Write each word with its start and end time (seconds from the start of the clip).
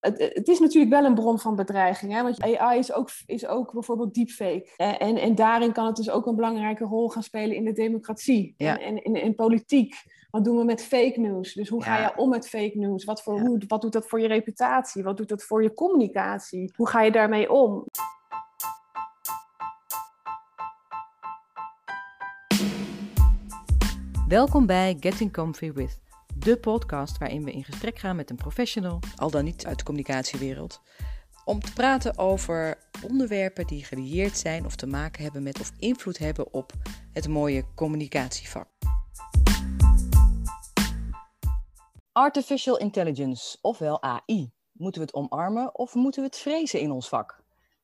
Het, 0.00 0.18
het, 0.34 0.48
is 0.48 0.58
natuurlijk 0.58 0.92
wel 0.92 1.04
een 1.04 1.14
bron 1.14 1.38
van 1.38 1.56
bedreiging. 1.56 2.12
Hè? 2.12 2.22
Want 2.22 2.42
AI 2.42 2.78
is 2.78 2.92
ook, 2.92 3.10
is 3.26 3.46
ook 3.46 3.72
bijvoorbeeld 3.72 4.14
deepfake. 4.14 4.68
En, 4.76 5.16
en 5.16 5.34
daarin 5.34 5.72
kan 5.72 5.86
het 5.86 5.96
dus 5.96 6.10
ook 6.10 6.26
een 6.26 6.36
belangrijke 6.36 6.84
rol 6.84 7.08
gaan 7.08 7.22
spelen 7.22 7.56
in 7.56 7.64
de 7.64 7.72
democratie 7.72 8.54
en, 8.56 8.80
en 8.80 9.04
in, 9.04 9.14
in, 9.14 9.34
politiek. 9.34 9.94
Wat 10.30 10.44
doen 10.44 10.56
we 10.56 10.64
met 10.64 10.82
fake 10.82 11.20
news? 11.20 11.54
Dus 11.54 11.68
hoe 11.68 11.82
ga 11.82 11.98
je 11.98 12.16
om 12.16 12.28
met 12.28 12.48
fake 12.48 12.78
news? 12.78 13.04
Wat, 13.04 13.22
voor, 13.22 13.40
hoe, 13.40 13.60
wat 13.66 13.80
doet 13.80 13.92
dat 13.92 14.08
voor 14.08 14.20
je 14.20 14.26
reputatie? 14.26 15.02
Wat 15.02 15.16
doet 15.16 15.28
dat 15.28 15.42
voor 15.42 15.62
je 15.62 15.74
communicatie? 15.74 16.72
Hoe 16.76 16.88
ga 16.88 17.02
je 17.02 17.10
daarmee 17.10 17.52
om? 17.52 17.84
Welkom 24.28 24.66
bij 24.66 24.96
Getting 25.00 25.32
Comfy 25.32 25.72
With 25.72 26.07
de 26.48 26.58
podcast 26.58 27.18
waarin 27.18 27.44
we 27.44 27.52
in 27.52 27.64
gesprek 27.64 27.98
gaan 27.98 28.16
met 28.16 28.30
een 28.30 28.36
professional, 28.36 28.98
al 29.16 29.30
dan 29.30 29.44
niet 29.44 29.66
uit 29.66 29.78
de 29.78 29.84
communicatiewereld, 29.84 30.80
om 31.44 31.60
te 31.60 31.72
praten 31.72 32.18
over 32.18 32.78
onderwerpen 33.10 33.66
die 33.66 33.84
gelieerd 33.84 34.36
zijn 34.36 34.64
of 34.64 34.76
te 34.76 34.86
maken 34.86 35.22
hebben 35.22 35.42
met 35.42 35.60
of 35.60 35.72
invloed 35.78 36.18
hebben 36.18 36.52
op 36.52 36.72
het 37.12 37.28
mooie 37.28 37.64
communicatievak. 37.74 38.68
Artificial 42.12 42.78
Intelligence, 42.78 43.58
ofwel 43.60 44.02
AI. 44.02 44.50
Moeten 44.72 45.00
we 45.00 45.06
het 45.06 45.16
omarmen 45.16 45.78
of 45.78 45.94
moeten 45.94 46.22
we 46.22 46.26
het 46.26 46.38
vrezen 46.38 46.80
in 46.80 46.90
ons 46.90 47.08
vak? 47.08 47.42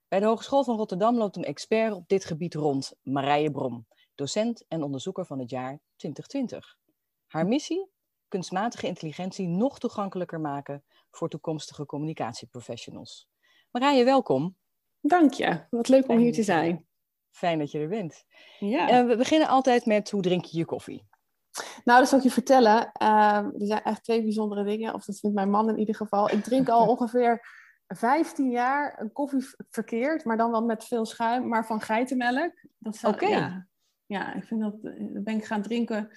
Bij 0.08 0.20
de 0.20 0.27
Hogeschool 0.27 0.64
van 0.64 0.77
Rotterdam 0.77 1.16
loopt 1.16 1.36
een 1.36 1.44
expert 1.44 1.94
op 1.94 2.08
dit 2.08 2.24
gebied 2.24 2.55
rond, 2.55 2.92
Marije 3.02 3.50
Brom, 3.50 3.86
docent 4.14 4.64
en 4.69 4.83
onderzoeker 4.83 5.27
van 5.27 5.38
het 5.38 5.50
jaar 5.50 5.80
2020. 5.96 6.77
Haar 7.27 7.46
missie? 7.46 7.92
Kunstmatige 8.28 8.87
intelligentie 8.87 9.48
nog 9.48 9.78
toegankelijker 9.78 10.41
maken 10.41 10.84
voor 11.10 11.28
toekomstige 11.28 11.87
communicatieprofessionals. 11.87 13.28
Marije, 13.70 14.05
welkom. 14.05 14.56
Dank 15.00 15.33
je. 15.33 15.61
Wat 15.70 15.89
leuk 15.89 16.08
om 16.08 16.19
hier 16.19 16.33
te 16.33 16.42
zijn. 16.42 16.86
Fijn 17.31 17.58
dat 17.58 17.70
je 17.70 17.78
er 17.78 17.89
bent. 17.89 18.25
Ja. 18.58 19.00
Uh, 19.00 19.08
we 19.08 19.16
beginnen 19.16 19.48
altijd 19.48 19.86
met 19.86 20.11
hoe 20.11 20.22
drink 20.22 20.44
je 20.44 20.58
je 20.58 20.64
koffie? 20.64 21.06
Nou, 21.84 21.98
dat 21.98 22.08
zal 22.08 22.19
ik 22.19 22.25
je 22.25 22.31
vertellen. 22.31 22.92
Uh, 23.03 23.36
er 23.36 23.53
zijn 23.56 23.83
echt 23.83 24.05
twee 24.05 24.22
bijzondere 24.22 24.64
dingen. 24.64 24.94
Of 24.94 25.05
dat 25.05 25.19
vindt 25.19 25.36
mijn 25.36 25.50
man 25.50 25.69
in 25.69 25.78
ieder 25.78 25.94
geval. 25.94 26.31
Ik 26.31 26.42
drink 26.42 26.69
al 26.69 26.88
ongeveer 26.97 27.47
15 27.86 28.50
jaar 28.50 29.00
een 29.00 29.12
koffie 29.12 29.47
verkeerd, 29.70 30.25
maar 30.25 30.36
dan 30.36 30.50
wel 30.50 30.64
met 30.64 30.84
veel 30.84 31.05
schuim, 31.05 31.48
maar 31.48 31.66
van 31.66 31.81
geitenmelk. 31.81 32.53
Oké. 33.03 33.27
Ja, 33.27 33.66
ja, 34.06 34.34
ik 34.34 34.44
vind 34.44 34.61
dat, 34.61 34.75
eh, 34.83 34.92
ben 35.12 35.36
ik 35.36 35.44
gaan 35.44 35.62
drinken 35.62 36.11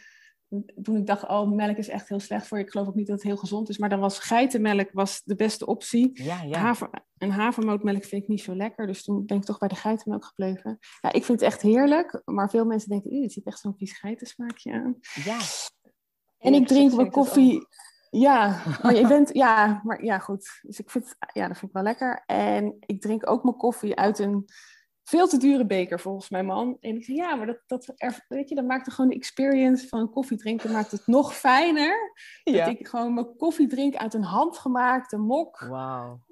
toen 0.81 0.95
ik 0.95 1.05
dacht, 1.05 1.27
oh, 1.27 1.51
melk 1.51 1.77
is 1.77 1.89
echt 1.89 2.09
heel 2.09 2.19
slecht 2.19 2.47
voor 2.47 2.57
je. 2.57 2.63
Ik 2.63 2.69
geloof 2.69 2.87
ook 2.87 2.95
niet 2.95 3.07
dat 3.07 3.15
het 3.15 3.25
heel 3.25 3.37
gezond 3.37 3.69
is. 3.69 3.77
Maar 3.77 3.89
dan 3.89 3.99
was 3.99 4.19
geitenmelk 4.19 4.89
was 4.91 5.21
de 5.23 5.35
beste 5.35 5.65
optie. 5.65 6.23
Ja, 6.23 6.41
ja. 6.41 6.59
Haver, 6.59 6.89
en 7.17 7.29
havermoutmelk 7.29 8.03
vind 8.03 8.21
ik 8.23 8.27
niet 8.27 8.41
zo 8.41 8.55
lekker. 8.55 8.87
Dus 8.87 9.03
toen 9.03 9.25
ben 9.25 9.37
ik 9.37 9.43
toch 9.43 9.57
bij 9.57 9.67
de 9.67 9.75
geitenmelk 9.75 10.25
gebleven. 10.25 10.79
Ja, 11.01 11.11
ik 11.11 11.25
vind 11.25 11.39
het 11.39 11.49
echt 11.49 11.61
heerlijk. 11.61 12.21
Maar 12.25 12.49
veel 12.49 12.65
mensen 12.65 12.89
denken, 12.89 13.21
het 13.21 13.31
ziet 13.31 13.45
echt 13.45 13.59
zo'n 13.59 13.77
vies 13.77 13.99
geitensmaakje 13.99 14.73
aan. 14.73 14.95
Ja. 15.23 15.39
En 16.37 16.53
ik 16.53 16.67
drink 16.67 16.93
mijn 16.93 17.11
koffie... 17.11 17.67
Ja, 18.09 18.61
maar 18.81 18.95
je 18.95 19.07
bent, 19.07 19.33
ja, 19.33 19.81
maar 19.83 20.03
ja, 20.03 20.19
goed. 20.19 20.59
Dus 20.61 20.79
ik 20.79 20.89
vind, 20.89 21.15
ja, 21.33 21.47
dat 21.47 21.57
vind 21.57 21.71
ik 21.71 21.75
wel 21.75 21.83
lekker. 21.83 22.23
En 22.25 22.75
ik 22.79 23.01
drink 23.01 23.29
ook 23.29 23.43
mijn 23.43 23.55
koffie 23.55 23.95
uit 23.95 24.19
een 24.19 24.45
veel 25.09 25.27
te 25.27 25.37
dure 25.37 25.65
beker 25.65 25.99
volgens 25.99 26.29
mijn 26.29 26.45
man. 26.45 26.77
En 26.79 26.95
ik 26.95 27.03
zei, 27.03 27.17
ja, 27.17 27.35
maar 27.35 27.45
dat, 27.45 27.61
dat, 27.65 27.93
weet 28.27 28.49
je, 28.49 28.55
dat 28.55 28.65
maakt 28.65 28.87
er 28.87 28.91
gewoon 28.91 29.09
de 29.09 29.15
experience 29.15 29.87
van 29.87 30.09
koffie 30.09 30.37
drinken 30.37 30.71
maakt 30.71 30.91
het 30.91 31.07
nog 31.07 31.35
fijner. 31.35 32.13
Ja. 32.43 32.65
Dat 32.65 32.79
ik 32.79 32.87
gewoon 32.87 33.13
mijn 33.13 33.35
koffie 33.35 33.67
drink 33.67 33.95
uit 33.95 34.13
een 34.13 34.23
handgemaakte 34.23 35.17
mok. 35.17 35.59
Wauw. 35.59 36.25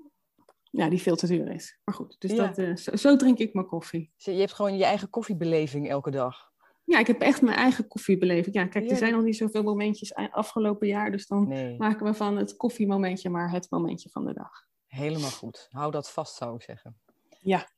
Ja, 0.72 0.90
die 0.90 1.02
veel 1.02 1.16
te 1.16 1.28
duur 1.28 1.52
is. 1.52 1.80
Maar 1.84 1.96
goed, 1.96 2.16
dus 2.20 2.36
dat, 2.36 2.58
uh, 2.58 2.76
zo, 2.76 3.16
drink 3.16 3.38
ik 3.38 3.54
mijn 3.54 3.68
koffie. 3.68 4.12
je 4.16 4.32
hebt 4.32 4.54
gewoon 4.54 4.78
je 4.78 4.86
eigen 4.86 5.10
koffiebeleving 5.10 5.90
elke 5.90 6.12
dag. 6.12 6.54
Ja, 6.84 7.00
ik 7.00 7.08
heb 7.08 7.22
echt 7.22 7.42
mijn 7.42 7.58
eigen 7.58 7.88
koffiebeleving. 7.88 8.56
Ja, 8.56 8.68
kijk, 8.68 8.92
er 8.92 8.98
zijn 8.98 9.14
nog 9.14 9.24
niet 9.24 9.38
zoveel 9.38 9.64
momentjes 9.64 10.14
afgelopen 10.14 10.88
jaar. 10.88 11.12
Dus 11.12 11.28
dan 11.28 11.48
maken 11.78 12.06
we 12.06 12.14
van 12.14 12.38
het 12.38 12.56
koffiemomentje 12.56 13.30
maar 13.30 13.52
het 13.52 13.70
momentje 13.70 14.10
van 14.10 14.26
de 14.26 14.34
dag. 14.34 14.52
Helemaal 14.88 15.30
goed. 15.30 15.68
Hou 15.70 15.92
dat 15.92 16.12
vast, 16.12 16.36
zou 16.36 16.56
ik 16.56 16.62
zeggen. 16.62 17.00
Ja. 17.40 17.74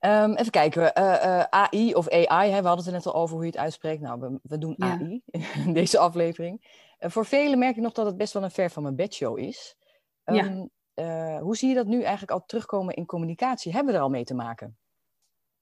Um, 0.00 0.34
even 0.34 0.50
kijken, 0.50 0.82
uh, 0.98 1.04
uh, 1.04 1.42
AI 1.50 1.94
of 1.94 2.08
AI, 2.08 2.50
hè, 2.50 2.60
we 2.60 2.66
hadden 2.66 2.76
het 2.76 2.86
er 2.86 2.92
net 2.92 3.06
al 3.06 3.14
over 3.14 3.34
hoe 3.34 3.44
je 3.44 3.50
het 3.50 3.60
uitspreekt. 3.60 4.00
Nou, 4.00 4.20
we, 4.20 4.38
we 4.42 4.58
doen 4.58 4.74
AI 4.78 5.22
in 5.66 5.72
deze 5.72 5.98
aflevering. 5.98 6.66
Uh, 7.00 7.10
voor 7.10 7.26
velen 7.26 7.58
merk 7.58 7.76
ik 7.76 7.82
nog 7.82 7.92
dat 7.92 8.06
het 8.06 8.16
best 8.16 8.32
wel 8.32 8.42
een 8.42 8.50
ver 8.50 8.70
van 8.70 8.82
mijn 8.82 8.96
bedshow 8.96 9.38
is. 9.38 9.76
Um, 10.24 10.34
ja. 10.34 10.68
Ehm, 10.94 11.42
hoe 11.42 11.56
zie 11.56 11.68
je 11.68 11.74
dat 11.74 11.86
nu 11.86 12.02
eigenlijk 12.02 12.30
al 12.30 12.44
terugkomen 12.46 12.94
in 12.94 13.06
communicatie? 13.06 13.72
Hebben 13.72 13.92
we 13.92 13.98
er 13.98 14.04
al 14.04 14.10
mee 14.10 14.24
te 14.24 14.34
maken? 14.34 14.78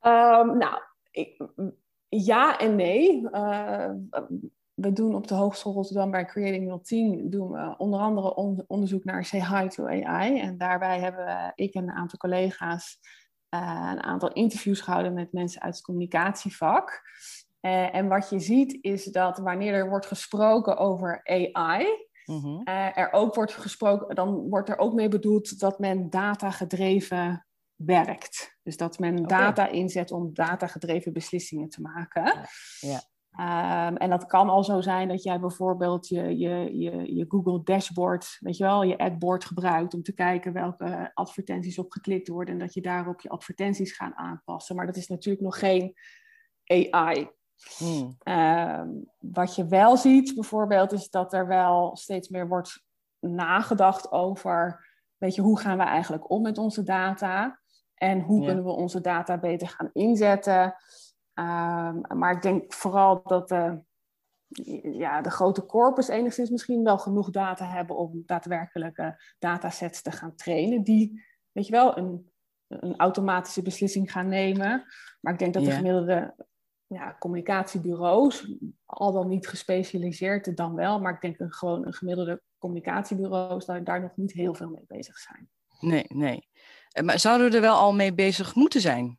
Um, 0.00 0.56
nou, 0.56 0.80
ik, 1.10 1.46
ja 2.08 2.58
en 2.58 2.76
nee. 2.76 3.22
we 4.74 4.92
doen 4.92 5.14
op 5.14 5.26
de 5.26 5.34
Hogeschool 5.34 5.72
Rotterdam 5.72 6.10
bij 6.10 6.24
Creating 6.24 6.82
010 6.82 7.30
doen 7.30 7.50
we 7.50 7.74
onder 7.78 8.00
andere 8.00 8.34
onderzoek 8.66 9.04
naar 9.04 9.24
Say 9.24 9.60
Hi 9.60 9.68
to 9.68 9.86
AI. 9.86 10.40
En 10.40 10.58
daarbij 10.58 11.00
hebben 11.00 11.52
ik 11.54 11.74
en 11.74 11.82
een 11.82 11.94
aantal 11.94 12.18
collega's 12.18 12.98
uh, 13.54 13.90
een 13.92 14.02
aantal 14.02 14.32
interviews 14.32 14.80
gehouden 14.80 15.14
met 15.14 15.32
mensen 15.32 15.60
uit 15.60 15.74
het 15.74 15.84
communicatievak. 15.84 17.02
Uh, 17.60 17.94
en 17.94 18.08
wat 18.08 18.30
je 18.30 18.38
ziet 18.38 18.78
is 18.80 19.04
dat 19.04 19.38
wanneer 19.38 19.74
er 19.74 19.88
wordt 19.88 20.06
gesproken 20.06 20.76
over 20.76 21.20
AI, 21.24 21.86
mm 22.24 22.60
uh, 22.64 22.98
er 22.98 23.12
ook 23.12 23.34
wordt 23.34 23.54
gesproken, 23.54 24.14
dan 24.14 24.48
wordt 24.48 24.68
er 24.68 24.78
ook 24.78 24.94
mee 24.94 25.08
bedoeld 25.08 25.58
dat 25.58 25.78
men 25.78 26.10
data-gedreven 26.10 27.46
werkt. 27.74 28.56
Dus 28.62 28.76
dat 28.76 28.98
men 28.98 29.18
okay. 29.18 29.38
data 29.38 29.68
inzet 29.68 30.10
om 30.10 30.34
data-gedreven 30.34 31.12
beslissingen 31.12 31.68
te 31.68 31.80
maken. 31.80 32.24
Ja. 32.24 32.46
ja. 32.80 33.00
Um, 33.40 33.96
en 33.96 34.10
dat 34.10 34.26
kan 34.26 34.48
al 34.48 34.64
zo 34.64 34.80
zijn 34.80 35.08
dat 35.08 35.22
jij 35.22 35.40
bijvoorbeeld 35.40 36.08
je, 36.08 36.38
je, 36.38 36.78
je, 36.78 37.14
je 37.14 37.24
Google 37.28 37.62
dashboard, 37.62 38.36
weet 38.40 38.56
je 38.56 38.64
wel, 38.64 38.82
je 38.82 38.98
adboard 38.98 39.44
gebruikt 39.44 39.94
om 39.94 40.02
te 40.02 40.14
kijken 40.14 40.52
welke 40.52 41.10
advertenties 41.14 41.78
op 41.78 41.90
geklikt 41.90 42.28
worden 42.28 42.54
en 42.54 42.60
dat 42.60 42.74
je 42.74 42.80
daarop 42.80 43.20
je 43.20 43.28
advertenties 43.28 43.92
gaat 43.92 44.14
aanpassen. 44.14 44.76
Maar 44.76 44.86
dat 44.86 44.96
is 44.96 45.08
natuurlijk 45.08 45.44
nog 45.44 45.58
geen 45.58 45.94
AI. 46.64 47.28
Hmm. 47.78 48.16
Um, 48.24 49.10
wat 49.18 49.54
je 49.54 49.66
wel 49.66 49.96
ziet 49.96 50.34
bijvoorbeeld 50.34 50.92
is 50.92 51.10
dat 51.10 51.32
er 51.32 51.46
wel 51.46 51.96
steeds 51.96 52.28
meer 52.28 52.48
wordt 52.48 52.84
nagedacht 53.20 54.12
over, 54.12 54.86
weet 55.16 55.34
je, 55.34 55.42
hoe 55.42 55.58
gaan 55.58 55.78
we 55.78 55.84
eigenlijk 55.84 56.30
om 56.30 56.42
met 56.42 56.58
onze 56.58 56.82
data 56.82 57.60
en 57.94 58.20
hoe 58.20 58.40
ja. 58.40 58.46
kunnen 58.46 58.64
we 58.64 58.70
onze 58.70 59.00
data 59.00 59.38
beter 59.38 59.68
gaan 59.68 59.90
inzetten. 59.92 60.74
Um, 61.38 62.18
maar 62.18 62.32
ik 62.32 62.42
denk 62.42 62.72
vooral 62.72 63.22
dat 63.22 63.48
de, 63.48 63.80
ja, 64.92 65.20
de 65.20 65.30
grote 65.30 65.66
corpus 65.66 66.08
enigszins 66.08 66.50
misschien 66.50 66.84
wel 66.84 66.98
genoeg 66.98 67.30
data 67.30 67.66
hebben 67.66 67.96
om 67.96 68.22
daadwerkelijke 68.26 69.22
datasets 69.38 70.02
te 70.02 70.10
gaan 70.10 70.34
trainen. 70.34 70.82
Die, 70.82 71.24
weet 71.52 71.66
je 71.66 71.72
wel, 71.72 71.98
een, 71.98 72.30
een 72.66 72.96
automatische 72.96 73.62
beslissing 73.62 74.12
gaan 74.12 74.28
nemen. 74.28 74.84
Maar 75.20 75.32
ik 75.32 75.38
denk 75.38 75.54
dat 75.54 75.64
de 75.64 75.70
gemiddelde 75.70 76.34
ja, 76.86 77.16
communicatiebureaus, 77.18 78.52
al 78.84 79.12
dan 79.12 79.28
niet 79.28 79.48
gespecialiseerd, 79.48 80.56
dan 80.56 80.74
wel. 80.74 81.00
Maar 81.00 81.14
ik 81.14 81.20
denk 81.20 81.38
dat 81.38 81.54
gewoon 81.54 81.86
een 81.86 81.94
gemiddelde 81.94 82.42
communicatiebureaus 82.58 83.64
daar, 83.64 83.84
daar 83.84 84.00
nog 84.00 84.16
niet 84.16 84.32
heel 84.32 84.54
veel 84.54 84.70
mee 84.70 84.84
bezig 84.86 85.18
zijn. 85.18 85.48
Nee, 85.80 86.04
nee. 86.08 86.48
Maar 87.04 87.18
zouden 87.18 87.50
we 87.50 87.56
er 87.56 87.62
wel 87.62 87.76
al 87.76 87.94
mee 87.94 88.14
bezig 88.14 88.54
moeten 88.54 88.80
zijn? 88.80 89.18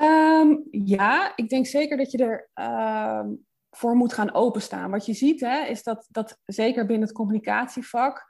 Um, 0.00 0.68
ja, 0.70 1.32
ik 1.36 1.48
denk 1.48 1.66
zeker 1.66 1.96
dat 1.96 2.10
je 2.10 2.18
er 2.18 2.50
uh, 2.54 3.24
voor 3.70 3.94
moet 3.94 4.12
gaan 4.12 4.34
openstaan. 4.34 4.90
Wat 4.90 5.06
je 5.06 5.14
ziet 5.14 5.40
hè, 5.40 5.64
is 5.64 5.82
dat, 5.82 6.06
dat 6.08 6.38
zeker 6.44 6.86
binnen 6.86 7.08
het 7.08 7.16
communicatievak, 7.16 8.26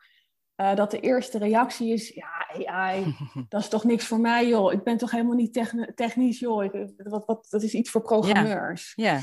uh, 0.56 0.75
dat 0.75 0.91
de 0.91 1.01
eerste 1.01 1.38
reactie 1.38 1.93
is, 1.93 2.09
ja, 2.09 2.49
AI, 2.67 3.17
dat 3.49 3.61
is 3.61 3.69
toch 3.69 3.85
niks 3.85 4.06
voor 4.06 4.20
mij, 4.20 4.49
joh. 4.49 4.73
Ik 4.73 4.82
ben 4.82 4.97
toch 4.97 5.11
helemaal 5.11 5.35
niet 5.35 5.53
technisch, 5.94 6.38
joh. 6.38 6.65
Ik, 6.65 6.93
wat, 6.97 7.26
wat, 7.26 7.47
dat 7.50 7.62
is 7.62 7.75
iets 7.75 7.91
voor 7.91 8.03
programmeurs. 8.03 8.93
Ja. 8.97 9.05
Yeah. 9.05 9.23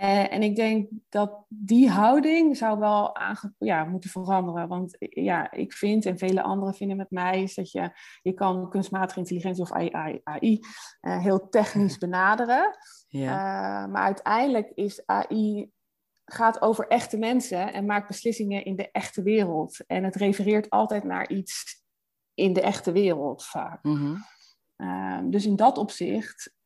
Uh, 0.00 0.32
en 0.32 0.42
ik 0.42 0.56
denk 0.56 0.88
dat 1.08 1.44
die 1.48 1.90
houding 1.90 2.56
zou 2.56 2.78
wel 2.78 3.16
aange 3.16 3.54
ja, 3.58 3.84
moeten 3.84 4.10
veranderen. 4.10 4.68
Want 4.68 4.96
ja, 4.98 5.50
ik 5.50 5.72
vind 5.72 6.06
en 6.06 6.18
vele 6.18 6.42
anderen 6.42 6.74
vinden 6.74 6.96
met 6.96 7.10
mij 7.10 7.42
is 7.42 7.54
dat 7.54 7.70
je, 7.70 7.90
je 8.22 8.32
kan 8.32 8.70
kunstmatige 8.70 9.18
intelligentie 9.18 9.62
of 9.62 9.72
AI, 9.72 10.20
AI 10.24 10.60
uh, 11.00 11.18
heel 11.18 11.48
technisch 11.48 11.98
benaderen. 12.04 12.76
Ja. 13.08 13.30
Uh, 13.84 13.92
maar 13.92 14.02
uiteindelijk 14.02 14.70
is 14.74 15.06
AI 15.06 15.70
gaat 16.24 16.62
over 16.62 16.86
echte 16.86 17.18
mensen 17.18 17.72
en 17.72 17.86
maakt 17.86 18.08
beslissingen 18.08 18.64
in 18.64 18.76
de 18.76 18.90
echte 18.90 19.22
wereld. 19.22 19.84
En 19.86 20.04
het 20.04 20.16
refereert 20.16 20.70
altijd 20.70 21.04
naar 21.04 21.30
iets 21.30 21.82
in 22.34 22.52
de 22.52 22.60
echte 22.60 22.92
wereld 22.92 23.44
vaak. 23.44 23.82
Mm 23.82 23.96
-hmm. 24.76 25.30
dus 25.30 25.46
in 25.46 25.56
dat 25.56 25.78
opzicht 25.78 26.56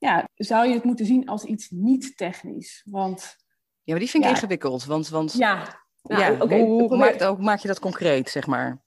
ja, 0.00 0.28
zou 0.34 0.66
je 0.66 0.74
het 0.74 0.84
moeten 0.84 1.06
zien 1.06 1.28
als 1.28 1.44
iets 1.44 1.70
niet 1.70 2.16
technisch. 2.16 2.82
Want, 2.84 3.36
ja, 3.82 3.92
maar 3.92 3.98
die 3.98 4.10
vind 4.10 4.24
ik 4.24 4.30
ingewikkeld. 4.30 4.84
Want, 4.84 5.08
want 5.08 5.32
ja, 5.32 5.82
nou, 6.02 6.20
ja, 6.20 6.42
okay, 6.42 6.60
hoe, 6.60 6.88
hoe 6.88 6.96
maak, 6.96 7.38
maak, 7.38 7.58
je 7.58 7.68
dat 7.68 7.78
concreet, 7.78 8.30
zeg 8.30 8.46
maar? 8.46 8.82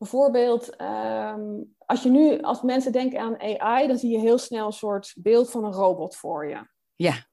bijvoorbeeld, 0.00 0.76
ehm, 0.76 1.62
als 1.78 2.02
je 2.02 2.10
nu, 2.10 2.40
als 2.40 2.62
mensen 2.62 2.92
denken 2.92 3.20
aan 3.20 3.40
AI, 3.40 3.86
dan 3.86 3.98
zie 3.98 4.10
je 4.10 4.18
heel 4.18 4.38
snel 4.38 4.66
een 4.66 4.72
soort 4.72 5.14
beeld 5.16 5.50
van 5.50 5.64
een 5.64 5.72
robot 5.72 6.16
voor 6.16 6.48
je. 6.48 6.68
Ja. 6.96 7.28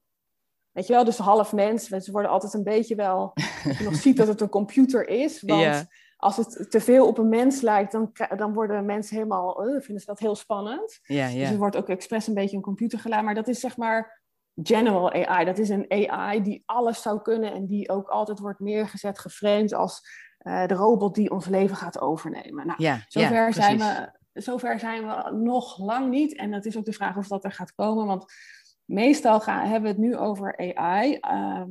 Weet 0.70 0.86
je 0.86 0.92
wel, 0.92 1.04
dus 1.04 1.18
half 1.18 1.52
mens. 1.52 1.86
Ze 1.86 2.10
worden 2.10 2.30
altijd 2.30 2.54
een 2.54 2.62
beetje 2.62 2.94
wel, 2.94 3.32
je 3.78 3.84
nog 3.84 3.94
ziet 3.94 4.16
dat 4.16 4.26
het 4.26 4.40
een 4.40 4.48
computer 4.48 5.08
is. 5.08 5.42
Want 5.42 5.60
Ja. 5.60 5.86
Als 6.20 6.36
het 6.36 6.70
te 6.70 6.80
veel 6.80 7.06
op 7.06 7.18
een 7.18 7.28
mens 7.28 7.60
lijkt, 7.60 7.92
dan, 7.92 8.12
dan 8.36 8.52
worden 8.52 8.84
mensen 8.84 9.16
helemaal, 9.16 9.62
eh, 9.64 9.80
vinden 9.80 10.00
ze 10.00 10.06
dat 10.06 10.18
heel 10.18 10.34
spannend. 10.34 10.98
Ja, 11.02 11.24
Dus 11.24 11.34
ja. 11.34 11.46
het 11.46 11.56
wordt 11.56 11.76
ook 11.76 11.88
expres 11.88 12.26
een 12.26 12.34
beetje 12.34 12.56
een 12.56 12.62
computergeluid. 12.62 13.24
Maar 13.24 13.34
dat 13.34 13.48
is 13.48 13.60
zeg 13.60 13.76
maar 13.76 14.22
general 14.62 15.12
AI. 15.12 15.44
Dat 15.44 15.58
is 15.58 15.68
een 15.68 15.86
AI 16.10 16.42
die 16.42 16.62
alles 16.66 17.02
zou 17.02 17.22
kunnen 17.22 17.52
en 17.52 17.66
die 17.66 17.88
ook 17.90 18.08
altijd 18.08 18.38
wordt 18.38 18.60
neergezet, 18.60 19.18
geframed 19.18 19.72
als 19.72 20.00
eh, 20.38 20.66
de 20.66 20.74
robot 20.74 21.14
die 21.14 21.30
ons 21.30 21.46
leven 21.46 21.76
gaat 21.76 22.00
overnemen. 22.00 22.66
Nou, 22.66 22.82
Ja, 22.82 23.04
zover, 23.08 23.52
zijn 23.52 23.78
we, 23.78 24.10
zover 24.32 24.78
zijn 24.78 25.06
we 25.06 25.30
nog 25.32 25.78
lang 25.78 26.10
niet. 26.10 26.36
En 26.36 26.52
het 26.52 26.66
is 26.66 26.76
ook 26.76 26.84
de 26.84 26.92
vraag 26.92 27.16
of 27.16 27.28
dat 27.28 27.44
er 27.44 27.52
gaat 27.52 27.74
komen. 27.74 28.06
Want 28.06 28.24
meestal 28.84 29.40
gaan, 29.40 29.64
hebben 29.66 29.82
we 29.82 29.88
het 29.88 29.98
nu 29.98 30.16
over 30.16 30.74
AI. 30.76 31.14
ehm, 31.14 31.70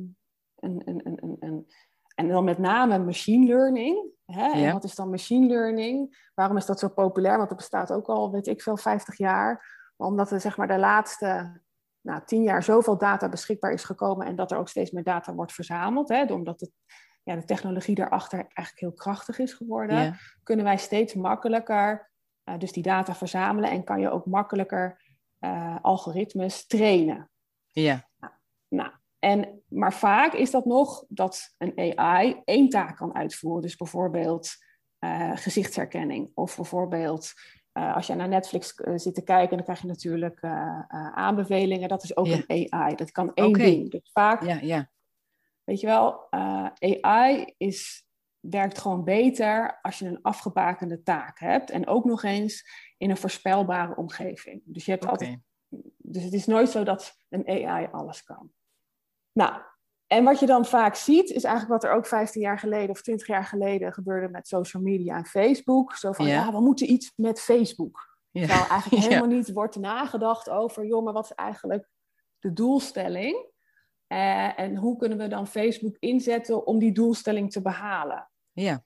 een, 0.56 0.82
een, 0.84 1.00
een, 1.04 1.18
een, 1.20 1.36
een, 1.40 1.66
en 2.14 2.28
dan 2.28 2.44
met 2.44 2.58
name 2.58 2.98
machine 2.98 3.46
learning. 3.46 4.16
Hè? 4.32 4.52
En 4.52 4.58
Ja. 4.60 4.72
wat 4.72 4.84
is 4.84 4.94
dan 4.94 5.10
machine 5.10 5.46
learning? 5.46 6.28
Waarom 6.34 6.56
is 6.56 6.66
dat 6.66 6.78
zo 6.78 6.88
populair? 6.88 7.36
Want 7.36 7.48
het 7.48 7.58
bestaat 7.58 7.92
ook 7.92 8.06
al, 8.06 8.30
weet 8.32 8.46
ik 8.46 8.62
veel, 8.62 8.76
50 8.76 9.16
jaar. 9.18 9.76
Maar 9.96 10.08
omdat 10.08 10.30
er 10.30 10.40
zeg 10.40 10.56
maar 10.56 10.68
de 10.68 10.78
laatste 10.78 11.60
nou, 12.00 12.22
10 12.24 12.42
jaar 12.42 12.62
zoveel 12.62 12.98
data 12.98 13.28
beschikbaar 13.28 13.72
is 13.72 13.84
gekomen. 13.84 14.26
En 14.26 14.36
dat 14.36 14.50
er 14.50 14.58
ook 14.58 14.68
steeds 14.68 14.90
meer 14.90 15.02
data 15.04 15.34
wordt 15.34 15.52
verzameld. 15.52 16.08
Hè? 16.08 16.22
Omdat 16.32 16.60
het, 16.60 16.70
ja, 17.22 17.34
de 17.34 17.44
technologie 17.44 17.94
daarachter 17.94 18.38
eigenlijk 18.38 18.78
heel 18.80 18.92
krachtig 18.92 19.38
is 19.38 19.52
geworden 19.52 20.02
Ja. 20.02 20.14
kunnen 20.42 20.64
wij 20.64 20.76
steeds 20.76 21.14
makkelijker 21.14 22.10
eh, 22.44 22.58
dus 22.58 22.72
die 22.72 22.82
data 22.82 23.14
verzamelen 23.14 23.70
en 23.70 23.84
kan 23.84 24.00
je 24.00 24.10
ook 24.10 24.26
makkelijker 24.26 25.02
eh, 25.38 25.76
algoritmes 25.82 26.66
trainen. 26.66 27.30
Ja. 27.66 28.07
En, 29.18 29.62
maar 29.68 29.94
vaak 29.94 30.32
is 30.32 30.50
dat 30.50 30.64
nog 30.64 31.04
dat 31.08 31.54
een 31.58 31.98
AI 31.98 32.42
één 32.44 32.68
taak 32.68 32.96
kan 32.96 33.14
uitvoeren. 33.14 33.62
Dus 33.62 33.76
bijvoorbeeld 33.76 34.50
eh, 34.98 35.30
gezichtsherkenning 35.34 36.30
of 36.34 36.56
bijvoorbeeld 36.56 37.32
eh, 37.72 37.94
als 37.94 38.06
je 38.06 38.14
naar 38.14 38.28
Netflix 38.28 38.74
eh, 38.74 38.92
zit 38.96 39.14
te 39.14 39.22
kijken, 39.24 39.56
dan 39.56 39.64
krijg 39.64 39.80
je 39.80 39.86
natuurlijk 39.86 40.44
aanbevelingen. 41.14 41.88
Dat 41.88 42.02
is 42.02 42.16
ook 42.16 42.26
Ja. 42.26 42.42
een 42.46 42.72
AI. 42.72 42.94
Dat 42.94 43.10
kan 43.10 43.34
één 43.34 43.48
Oké. 43.48 43.58
ding. 43.58 43.90
Dus 43.90 44.10
vaak 44.12 44.42
Ja, 44.42 44.58
ja. 44.60 44.90
Weet 45.64 45.80
je 45.80 45.86
wel, 45.86 46.26
AI 46.78 47.54
is, 47.56 48.06
werkt 48.40 48.78
gewoon 48.78 49.04
beter 49.04 49.78
als 49.82 49.98
je 49.98 50.06
een 50.06 50.22
afgebakende 50.22 51.02
taak 51.02 51.38
hebt. 51.38 51.70
En 51.70 51.86
ook 51.86 52.04
nog 52.04 52.22
eens 52.22 52.68
in 52.96 53.10
een 53.10 53.16
voorspelbare 53.16 53.96
omgeving. 53.96 54.62
Dus, 54.64 54.84
je 54.84 54.90
hebt 54.90 55.06
altijd, 55.06 55.38
dus 55.96 56.22
het 56.22 56.32
is 56.32 56.46
nooit 56.46 56.68
zo 56.68 56.84
dat 56.84 57.16
een 57.28 57.48
AI 57.48 57.88
alles 57.92 58.22
kan. 58.22 58.52
Nou, 59.38 59.62
en 60.06 60.24
wat 60.24 60.40
je 60.40 60.46
dan 60.46 60.64
vaak 60.66 60.94
ziet, 60.94 61.30
is 61.30 61.44
eigenlijk 61.44 61.82
wat 61.82 61.90
er 61.90 61.96
ook 61.96 62.06
15 62.06 62.40
jaar 62.40 62.58
geleden 62.58 62.90
of 62.90 63.02
20 63.02 63.26
jaar 63.26 63.44
geleden 63.44 63.92
gebeurde 63.92 64.28
met 64.28 64.48
social 64.48 64.82
media 64.82 65.16
en 65.16 65.26
Facebook. 65.26 65.94
Zo 65.94 66.12
van, 66.12 66.26
Ja. 66.26 66.32
ja, 66.32 66.52
we 66.52 66.60
moeten 66.60 66.90
iets 66.90 67.12
met 67.16 67.40
Facebook. 67.40 68.18
Ja. 68.30 68.40
Terwijl 68.46 68.68
eigenlijk 68.68 69.02
Ja. 69.02 69.08
helemaal 69.08 69.36
niet 69.36 69.52
wordt 69.52 69.76
nagedacht 69.76 70.50
over, 70.50 70.86
joh, 70.86 71.04
maar 71.04 71.12
wat 71.12 71.24
is 71.24 71.32
eigenlijk 71.34 71.88
de 72.38 72.52
doelstelling? 72.52 73.46
Eh, 74.06 74.58
en 74.58 74.76
hoe 74.76 74.96
kunnen 74.96 75.18
we 75.18 75.28
dan 75.28 75.46
Facebook 75.46 75.96
inzetten 75.98 76.66
om 76.66 76.78
die 76.78 76.92
doelstelling 76.92 77.52
te 77.52 77.62
behalen? 77.62 78.30
Ja. 78.52 78.84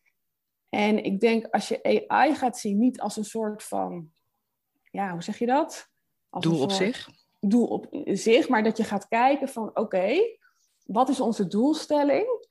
En 0.68 1.04
ik 1.04 1.20
denk 1.20 1.46
als 1.46 1.68
je 1.68 2.06
AI 2.08 2.34
gaat 2.34 2.58
zien, 2.58 2.78
niet 2.78 3.00
als 3.00 3.16
een 3.16 3.24
soort 3.24 3.62
van, 3.62 4.12
ja, 4.90 5.12
hoe 5.12 5.22
zeg 5.22 5.38
je 5.38 5.46
dat? 5.46 5.88
Als 6.28 6.44
Doel 6.44 6.62
op 6.62 6.70
zich. 6.70 7.08
Doel 7.40 7.66
op 7.66 7.86
zich, 8.04 8.48
maar 8.48 8.62
dat 8.62 8.76
je 8.76 8.84
gaat 8.84 9.08
kijken 9.08 9.48
van, 9.48 9.76
oké, 9.76 10.40
wat 10.84 11.08
is 11.08 11.20
onze 11.20 11.46
doelstelling? 11.46 12.46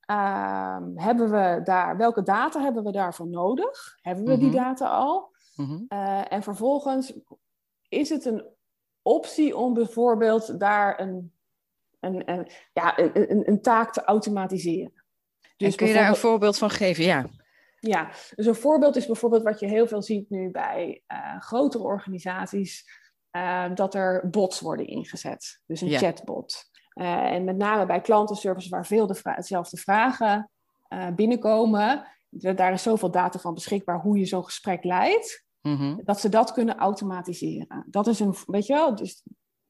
Ehm, 0.00 0.96
hebben 0.96 1.30
we 1.30 1.60
daar, 1.64 1.96
welke 1.96 2.22
data 2.22 2.60
hebben 2.62 2.84
we 2.84 2.92
daarvoor 2.92 3.28
nodig? 3.28 3.98
Hebben 4.00 4.24
we 4.24 4.36
die 4.38 4.48
Mhm. 4.48 4.56
data 4.56 4.88
al? 4.88 5.34
Mhm. 5.56 5.78
Eh, 5.88 6.32
en 6.32 6.42
vervolgens 6.42 7.12
is 7.88 8.08
het 8.08 8.24
een 8.24 8.44
optie 9.02 9.56
om 9.56 9.74
bijvoorbeeld 9.74 10.60
daar 10.60 11.00
een, 11.00 11.32
een, 12.00 12.30
een, 12.30 12.48
ja, 12.72 12.98
een, 12.98 13.48
een, 13.48 13.62
taak 13.62 13.92
te 13.92 14.04
automatiseren. 14.04 15.04
Dus 15.56 15.74
kun 15.74 15.86
je 15.86 15.94
daar 15.94 16.08
een 16.08 16.16
voorbeeld 16.16 16.58
van 16.58 16.70
geven? 16.70 17.04
Ja. 17.04 17.26
ja, 17.80 18.10
dus 18.34 18.46
een 18.46 18.54
voorbeeld 18.54 18.96
is 18.96 19.06
bijvoorbeeld 19.06 19.42
wat 19.42 19.60
je 19.60 19.66
heel 19.66 19.86
veel 19.86 20.02
ziet 20.02 20.30
nu 20.30 20.50
bij 20.50 21.02
eh, 21.06 21.40
grotere 21.40 21.84
organisaties, 21.84 22.84
eh, 23.30 23.74
dat 23.74 23.94
er 23.94 24.30
bots 24.30 24.60
worden 24.60 24.86
ingezet. 24.86 25.60
Dus 25.66 25.80
een 25.80 25.88
Ja. 25.88 25.98
chatbot. 25.98 26.70
Eh, 26.96 27.32
en 27.32 27.44
met 27.44 27.56
name 27.56 27.86
bij 27.86 28.00
klantenservice 28.00 28.68
waar 28.68 28.86
veel 28.86 29.06
dezelfde 29.06 29.76
vragen 29.76 30.50
eh, 30.88 31.08
binnenkomen, 31.14 32.06
da- 32.28 32.52
daar 32.52 32.72
is 32.72 32.82
zoveel 32.82 33.10
data 33.10 33.38
van 33.38 33.54
beschikbaar 33.54 34.00
hoe 34.00 34.18
je 34.18 34.24
zo'n 34.24 34.44
gesprek 34.44 34.84
leidt, 34.84 35.44
Mhm. 35.60 35.96
dat 36.04 36.20
ze 36.20 36.28
dat 36.28 36.52
kunnen 36.52 36.76
automatiseren. 36.76 37.84
Dat 37.90 38.06
is 38.06 38.20
een, 38.20 38.34
weet 38.46 38.66
je 38.66 38.72
wel, 38.72 38.94
dus 38.94 39.22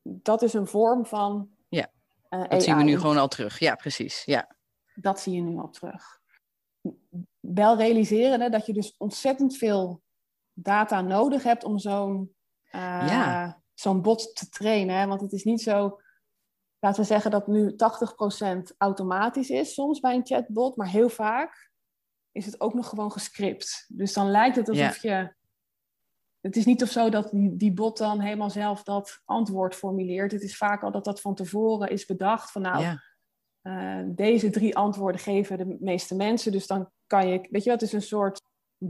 dat 0.02 0.43
is 0.43 0.52
een 0.52 0.67
vorm 0.67 1.06
van 1.06 1.49
Ja, 1.69 1.90
eh, 2.28 2.49
Dat 2.49 2.62
zien 2.62 2.76
we 2.76 2.82
nu 2.82 2.99
gewoon 2.99 3.17
al 3.19 3.29
terug. 3.29 3.58
Ja, 3.58 3.75
precies. 3.75 4.25
Ja. 4.25 4.56
Dat 4.94 5.20
zie 5.20 5.34
je 5.34 5.40
nu 5.40 5.56
al 5.58 5.70
terug. 5.70 6.20
Wel 7.40 7.76
realiseren 7.76 8.40
hè, 8.40 8.49
dat 8.49 8.67
je 8.67 8.72
dus 8.72 8.94
ontzettend 8.96 9.56
veel 9.56 10.02
data 10.52 11.00
nodig 11.00 11.43
hebt 11.43 11.64
om 11.64 11.79
zo'n 11.79 12.34
Ja. 12.70 13.62
zo'n 13.75 14.02
bot 14.02 14.37
te 14.37 14.49
trainen. 14.49 14.96
Hè? 14.99 15.06
Want 15.06 15.20
het 15.20 15.32
is 15.32 15.44
niet 15.44 15.62
zo, 15.62 16.00
laten 16.86 17.00
we 17.00 17.06
zeggen 17.06 17.30
dat 17.30 17.46
nu 17.46 17.76
80% 18.72 18.76
automatisch 18.78 19.50
is 19.50 19.74
soms 19.74 20.00
bij 20.00 20.14
een 20.14 20.26
chatbot, 20.26 20.76
maar 20.76 20.88
heel 20.88 21.08
vaak 21.08 21.70
is 22.32 22.46
het 22.46 22.60
ook 22.60 22.74
nog 22.74 22.88
gewoon 22.88 23.12
gescript. 23.12 23.84
Dus 23.88 24.12
dan 24.12 24.30
lijkt 24.30 24.56
het 24.56 24.68
alsof 24.68 25.02
je. 25.02 25.34
Het 26.40 26.56
is 26.56 26.64
niet 26.64 26.82
of 26.82 26.88
zo 26.88 27.08
dat 27.08 27.30
die, 27.30 27.56
die 27.56 27.72
bot 27.72 27.98
dan 27.98 28.20
helemaal 28.20 28.50
zelf 28.50 28.82
dat 28.82 29.22
antwoord 29.24 29.74
formuleert. 29.74 30.32
Het 30.32 30.42
is 30.42 30.56
vaak 30.56 30.82
al 30.82 30.90
dat 30.90 31.04
dat 31.04 31.20
van 31.20 31.34
tevoren 31.34 31.90
is 31.90 32.06
bedacht. 32.06 32.50
Van 32.50 32.62
nou, 32.62 32.82
ja. 32.82 33.02
eh, 33.62 34.04
deze 34.06 34.50
drie 34.50 34.76
antwoorden 34.76 35.20
geven 35.20 35.58
de 35.58 35.76
meeste 35.80 36.16
mensen. 36.16 36.52
Dus 36.52 36.66
dan 36.66 36.90
kan 37.06 37.28
je, 37.28 37.48
weet 37.50 37.64
je 37.64 37.70
het 37.70 37.82
is 37.82 37.92
een 37.92 38.02
soort 38.02 38.40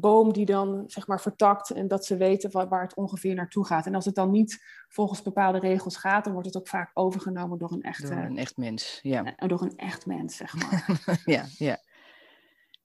boom 0.00 0.32
die 0.32 0.44
dan 0.46 0.82
zeg 0.86 1.06
maar 1.06 1.20
vertakt 1.20 1.70
en 1.70 1.88
dat 1.88 2.04
ze 2.04 2.16
weten 2.16 2.50
waar, 2.50 2.68
waar 2.68 2.82
het 2.82 2.94
ongeveer 2.94 3.34
naartoe 3.34 3.66
gaat. 3.66 3.86
En 3.86 3.94
als 3.94 4.04
het 4.04 4.14
dan 4.14 4.30
niet 4.30 4.64
volgens 4.88 5.22
bepaalde 5.22 5.58
regels 5.58 5.96
gaat, 5.96 6.24
dan 6.24 6.32
wordt 6.32 6.48
het 6.48 6.56
ook 6.56 6.68
vaak 6.68 6.90
overgenomen 6.94 7.58
door 7.58 7.72
een 7.72 7.82
echte, 7.82 8.08
Door 8.08 8.16
een 8.16 8.38
echt 8.38 8.56
mens. 8.56 8.98
Ja. 9.02 9.24
eh, 9.36 9.48
door 9.48 9.62
een 9.62 9.76
echt 9.76 10.06
mens, 10.06 10.36
zeg 10.36 10.54
maar. 10.54 11.00
ja, 11.24 11.44
ja. 11.58 11.78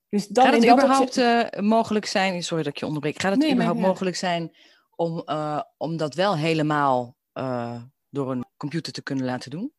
Dus 0.09 0.27
dan 0.27 0.43
Gaat 0.45 0.53
het 0.53 0.63
dat 0.63 0.71
überhaupt 0.73 1.07
opzicht- 1.07 1.53
eh, 1.53 1.61
mogelijk 1.61 2.05
zijn, 2.05 2.43
sorry 2.43 2.63
dat 2.63 2.73
ik 2.73 2.79
je 2.79 2.85
onderbreek, 2.85 3.21
gaat 3.21 3.31
het 3.31 3.39
Nee, 3.41 3.51
überhaupt 3.51 3.79
mogelijk 3.79 4.15
zijn 4.15 4.55
om, 4.95 5.19
eh, 5.25 5.61
om 5.77 5.97
dat 5.97 6.15
wel 6.15 6.35
helemaal 6.37 7.15
door 8.09 8.31
een 8.31 8.45
computer 8.57 8.93
te 8.93 9.03
kunnen 9.03 9.25
laten 9.25 9.51
doen? 9.51 9.73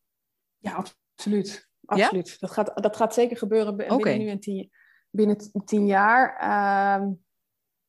Ja, 0.59 0.85
absoluut. 1.15 1.69
absoluut. 1.85 2.41
Dat, 2.41 2.51
gaat, 2.51 2.83
dat 2.83 2.97
gaat 2.97 3.15
zeker 3.15 3.37
gebeuren 3.37 3.77
binnen 3.77 4.19
nu 4.19 4.29
en 4.29 4.41
tien, 4.41 4.71
binnen 5.13 5.37
tien 5.65 5.87
jaar. 5.87 6.37
Ehm, 6.37 7.11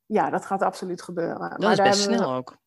ja, 0.06 0.30
dat 0.30 0.46
gaat 0.46 0.62
absoluut 0.62 1.02
gebeuren. 1.02 1.50
Dat 1.50 1.60
Maar 1.60 1.72
is 1.72 1.78
best 1.78 2.06
we- 2.06 2.14
snel 2.14 2.34
ook. 2.34 2.58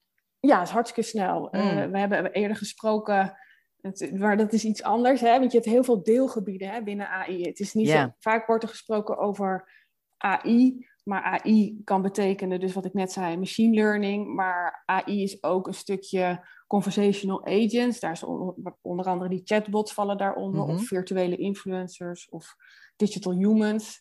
Ja, 0.40 0.58
het 0.58 0.66
is 0.68 0.74
hartstikke 0.74 1.08
snel. 1.10 1.48
Mm. 1.52 1.90
we 1.90 1.98
hebben 1.98 2.32
eerder 2.32 2.56
gesproken, 2.56 3.36
het, 3.80 4.18
maar 4.18 4.36
dat 4.36 4.52
is 4.52 4.64
iets 4.64 4.82
anders, 4.82 5.20
hè? 5.20 5.38
want 5.38 5.52
je 5.52 5.58
hebt 5.58 5.70
heel 5.70 5.84
veel 5.84 6.02
deelgebieden 6.02 6.70
hè, 6.70 6.82
binnen 6.82 7.08
AI. 7.08 7.42
Het 7.42 7.60
is 7.60 7.74
niet 7.74 7.88
zo, 7.88 8.12
vaak 8.18 8.46
wordt 8.46 8.62
er 8.62 8.68
gesproken 8.68 9.18
over 9.18 9.72
AI, 10.16 10.86
maar 11.04 11.22
AI 11.22 11.80
kan 11.84 12.02
betekenen, 12.02 12.60
dus 12.60 12.72
wat 12.72 12.84
ik 12.84 12.92
net 12.94 13.12
zei, 13.12 13.36
machine 13.36 13.74
learning, 13.74 14.34
maar 14.34 14.82
AI 14.86 15.22
is 15.22 15.42
ook 15.42 15.66
een 15.66 15.74
stukje 15.74 16.46
conversational 16.66 17.46
agents. 17.46 18.00
Daar 18.00 18.12
is 18.12 18.22
on- 18.24 18.54
onder 18.80 19.06
andere 19.06 19.30
die 19.30 19.40
chatbots 19.44 19.92
vallen 19.92 20.16
daaronder, 20.18 20.62
Mhm. 20.62 20.70
of 20.74 20.86
virtuele 20.86 21.36
influencers 21.36 22.28
of 22.28 22.54
digital 22.96 23.32
humans. 23.32 24.00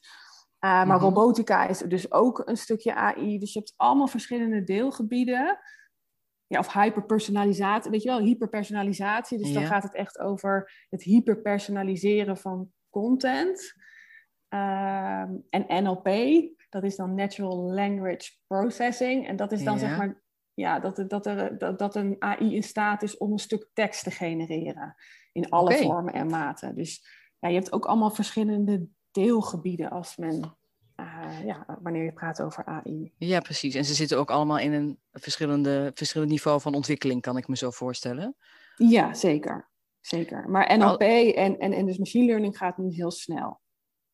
Uh, 0.65 0.71
maar 0.71 0.85
Mhm. 0.87 1.03
robotica 1.05 1.67
is 1.67 1.79
dus 1.79 2.11
ook 2.11 2.41
een 2.45 2.57
stukje 2.57 2.93
AI. 2.95 3.39
Dus 3.39 3.53
je 3.53 3.59
hebt 3.59 3.73
allemaal 3.75 4.07
verschillende 4.07 4.63
deelgebieden. 4.63 5.59
Ja, 6.47 6.59
of 6.59 6.73
hyperpersonalisatie, 6.73 7.91
weet 7.91 8.01
je 8.03 8.09
wel, 8.09 8.19
hyperpersonalisatie. 8.19 9.37
Dus 9.37 9.53
dan 9.53 9.65
gaat 9.65 9.83
het 9.83 9.95
echt 9.95 10.19
over 10.19 10.85
het 10.89 11.03
hyperpersonaliseren 11.03 12.37
van 12.37 12.71
content. 12.89 13.73
Ehm, 14.47 15.33
en 15.49 15.83
NLP, 15.83 16.09
dat 16.69 16.83
is 16.83 16.95
dan 16.95 17.15
Natural 17.15 17.57
Language 17.73 18.31
Processing. 18.47 19.27
En 19.27 19.35
dat 19.35 19.51
is 19.51 19.63
dan 19.63 19.73
Ja. 19.73 19.79
zeg 19.79 19.97
maar, 19.97 20.23
ja, 20.53 20.79
dat, 20.79 21.09
dat, 21.09 21.25
er, 21.25 21.57
dat, 21.57 21.79
dat 21.79 21.95
een 21.95 22.15
AI 22.19 22.55
in 22.55 22.63
staat 22.63 23.01
is 23.03 23.17
om 23.17 23.31
een 23.31 23.39
stuk 23.39 23.69
tekst 23.73 24.03
te 24.03 24.11
genereren. 24.11 24.95
In 25.31 25.49
alle 25.49 25.73
vormen 25.73 26.13
en 26.13 26.27
maten. 26.27 26.75
Dus 26.75 27.07
ja, 27.39 27.49
je 27.49 27.55
hebt 27.55 27.71
ook 27.71 27.85
allemaal 27.85 28.11
verschillende 28.11 28.87
deelgebieden 29.15 29.89
als 29.89 30.17
men 30.17 30.55
uh, 30.99 31.45
ja, 31.45 31.65
wanneer 31.81 32.03
je 32.03 32.13
praat 32.13 32.41
over 32.41 32.65
AI. 32.65 33.13
Ja, 33.17 33.39
precies. 33.39 33.75
En 33.75 33.85
ze 33.85 33.93
zitten 33.93 34.17
ook 34.17 34.31
allemaal 34.31 34.59
in 34.59 34.73
een 34.73 34.99
verschillende, 35.11 35.91
verschillend 35.93 36.31
niveau 36.31 36.61
van 36.61 36.73
ontwikkeling, 36.73 37.21
kan 37.21 37.37
ik 37.37 37.47
me 37.47 37.57
zo 37.57 37.71
voorstellen. 37.71 38.35
Ja, 38.75 39.13
zeker. 39.13 39.69
Zeker. 40.01 40.49
Maar 40.49 40.77
NLP 40.77 41.01
en, 41.01 41.59
en, 41.59 41.73
en 41.73 41.85
dus 41.85 41.97
machine 41.97 42.25
learning 42.25 42.57
gaat 42.57 42.77
niet 42.77 42.95
heel 42.95 43.11
snel. 43.11 43.59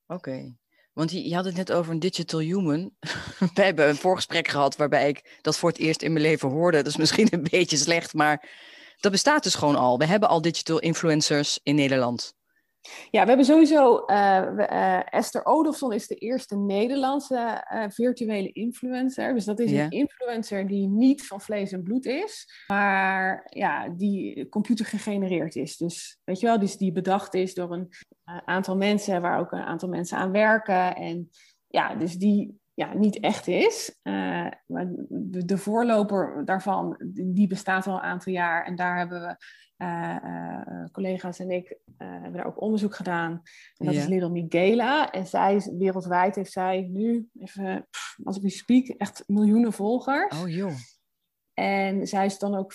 Oké. 0.07 0.55
Want 0.93 1.11
je, 1.11 1.29
je, 1.29 1.35
had 1.35 1.45
het 1.45 1.55
net 1.55 1.71
over 1.71 1.91
een 1.91 1.99
digital 1.99 2.39
human. 2.39 2.91
We 3.53 3.63
hebben 3.63 3.89
een 3.89 3.95
voorgesprek 3.95 4.47
gehad 4.47 4.75
waarbij 4.75 5.09
ik 5.09 5.39
dat 5.41 5.57
voor 5.57 5.69
het 5.69 5.79
eerst 5.79 6.01
in 6.01 6.13
mijn 6.13 6.25
leven 6.25 6.49
hoorde. 6.49 6.77
Dat 6.77 6.87
is 6.87 6.97
misschien 6.97 7.27
een 7.31 7.47
beetje 7.51 7.77
slecht, 7.77 8.13
maar 8.13 8.49
dat 8.99 9.11
bestaat 9.11 9.43
dus 9.43 9.55
gewoon 9.55 9.75
al. 9.75 9.97
We 9.97 10.05
hebben 10.05 10.29
al 10.29 10.41
digital 10.41 10.79
influencers 10.79 11.59
in 11.63 11.75
Nederland. 11.75 12.33
Ja, 13.09 13.21
we 13.21 13.27
hebben 13.27 13.45
sowieso. 13.45 14.03
Uh, 14.07 15.13
Esther 15.13 15.45
Odofsson 15.45 15.93
is 15.93 16.07
de 16.07 16.15
eerste 16.15 16.57
Nederlandse 16.57 17.65
uh, 17.73 17.83
virtuele 17.87 18.51
influencer. 18.51 19.33
Dus 19.33 19.45
dat 19.45 19.59
is 19.59 19.71
een 19.71 19.89
influencer 19.89 20.67
die 20.67 20.87
niet 20.87 21.27
van 21.27 21.41
vlees 21.41 21.71
en 21.71 21.83
bloed 21.83 22.05
is, 22.05 22.63
maar 22.67 23.47
ja, 23.49 23.89
die 23.89 24.49
computer 24.49 24.85
gegenereerd 24.85 25.55
is. 25.55 25.77
Dus 25.77 26.19
weet 26.23 26.39
je 26.39 26.45
wel, 26.45 26.59
dus 26.59 26.77
die 26.77 26.91
bedacht 26.91 27.33
is 27.33 27.53
door 27.53 27.71
een 27.71 27.89
aantal 28.45 28.77
mensen, 28.77 29.21
waar 29.21 29.39
ook 29.39 29.51
een 29.51 29.59
aantal 29.59 29.89
mensen 29.89 30.17
aan 30.17 30.31
werken. 30.31 30.95
En 30.95 31.29
ja, 31.67 31.95
dus 31.95 32.15
die 32.15 32.59
ja, 32.73 32.93
niet 32.93 33.19
echt 33.19 33.47
is. 33.47 33.99
maar 34.65 34.87
de, 35.07 35.45
de, 35.45 35.57
voorloper 35.57 36.45
daarvan, 36.45 36.97
die 37.13 37.47
bestaat 37.47 37.87
al 37.87 37.93
een 37.93 38.01
aantal 38.01 38.33
jaar. 38.33 38.65
En 38.65 38.75
daar 38.75 38.97
hebben 38.97 39.21
we 39.21 39.35
uh, 39.81 40.15
uh, 40.23 40.85
collega's 40.91 41.39
en 41.39 41.51
ik 41.51 41.69
uh, 41.69 41.75
hebben 41.97 42.33
daar 42.33 42.45
ook 42.45 42.61
onderzoek 42.61 42.95
gedaan. 42.95 43.41
En 43.77 43.85
dat 43.85 43.95
is 43.95 44.05
Little 44.05 44.29
Miguela. 44.29 45.11
En 45.11 45.27
zij 45.27 45.55
is, 45.55 45.69
wereldwijd 45.77 46.35
heeft 46.35 46.51
zij 46.51 46.87
nu, 46.91 47.29
even, 47.39 47.87
pff, 47.89 48.17
als 48.23 48.37
ik 48.37 48.43
nu 48.43 48.49
speak, 48.49 48.87
echt 48.87 49.23
miljoenen 49.27 49.73
volgers. 49.73 50.41
Oh 50.41 50.49
joh. 50.49 50.73
En 51.53 52.07
zij 52.07 52.25
is 52.25 52.39
dan 52.39 52.55
ook 52.55 52.73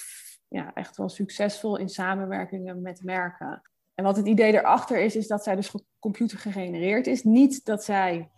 ja, 0.49 0.75
echt 0.75 0.97
wel 0.97 1.09
succesvol 1.09 1.77
in 1.77 1.89
samenwerkingen 1.89 2.83
met 2.83 3.03
merken. 3.03 3.63
En 3.95 4.05
wat 4.05 4.17
het 4.17 4.27
idee 4.27 4.53
erachter 4.53 4.99
is, 5.01 5.17
is 5.17 5.27
dat 5.27 5.43
zij 5.43 5.57
dus 5.57 5.75
computer 5.99 6.39
gegenereerd 6.39 7.07
is. 7.07 7.23
Niet 7.23 7.65
dat 7.65 7.85
zij 7.85 8.31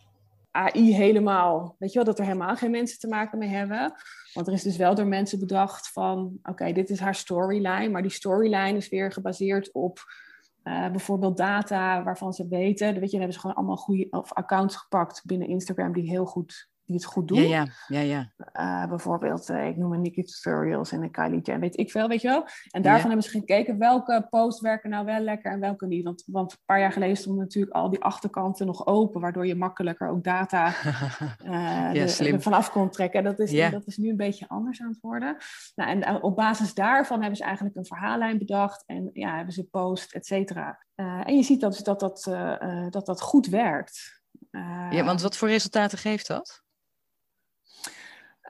AI 0.58 0.94
helemaal, 0.94 1.76
weet 1.78 1.92
je 1.92 1.96
wel, 1.96 2.04
dat 2.04 2.18
er 2.18 2.24
helemaal 2.24 2.56
geen 2.56 2.70
mensen 2.70 2.98
te 2.98 3.08
maken 3.08 3.38
mee 3.38 3.48
hebben. 3.48 3.94
Want 4.32 4.46
er 4.46 4.52
is 4.52 4.62
dus 4.62 4.76
wel 4.76 4.94
door 4.94 5.06
mensen 5.06 5.38
bedacht 5.38 5.92
van, 5.92 6.38
oké, 6.42 6.72
dit 6.72 6.90
is 6.90 7.00
haar 7.00 7.14
storyline, 7.14 7.88
maar 7.88 8.02
die 8.02 8.10
storyline 8.10 8.76
is 8.76 8.88
weer 8.88 9.12
gebaseerd 9.12 9.72
op 9.72 9.98
uh, 10.64 10.90
bijvoorbeeld 10.90 11.36
data 11.36 12.02
waarvan 12.02 12.32
ze 12.32 12.48
weten, 12.48 12.86
weet 12.86 13.10
je, 13.10 13.10
dan 13.10 13.18
hebben 13.18 13.32
ze 13.32 13.40
gewoon 13.40 13.56
allemaal 13.56 13.76
goede 13.76 14.06
of 14.10 14.32
accounts 14.32 14.76
gepakt 14.76 15.22
binnen 15.24 15.48
Instagram 15.48 15.92
die 15.92 16.10
heel 16.10 16.26
goed 16.26 16.68
die 16.88 16.96
het 16.96 17.04
goed 17.04 17.28
doen. 17.28 17.48
Ja, 17.48 17.66
ja, 17.88 18.00
ja. 18.00 18.00
ja. 18.00 18.82
Uh, 18.82 18.88
bijvoorbeeld, 18.88 19.50
uh, 19.50 19.66
ik 19.66 19.76
noem 19.76 19.92
een 19.92 20.00
Nikki 20.00 20.22
Tutorials 20.22 20.92
en 20.92 21.02
een 21.02 21.10
Kylie 21.10 21.40
Jen, 21.40 21.60
weet 21.60 21.78
ik 21.78 21.90
veel, 21.90 22.08
weet 22.08 22.20
je 22.20 22.28
wel. 22.28 22.46
En 22.70 22.82
daarvan 22.82 23.06
hebben 23.06 23.30
ze 23.30 23.38
gekeken 23.38 23.78
welke 23.78 24.26
posts 24.30 24.60
werken 24.60 24.90
nou 24.90 25.04
wel 25.04 25.20
lekker 25.20 25.52
en 25.52 25.60
welke 25.60 25.86
niet. 25.86 26.04
Want, 26.04 26.24
want 26.26 26.52
een 26.52 26.58
paar 26.64 26.80
jaar 26.80 26.92
geleden 26.92 27.16
stonden 27.16 27.42
natuurlijk 27.42 27.74
al 27.74 27.90
die 27.90 28.02
achterkanten 28.02 28.66
nog 28.66 28.86
open, 28.86 29.20
waardoor 29.20 29.46
je 29.46 29.54
makkelijker 29.54 30.08
ook 30.08 30.24
data 30.24 30.66
uh, 30.66 31.94
ja, 31.94 32.24
er 32.24 32.42
vanaf 32.42 32.70
kon 32.70 32.90
trekken. 32.90 33.24
Dat 33.24 33.38
is, 33.38 33.70
dat 33.70 33.86
is 33.86 33.96
nu 33.96 34.10
een 34.10 34.16
beetje 34.16 34.48
anders 34.48 34.80
aan 34.80 34.88
het 34.88 35.00
worden. 35.00 35.36
Nou, 35.74 35.90
en 35.90 36.22
op 36.22 36.36
basis 36.36 36.74
daarvan 36.74 37.20
hebben 37.20 37.36
ze 37.36 37.44
eigenlijk 37.44 37.76
een 37.76 37.86
verhaallijn 37.86 38.38
bedacht 38.38 38.84
en 38.86 39.10
ja, 39.12 39.36
hebben 39.36 39.54
ze 39.54 39.64
post, 39.64 40.14
et 40.14 40.26
cetera. 40.26 40.84
en 40.94 41.36
je 41.36 41.42
ziet 41.42 41.60
dat 41.60 41.80
dat, 41.84 42.00
dat, 42.00 42.22
dat, 42.90 43.06
dat 43.06 43.20
goed 43.20 43.46
werkt. 43.46 44.22
ja, 44.90 45.04
want 45.04 45.22
wat 45.22 45.36
voor 45.36 45.48
resultaten 45.48 45.98
geeft 45.98 46.26
dat? 46.26 46.66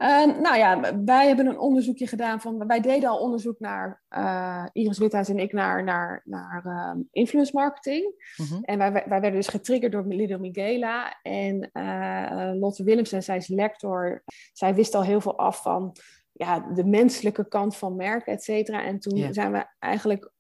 Uh, 0.02 0.40
nou 0.40 0.56
ja, 0.56 0.94
wij 1.04 1.26
hebben 1.26 1.46
een 1.46 1.58
onderzoekje 1.58 2.06
gedaan 2.06 2.40
van. 2.40 2.66
Wij 2.66 2.80
deden 2.80 3.08
al 3.08 3.18
onderzoek 3.18 3.60
naar. 3.60 4.02
Uh, 4.10 4.64
Iris 4.72 4.98
Withuis 4.98 5.28
en 5.28 5.38
ik 5.38 5.52
naar, 5.52 5.84
naar, 5.84 6.22
naar 6.24 6.62
uh, 6.66 7.02
influence 7.10 7.52
marketing. 7.54 8.32
Mm-hmm. 8.36 8.64
En 8.64 8.78
wij, 8.78 8.92
wij 8.92 9.08
werden 9.08 9.32
dus 9.32 9.48
getriggerd 9.48 9.92
door 9.92 10.04
Lido 10.06 10.38
Miguela. 10.38 11.18
En 11.22 11.70
uh, 11.72 12.50
Lotte 12.54 12.84
Willemsen, 12.84 13.22
zij 13.22 13.36
is 13.36 13.48
lector. 13.48 14.22
Zij 14.52 14.74
wist 14.74 14.94
al 14.94 15.02
heel 15.02 15.20
veel 15.20 15.38
af 15.38 15.62
van 15.62 15.96
ja, 16.32 16.60
de 16.74 16.84
menselijke 16.84 17.48
kant 17.48 17.76
van 17.76 17.96
merken, 17.96 18.32
et 18.32 18.42
cetera. 18.42 18.82
En 18.82 18.98
toen 18.98 19.16
yeah. 19.16 19.32
zijn 19.32 19.52
we 19.52 19.66
eigenlijk 19.78 20.30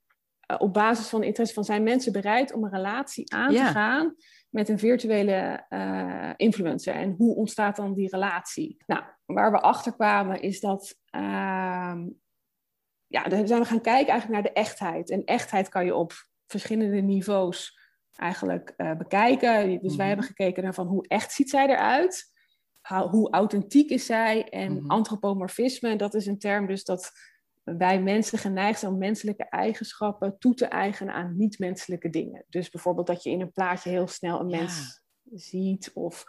op 0.58 0.72
basis 0.72 1.08
van 1.08 1.22
interesse 1.22 1.54
van 1.54 1.64
zijn 1.64 1.82
mensen 1.82 2.12
bereid 2.12 2.52
om 2.52 2.64
een 2.64 2.70
relatie 2.70 3.32
aan 3.34 3.52
yeah. 3.52 3.66
te 3.66 3.72
gaan 3.72 4.14
met 4.58 4.68
een 4.68 4.78
virtuele 4.78 5.66
uh, 5.70 6.30
influencer. 6.36 6.94
En 6.94 7.14
hoe 7.18 7.34
ontstaat 7.34 7.76
dan 7.76 7.94
die 7.94 8.08
relatie? 8.10 8.76
Nou, 8.86 9.02
waar 9.26 9.52
we 9.52 9.60
achter 9.60 9.92
kwamen 9.92 10.40
is 10.40 10.60
dat. 10.60 10.96
Uh, 11.16 11.96
ja, 13.06 13.22
dan 13.22 13.46
zijn 13.46 13.60
we 13.60 13.66
gaan 13.66 13.80
kijken 13.80 14.12
eigenlijk 14.12 14.42
naar 14.42 14.52
de 14.52 14.60
echtheid. 14.60 15.10
En 15.10 15.24
echtheid 15.24 15.68
kan 15.68 15.84
je 15.84 15.94
op 15.94 16.12
verschillende 16.46 17.00
niveaus 17.00 17.78
eigenlijk 18.16 18.74
uh, 18.76 18.96
bekijken. 18.96 19.82
Dus 19.82 19.96
wij 19.96 20.06
hebben 20.06 20.26
gekeken 20.26 20.62
naar 20.62 20.74
van 20.74 20.86
hoe 20.86 21.08
echt 21.08 21.32
ziet 21.32 21.50
zij 21.50 21.68
eruit? 21.68 22.32
How, 22.80 23.10
hoe 23.10 23.30
authentiek 23.30 23.90
is 23.90 24.06
zij? 24.06 24.48
En 24.48 24.72
mm-hmm. 24.72 24.90
antropomorfisme, 24.90 25.96
dat 25.96 26.14
is 26.14 26.26
een 26.26 26.38
term 26.38 26.66
dus 26.66 26.84
dat 26.84 27.10
wij 27.76 28.02
mensen 28.02 28.38
geneigd 28.38 28.78
zijn 28.78 28.92
om 28.92 28.98
menselijke 28.98 29.44
eigenschappen 29.44 30.38
toe 30.38 30.54
te 30.54 30.66
eigenen 30.66 31.14
aan 31.14 31.36
niet-menselijke 31.36 32.10
dingen. 32.10 32.44
Dus 32.48 32.70
bijvoorbeeld 32.70 33.06
dat 33.06 33.22
je 33.22 33.30
in 33.30 33.40
een 33.40 33.52
plaatje 33.52 33.90
heel 33.90 34.08
snel 34.08 34.40
een 34.40 34.46
mens 34.46 35.00
ziet 35.32 35.90
of 35.94 36.24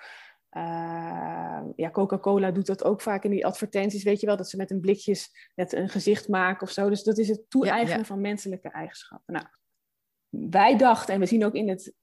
uh, 0.51 1.61
ja, 1.75 1.89
Coca-Cola 1.91 2.51
doet 2.51 2.65
dat 2.65 2.83
ook 2.83 3.01
vaak 3.01 3.23
in 3.23 3.31
die 3.31 3.45
advertenties, 3.45 4.03
weet 4.03 4.19
je 4.19 4.25
wel, 4.25 4.37
dat 4.37 4.49
ze 4.49 4.57
met 4.57 4.71
een 4.71 4.79
blikjes 4.79 5.49
net 5.55 5.73
een 5.73 5.89
gezicht 5.89 6.27
maken 6.27 6.67
of 6.67 6.73
zo. 6.73 6.89
Dus 6.89 7.03
dat 7.03 7.17
is 7.17 7.27
het 7.27 7.49
toe-eigenen 7.49 7.93
ja, 7.93 7.99
ja. 7.99 8.05
van 8.05 8.21
menselijke 8.21 8.69
eigenschappen. 8.69 9.33
Nou, 9.33 9.45
wij 10.29 10.77
dachten, 10.77 11.13
en 11.13 11.19
we 11.19 11.25
zien 11.25 11.45
ook 11.45 11.53
in 11.53 11.69
het, 11.69 11.93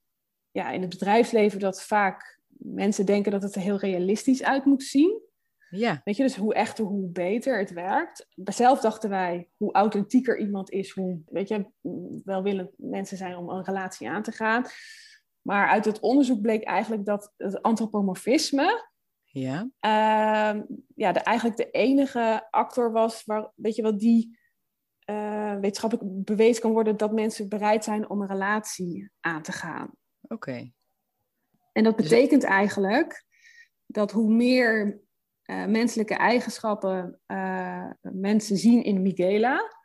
ja, 0.51 0.71
in 0.71 0.81
het 0.81 0.89
bedrijfsleven 0.89 1.59
dat 1.59 1.83
vaak 1.83 2.39
mensen 2.57 3.05
denken 3.05 3.31
dat 3.31 3.43
het 3.43 3.55
er 3.55 3.61
heel 3.61 3.77
realistisch 3.77 4.43
uit 4.43 4.65
moet 4.65 4.83
zien. 4.83 5.21
Ja. 5.69 6.01
Weet 6.03 6.17
je, 6.17 6.23
dus 6.23 6.35
hoe 6.35 6.53
echter, 6.53 6.85
hoe 6.85 7.09
beter 7.09 7.59
het 7.59 7.71
werkt. 7.71 8.27
Zelf 8.35 8.79
dachten 8.79 9.09
wij, 9.09 9.49
hoe 9.57 9.73
authentieker 9.73 10.39
iemand 10.39 10.71
is, 10.71 10.91
hoe, 10.91 11.21
weet 11.25 11.47
je, 11.47 11.71
welwillend 12.23 12.71
mensen 12.75 13.17
zijn 13.17 13.35
om 13.35 13.49
een 13.49 13.63
relatie 13.63 14.09
aan 14.09 14.23
te 14.23 14.31
gaan. 14.31 14.65
Maar 15.41 15.67
uit 15.67 15.85
het 15.85 15.99
onderzoek 15.99 16.41
bleek 16.41 16.63
eigenlijk 16.63 17.05
dat 17.05 17.33
het 17.37 17.61
antropomorfisme 17.61 18.85
ja. 19.39 19.61
Uh, 19.61 20.61
ja, 20.95 21.11
de, 21.11 21.19
eigenlijk 21.19 21.57
de 21.57 21.71
enige 21.71 22.47
actor 22.51 22.91
was 22.91 23.23
waar, 23.25 23.51
weet 23.55 23.75
je 23.75 23.81
wel, 23.81 23.97
die 23.97 24.39
uh, 25.09 25.55
wetenschappelijk 25.59 26.23
bewezen 26.25 26.61
kan 26.61 26.71
worden 26.71 26.97
dat 26.97 27.13
mensen 27.13 27.49
bereid 27.49 27.83
zijn 27.83 28.09
om 28.09 28.21
een 28.21 28.27
relatie 28.27 29.09
aan 29.19 29.41
te 29.41 29.51
gaan. 29.51 29.91
Oké. 30.21 30.33
Okay. 30.33 30.73
En 31.71 31.83
dat 31.83 31.95
betekent 31.95 32.41
dus... 32.41 32.49
eigenlijk 32.49 33.25
dat 33.85 34.11
hoe 34.11 34.33
meer 34.33 35.01
uh, 35.47 35.65
menselijke 35.65 36.15
eigenschappen 36.15 37.19
uh, 37.27 37.89
mensen 38.01 38.57
zien 38.57 38.83
in 38.83 39.01
Miguela, 39.01 39.75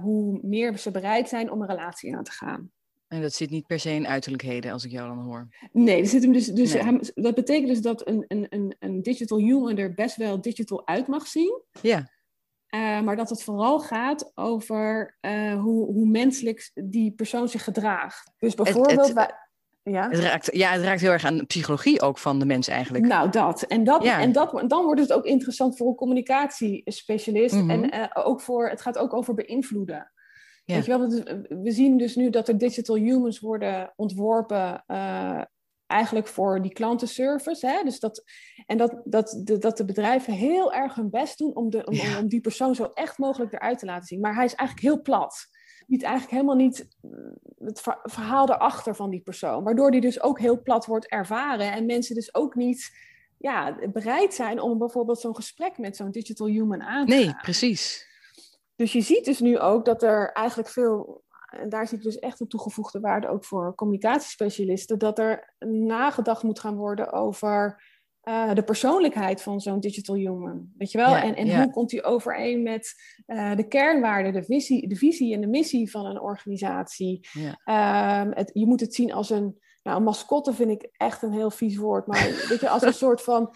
hoe 0.00 0.38
meer 0.42 0.78
ze 0.78 0.90
bereid 0.90 1.28
zijn 1.28 1.50
om 1.50 1.62
een 1.62 1.68
relatie 1.68 2.16
aan 2.16 2.24
te 2.24 2.30
gaan. 2.30 2.70
En 3.08 3.22
dat 3.22 3.32
zit 3.32 3.50
niet 3.50 3.66
per 3.66 3.78
se 3.78 3.90
in 3.90 4.06
uiterlijkheden, 4.06 4.72
als 4.72 4.84
ik 4.84 4.90
jou 4.90 5.08
dan 5.08 5.24
hoor. 5.24 5.48
Nee, 5.72 6.00
er 6.00 6.06
zit 6.06 6.22
hem 6.22 6.32
dus, 6.32 6.46
dus 6.46 6.74
nee. 6.74 6.98
dat 7.14 7.34
betekent 7.34 7.68
dus 7.68 7.80
dat 7.80 8.08
een, 8.08 8.24
een, 8.28 8.76
een 8.78 9.02
digital 9.02 9.38
human 9.38 9.76
er 9.76 9.94
best 9.94 10.16
wel 10.16 10.40
digital 10.40 10.86
uit 10.86 11.06
mag 11.06 11.26
zien. 11.26 11.62
Ja. 11.82 12.10
Maar 13.02 13.16
dat 13.16 13.30
het 13.30 13.42
vooral 13.42 13.80
gaat 13.80 14.32
over 14.34 15.16
hoe, 15.60 15.84
hoe 15.86 16.06
menselijk 16.06 16.70
die 16.74 17.12
persoon 17.12 17.48
zich 17.48 17.64
gedraagt. 17.64 18.32
Dus 18.38 18.54
bijvoorbeeld... 18.54 19.08
Het, 19.08 19.18
het, 19.18 19.44
ja? 19.90 20.08
Het 20.08 20.18
raakt, 20.18 20.56
ja, 20.56 20.70
het 20.70 20.82
raakt 20.82 21.00
heel 21.00 21.10
erg 21.10 21.24
aan 21.24 21.36
de 21.36 21.44
psychologie 21.44 22.00
ook 22.00 22.18
van 22.18 22.38
de 22.38 22.46
mens 22.46 22.68
eigenlijk. 22.68 23.06
Nou, 23.06 23.30
dat. 23.30 23.62
En, 23.62 23.84
dat, 23.84 24.02
ja. 24.02 24.20
en 24.20 24.32
dat, 24.32 24.64
dan 24.66 24.84
wordt 24.84 25.00
het 25.00 25.12
ook 25.12 25.24
interessant 25.24 25.76
voor 25.76 25.88
een 25.88 25.94
communicatiespecialist. 25.94 27.54
Mm-hmm. 27.54 27.70
En 27.70 27.94
uh, 27.94 28.26
ook 28.26 28.40
voor, 28.40 28.68
het 28.68 28.80
gaat 28.80 28.98
ook 28.98 29.14
over 29.14 29.34
beïnvloeden. 29.34 30.12
Ja. 30.64 30.74
Weet 30.74 30.84
je 30.84 30.98
wel, 30.98 31.08
we 31.62 31.70
zien 31.70 31.98
dus 31.98 32.16
nu 32.16 32.30
dat 32.30 32.48
er 32.48 32.58
digital 32.58 32.96
humans 32.96 33.40
worden 33.40 33.92
ontworpen 33.96 34.84
uh, 34.86 35.42
eigenlijk 35.86 36.26
voor 36.26 36.62
die 36.62 36.72
klantenservice. 36.72 37.66
Hè? 37.66 37.82
Dus 37.84 38.00
dat, 38.00 38.24
en 38.66 38.76
dat, 38.76 39.00
dat, 39.04 39.40
de, 39.44 39.58
dat 39.58 39.76
de 39.76 39.84
bedrijven 39.84 40.32
heel 40.32 40.72
erg 40.72 40.94
hun 40.94 41.10
best 41.10 41.38
doen 41.38 41.54
om, 41.54 41.70
de, 41.70 41.84
om, 41.84 41.94
ja. 41.94 42.18
om 42.18 42.28
die 42.28 42.40
persoon 42.40 42.74
zo 42.74 42.90
echt 42.94 43.18
mogelijk 43.18 43.52
eruit 43.52 43.78
te 43.78 43.86
laten 43.86 44.06
zien. 44.06 44.20
Maar 44.20 44.34
hij 44.34 44.44
is 44.44 44.54
eigenlijk 44.54 44.88
heel 44.88 45.02
plat. 45.02 45.46
Biedt 45.86 46.02
eigenlijk 46.02 46.32
helemaal 46.32 46.56
niet 46.56 46.88
het 47.58 47.80
verhaal 48.02 48.50
erachter 48.50 48.96
van 48.96 49.10
die 49.10 49.20
persoon. 49.20 49.64
Waardoor 49.64 49.90
die 49.90 50.00
dus 50.00 50.22
ook 50.22 50.38
heel 50.38 50.62
plat 50.62 50.86
wordt 50.86 51.06
ervaren. 51.06 51.72
En 51.72 51.86
mensen 51.86 52.14
dus 52.14 52.34
ook 52.34 52.54
niet 52.54 52.96
ja, 53.38 53.76
bereid 53.92 54.34
zijn 54.34 54.60
om 54.60 54.78
bijvoorbeeld 54.78 55.20
zo'n 55.20 55.36
gesprek 55.36 55.78
met 55.78 55.96
zo'n 55.96 56.10
digital 56.10 56.46
human 56.46 56.82
aan 56.82 57.06
te 57.06 57.14
nee, 57.14 57.24
gaan. 57.24 57.32
Nee, 57.32 57.42
precies. 57.42 58.06
Dus 58.76 58.92
je 58.92 59.00
ziet 59.00 59.24
dus 59.24 59.40
nu 59.40 59.58
ook 59.58 59.84
dat 59.84 60.02
er 60.02 60.32
eigenlijk 60.32 60.68
veel 60.68 61.24
en 61.50 61.68
daar 61.68 61.88
zie 61.88 61.98
ik 61.98 62.04
dus 62.04 62.18
echt 62.18 62.40
een 62.40 62.48
toegevoegde 62.48 63.00
waarde 63.00 63.28
ook 63.28 63.44
voor 63.44 63.74
communicatiespecialisten, 63.74 64.98
dat 64.98 65.18
er 65.18 65.54
nagedacht 65.68 66.42
moet 66.42 66.60
gaan 66.60 66.76
worden 66.76 67.12
over 67.12 67.82
uh, 68.28 68.54
de 68.54 68.62
persoonlijkheid 68.62 69.42
van 69.42 69.60
zo'n 69.60 69.80
digital 69.80 70.14
human. 70.14 70.72
Weet 70.76 70.90
je 70.90 70.98
wel? 70.98 71.14
en 71.14 71.34
en 71.34 71.62
hoe 71.62 71.70
komt 71.70 71.90
die 71.90 72.02
overeen 72.02 72.62
met 72.62 72.94
uh, 73.26 73.56
de 73.56 73.68
kernwaarden, 73.68 74.32
de 74.32 74.42
visie, 74.42 74.88
de 74.88 74.96
visie 74.96 75.34
en 75.34 75.40
de 75.40 75.46
missie 75.46 75.90
van 75.90 76.06
een 76.06 76.20
organisatie? 76.20 77.28
Ja. 77.32 78.20
Um, 78.22 78.32
het, 78.32 78.50
je 78.52 78.66
moet 78.66 78.80
het 78.80 78.94
zien 78.94 79.12
als 79.12 79.30
een, 79.30 79.58
nou, 79.82 79.96
een 79.96 80.04
mascotte 80.04 80.52
vind 80.52 80.70
ik 80.70 80.88
echt 80.92 81.22
een 81.22 81.32
heel 81.32 81.50
vies 81.50 81.76
woord, 81.76 82.06
maar 82.06 82.22
weet 82.48 82.60
je, 82.60 82.68
als 82.68 82.82
een 82.82 82.94
soort 82.94 83.22
van 83.22 83.54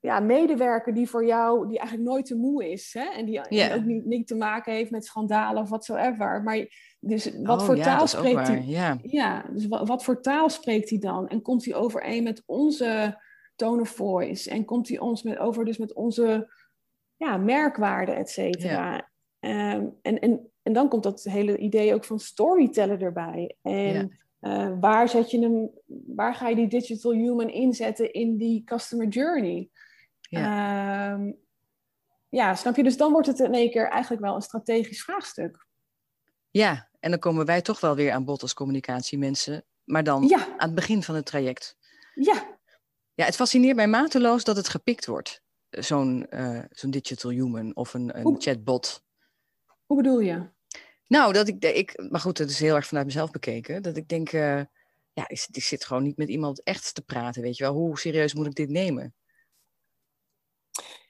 ja, 0.00 0.20
medewerker 0.20 0.94
die 0.94 1.08
voor 1.08 1.26
jou, 1.26 1.68
die 1.68 1.78
eigenlijk 1.78 2.08
nooit 2.08 2.26
te 2.26 2.36
moe 2.36 2.70
is. 2.70 2.94
Hè? 2.98 3.04
En 3.04 3.24
die 3.24 3.40
ook 3.74 3.84
niet, 3.84 4.04
niet 4.04 4.26
te 4.26 4.34
maken 4.34 4.72
heeft 4.72 4.90
met 4.90 5.04
schandalen 5.04 5.62
of 5.62 5.68
watsoever. 5.68 6.42
Maar 6.42 6.66
dus 7.00 7.30
wat 7.42 7.60
oh, 7.60 7.66
voor 7.66 7.76
taal 7.76 8.06
spreekt 8.06 8.48
hij? 8.48 8.62
Ja. 8.64 8.98
ja, 9.02 9.44
dus 9.52 9.66
wat, 9.66 9.88
wat, 9.88 10.04
voor 10.04 10.20
taal 10.22 10.48
spreekt 10.48 10.90
hij 10.90 10.98
dan? 10.98 11.28
En 11.28 11.42
komt 11.42 11.64
hij 11.64 11.74
overeen 11.74 12.22
met 12.22 12.42
onze 12.46 13.18
tone 13.58 13.80
of 13.80 13.88
voice? 13.88 14.50
En 14.50 14.64
komt 14.64 14.88
hij 14.88 14.98
ons 14.98 15.22
met, 15.22 15.38
over 15.38 15.64
dus 15.64 15.78
met 15.78 15.92
onze 15.92 16.52
ja, 17.16 17.36
merkwaarden, 17.36 18.16
et 18.16 18.30
cetera? 18.30 19.08
Ehm, 19.40 19.86
en, 20.02 20.18
en, 20.18 20.50
en 20.62 20.72
dan 20.72 20.88
komt 20.88 21.02
dat 21.02 21.22
hele 21.22 21.58
idee 21.58 21.94
ook 21.94 22.04
van 22.04 22.20
storyteller 22.20 23.02
erbij. 23.02 23.56
En 23.62 24.18
uh, 24.40 24.72
waar, 24.80 25.08
zet 25.08 25.30
je 25.30 25.40
hem, 25.40 25.70
waar 26.06 26.34
ga 26.34 26.48
je 26.48 26.54
die 26.54 26.68
digital 26.68 27.12
human 27.12 27.50
inzetten 27.50 28.12
in 28.12 28.36
die 28.36 28.64
customer 28.64 29.08
journey? 29.08 29.70
Ja. 30.20 31.12
Ehm, 31.12 31.32
ja, 32.28 32.54
snap 32.54 32.76
je? 32.76 32.82
Dus 32.82 32.96
dan 32.96 33.12
wordt 33.12 33.26
het 33.26 33.38
in 33.38 33.54
één 33.54 33.70
keer 33.70 33.88
eigenlijk 33.88 34.22
wel 34.22 34.34
een 34.34 34.42
strategisch 34.42 35.02
vraagstuk. 35.02 35.66
Ja, 36.50 36.88
en 37.00 37.10
dan 37.10 37.18
komen 37.18 37.46
wij 37.46 37.62
toch 37.62 37.80
wel 37.80 37.94
weer 37.94 38.12
aan 38.12 38.24
bod 38.24 38.42
als 38.42 38.54
communicatiemensen, 38.54 39.64
maar 39.84 40.04
dan 40.04 40.34
aan 40.34 40.56
het 40.58 40.74
begin 40.74 41.02
van 41.02 41.14
het 41.14 41.26
traject. 41.26 41.76
Ja. 42.14 42.57
Ja, 43.18 43.24
het 43.24 43.36
fascineert 43.36 43.76
mij 43.76 43.88
mateloos 43.88 44.44
dat 44.44 44.56
het 44.56 44.68
gepikt 44.68 45.06
wordt, 45.06 45.42
zo'n 45.70 46.26
uh, 46.30 46.62
zo'n 46.70 46.90
digital 46.90 47.30
human 47.30 47.76
of 47.76 47.94
een, 47.94 48.18
een 48.18 48.36
chatbot. 48.38 49.04
Hoe 49.86 49.96
bedoel 49.96 50.20
je? 50.20 50.48
Nou, 51.06 51.32
dat 51.32 51.48
ik, 51.48 51.64
ik, 51.64 52.08
maar 52.10 52.20
goed, 52.20 52.38
het 52.38 52.50
is 52.50 52.60
heel 52.60 52.74
erg 52.74 52.86
vanuit 52.86 53.06
mezelf 53.06 53.30
bekeken, 53.30 53.82
dat 53.82 53.96
ik 53.96 54.08
denk, 54.08 54.32
uh, 54.32 54.60
ja, 55.12 55.28
ik, 55.28 55.46
ik 55.52 55.62
zit 55.62 55.84
gewoon 55.84 56.02
niet 56.02 56.16
met 56.16 56.28
iemand 56.28 56.62
echt 56.62 56.94
te 56.94 57.02
praten, 57.02 57.42
weet 57.42 57.56
je 57.56 57.64
wel. 57.64 57.74
Hoe 57.74 57.98
serieus 57.98 58.34
moet 58.34 58.46
ik 58.46 58.54
dit 58.54 58.68
nemen? 58.68 59.14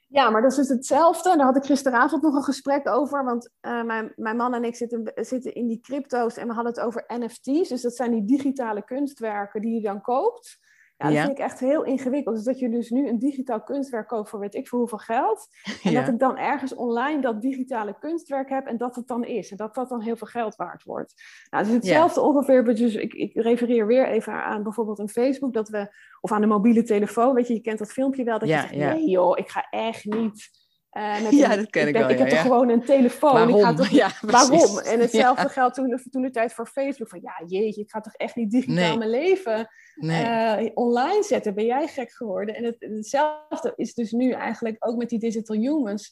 Ja, 0.07 0.31
maar 0.31 0.43
dat 0.43 0.51
is 0.51 0.57
dus 0.57 0.69
hetzelfde. 0.69 1.37
Daar 1.37 1.47
had 1.47 1.57
ik 1.57 1.65
gisteravond 1.65 2.23
nog 2.23 2.35
een 2.35 2.43
gesprek 2.43 2.89
over. 2.89 3.25
Want 3.25 3.51
uh, 3.61 3.83
mijn, 3.83 4.13
mijn 4.17 4.37
man 4.37 4.55
en 4.55 4.65
ik 4.65 4.77
zitten, 4.77 5.13
zitten 5.15 5.55
in 5.55 5.67
die 5.67 5.81
crypto's 5.81 6.37
en 6.37 6.47
we 6.47 6.55
hadden 6.55 6.73
het 6.73 6.83
over 6.83 7.05
NFT's. 7.07 7.69
Dus 7.69 7.83
dat 7.83 7.97
zijn 7.97 8.11
die 8.11 8.25
digitale 8.25 8.85
kunstwerken 8.85 9.61
die 9.61 9.75
je 9.75 9.81
dan 9.81 10.01
koopt. 10.01 10.59
Ja, 10.99 11.09
dat 11.09 11.19
vind 11.19 11.39
ik 11.39 11.45
echt 11.45 11.61
heel 11.61 11.85
ingewikkeld. 11.85 12.37
Dus 12.37 12.45
dat 12.45 12.59
je 12.59 12.69
dus 12.69 12.91
nu 12.91 13.09
een 13.09 13.19
digitaal 13.19 13.63
kunstwerk 13.63 14.09
koopt 14.09 14.29
voor 14.29 14.41
weet 14.41 14.55
ik 14.55 14.69
voor 14.69 14.79
hoeveel 14.79 14.99
geld. 14.99 15.49
En 15.83 15.95
dat 15.95 16.09
ik 16.09 16.19
dan 16.19 16.37
ergens 16.37 16.75
online 16.75 17.21
dat 17.21 17.43
digitale 17.43 17.99
kunstwerk 17.99 18.49
heb 18.49 18.67
en 18.67 18.77
dat 18.77 18.97
het 18.97 19.07
dan 19.07 19.25
is. 19.25 19.51
En 19.51 19.57
dat 19.57 19.75
dat 19.75 19.89
dan 19.89 20.01
heel 20.01 20.17
veel 20.17 20.27
geld 20.27 20.57
waard 20.57 20.85
wordt. 20.85 21.15
Nou, 21.51 21.65
het 21.65 21.73
is 21.73 21.79
hetzelfde 21.79 22.21
ongeveer. 22.21 22.65
Dus 22.65 22.95
ik, 22.95 23.15
ik 23.15 23.35
refereer 23.35 23.87
weer 23.87 24.09
even 24.09 24.33
aan 24.33 24.63
bijvoorbeeld 24.63 24.99
een 24.99 25.09
Facebook. 25.09 25.53
Dat 25.53 25.69
we, 25.69 25.95
of 26.21 26.33
aan 26.33 26.41
de 26.41 26.47
mobiele 26.47 26.83
telefoon. 26.83 27.35
Weet 27.35 27.49
je, 27.49 27.55
je 27.55 27.61
kent 27.61 27.79
dat 27.79 27.93
filmpje 27.93 28.25
wel. 28.25 28.39
Dat 28.39 28.49
je 28.49 28.55
zegt, 28.55 28.77
nee 28.77 29.09
joh, 29.09 29.39
ik 29.39 29.49
ga 29.49 29.67
echt 29.71 30.05
niet 30.05 30.58
uh, 30.93 31.31
ja, 31.41 31.57
dat 31.57 31.71
ken 31.71 31.89
ik, 31.89 31.95
ik 31.95 32.01
wel. 32.01 32.11
Ik 32.11 32.19
heb 32.19 32.29
toch 32.29 32.41
gewoon 32.41 32.69
een 32.69 32.85
telefoon. 32.85 33.33
Waarom? 33.33 33.57
Ik 33.57 33.65
ga 33.65 33.75
toch, 33.75 33.89
ja, 34.03 34.11
waarom? 34.31 34.79
En 34.79 35.01
hetzelfde 35.01 35.49
geldt 35.49 35.75
toen, 35.75 36.01
toen 36.11 36.23
de 36.23 36.31
tijd 36.31 36.53
voor 36.53 36.67
Facebook. 36.67 37.09
Van 37.09 37.21
ja, 37.23 37.43
jeetje, 37.47 37.81
ik 37.81 37.91
ga 37.91 38.01
toch 38.01 38.15
echt 38.15 38.37
niet 38.37 38.51
digitaal 38.51 38.99
mijn 38.99 39.11
leven 39.11 39.69
uh, 39.97 40.71
online 40.75 41.23
zetten. 41.23 41.55
Ben 41.55 41.65
jij 41.65 41.87
gek 41.87 42.13
geworden? 42.13 42.55
En 42.55 42.65
het, 42.65 42.77
hetzelfde 42.79 43.73
is 43.77 43.95
dus 43.95 44.13
nu 44.13 44.31
eigenlijk 44.31 44.77
ook 44.79 44.97
met 44.97 45.09
die 45.09 45.19
digital 45.19 45.57
humans. 45.57 46.11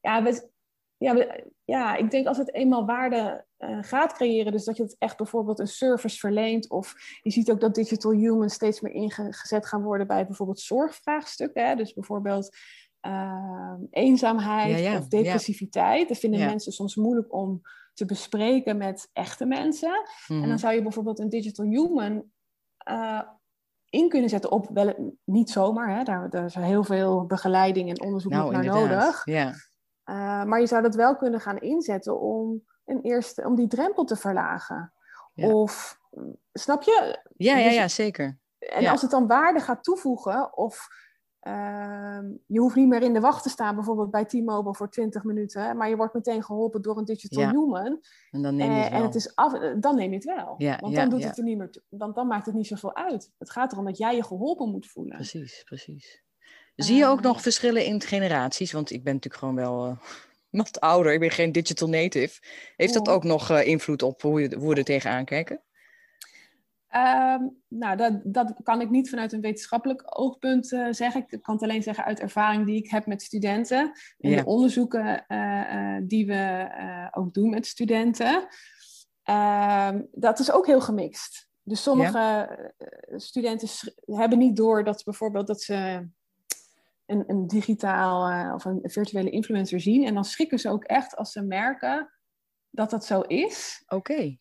Ja, 0.00 0.22
we, 0.22 0.50
ja, 0.96 1.14
we, 1.14 1.44
ja 1.64 1.96
ik 1.96 2.10
denk 2.10 2.26
als 2.26 2.38
het 2.38 2.54
eenmaal 2.54 2.86
waarde 2.86 3.44
uh, 3.58 3.78
gaat 3.80 4.12
creëren, 4.12 4.52
dus 4.52 4.64
dat 4.64 4.76
je 4.76 4.82
het 4.82 4.96
echt 4.98 5.16
bijvoorbeeld 5.16 5.58
een 5.58 5.66
service 5.66 6.18
verleent, 6.18 6.70
of 6.70 6.94
je 7.22 7.30
ziet 7.30 7.50
ook 7.50 7.60
dat 7.60 7.74
digital 7.74 8.12
humans 8.12 8.54
steeds 8.54 8.80
meer 8.80 8.92
ingezet 8.92 9.66
gaan 9.66 9.82
worden 9.82 10.06
bij 10.06 10.26
bijvoorbeeld 10.26 10.60
zorgvraagstukken. 10.60 11.66
Hè? 11.66 11.74
Dus 11.74 11.92
bijvoorbeeld 11.92 12.56
uh, 13.06 13.74
eenzaamheid 13.90 14.98
of 14.98 15.08
depressiviteit. 15.08 16.08
Dat 16.08 16.18
vinden 16.18 16.40
mensen 16.40 16.72
soms 16.72 16.96
moeilijk 16.96 17.34
om 17.34 17.60
te 17.94 18.04
bespreken 18.04 18.76
met 18.76 19.10
echte 19.12 19.46
mensen. 19.46 19.92
En 20.28 20.40
dan 20.40 20.48
mhm. 20.48 20.56
zou 20.56 20.74
je 20.74 20.82
bijvoorbeeld 20.82 21.18
een 21.18 21.28
digital 21.28 21.64
human 21.64 22.24
uh, 22.90 23.22
in 23.90 24.08
kunnen 24.08 24.30
zetten 24.30 24.50
op, 24.50 24.68
wel, 24.72 25.16
niet 25.24 25.50
zomaar, 25.50 25.96
hè, 25.96 26.02
daar, 26.02 26.30
daar 26.30 26.44
is 26.44 26.54
heel 26.54 26.84
veel 26.84 27.26
begeleiding 27.26 27.90
en 27.90 28.02
onderzoek 28.02 28.32
nou, 28.32 28.52
naar 28.52 28.64
nodig. 28.64 29.24
Ja. 29.24 29.48
Uh, 30.04 30.44
maar 30.44 30.60
je 30.60 30.66
zou 30.66 30.82
dat 30.82 30.94
wel 30.94 31.16
kunnen 31.16 31.40
gaan 31.40 31.58
inzetten 31.58 32.20
om, 32.20 32.62
een 32.84 33.00
eerste, 33.00 33.44
om 33.44 33.54
die 33.54 33.66
drempel 33.66 34.04
te 34.04 34.16
verlagen. 34.16 34.92
Of, 35.34 35.98
snap 36.52 36.82
je? 36.82 37.24
Ja, 37.36 37.56
ja, 37.56 37.64
dus 37.64 37.74
ja, 37.74 37.88
zeker. 37.88 38.38
En 38.58 38.86
als 38.86 39.02
het 39.02 39.10
dan 39.10 39.26
waarde 39.26 39.60
gaat 39.60 39.84
toevoegen, 39.84 40.56
of 40.56 40.88
Ehm, 41.48 42.26
je 42.46 42.60
hoeft 42.60 42.76
niet 42.76 42.88
meer 42.88 43.02
in 43.02 43.12
de 43.12 43.20
wacht 43.20 43.42
te 43.42 43.48
staan, 43.48 43.74
bijvoorbeeld 43.74 44.10
bij 44.10 44.24
T-Mobile 44.24 44.74
voor 44.74 44.90
20 44.90 45.24
minuten, 45.24 45.76
maar 45.76 45.88
je 45.88 45.96
wordt 45.96 46.14
meteen 46.14 46.44
geholpen 46.44 46.82
door 46.82 46.98
een 46.98 47.04
digital 47.04 47.48
human. 47.48 48.00
En 48.30 48.42
dan 48.42 48.56
neem 48.56 48.70
je 48.70 48.76
het 48.76 48.90
wel. 48.90 48.98
En 48.98 49.04
het 49.04 49.14
is 49.14 49.34
af, 49.34 49.52
dan 49.80 49.96
neem 49.96 50.10
je 50.10 50.16
het 50.16 50.24
wel. 50.24 50.54
Ja, 50.58 50.78
want 50.80 50.94
dan, 50.94 51.08
doet 51.08 51.24
Het 51.24 51.38
er 51.38 51.44
niet 51.44 51.58
meer 51.58 51.82
dan, 51.88 52.12
dan 52.12 52.26
maakt 52.26 52.46
het 52.46 52.54
niet 52.54 52.66
zoveel 52.66 52.96
uit. 52.96 53.32
Het 53.38 53.50
gaat 53.50 53.72
erom 53.72 53.84
dat 53.84 53.98
jij 53.98 54.16
je 54.16 54.24
geholpen 54.24 54.70
moet 54.70 54.86
voelen. 54.86 55.16
Precies, 55.16 55.62
precies. 55.64 56.22
Zie 56.74 56.96
je 56.96 57.06
ook 57.06 57.20
nog 57.20 57.34
ehm. 57.34 57.42
verschillen 57.42 57.84
in 57.84 58.00
generaties? 58.00 58.72
Want 58.72 58.90
ik 58.90 59.04
ben 59.04 59.14
natuurlijk 59.14 59.42
gewoon 59.42 59.56
wel 59.56 59.86
uh, 59.86 59.96
wat 60.62 60.80
ouder. 60.80 61.12
Ik 61.12 61.20
ben 61.20 61.30
geen 61.30 61.52
digital 61.52 61.88
native. 61.88 62.40
Heeft 62.76 62.94
dat 62.94 63.08
ook 63.08 63.24
nog 63.24 63.50
uh, 63.50 63.66
invloed 63.66 64.02
op 64.02 64.22
hoe, 64.22 64.40
je, 64.40 64.56
hoe 64.56 64.68
we 64.68 64.74
er 64.74 64.84
tegenaan 64.84 65.24
kijken? 65.24 65.62
Um, 66.96 67.56
nou, 67.68 67.96
dat, 67.96 68.20
dat 68.24 68.54
kan 68.62 68.80
ik 68.80 68.90
niet 68.90 69.10
vanuit 69.10 69.32
een 69.32 69.40
wetenschappelijk 69.40 70.18
oogpunt 70.18 70.72
uh, 70.72 70.86
zeggen. 70.90 71.24
Ik 71.28 71.42
kan 71.42 71.54
het 71.54 71.62
alleen 71.62 71.82
zeggen 71.82 72.04
uit 72.04 72.20
ervaring 72.20 72.66
die 72.66 72.76
ik 72.76 72.90
heb 72.90 73.06
met 73.06 73.22
studenten. 73.22 73.92
En 74.18 74.36
de 74.36 74.44
onderzoeken 74.44 75.24
uh, 75.28 75.74
uh, 75.74 76.02
die 76.02 76.26
we 76.26 76.68
ook 77.10 77.34
doen 77.34 77.50
met 77.50 77.66
studenten. 77.66 78.46
Ehm, 79.22 80.02
dat 80.12 80.38
is 80.38 80.52
ook 80.52 80.66
heel 80.66 80.80
gemixt. 80.80 81.48
Dus 81.62 81.82
sommige 81.82 82.72
studenten 83.16 83.68
hebben 84.04 84.38
niet 84.38 84.56
door 84.56 84.84
dat 84.84 85.04
bijvoorbeeld 85.04 85.46
dat 85.46 85.62
ze 85.62 86.08
een, 87.06 87.24
een 87.26 87.46
digitaal 87.46 88.54
of 88.54 88.64
een 88.64 88.80
virtuele 88.82 89.30
influencer 89.30 89.80
zien. 89.80 90.04
En 90.04 90.14
dan 90.14 90.24
schrikken 90.24 90.58
ze 90.58 90.70
ook 90.70 90.84
echt 90.84 91.16
als 91.16 91.32
ze 91.32 91.42
merken 91.42 92.10
dat 92.70 92.90
dat 92.90 93.04
zo 93.04 93.20
is. 93.20 93.82
Oké. 93.86 94.38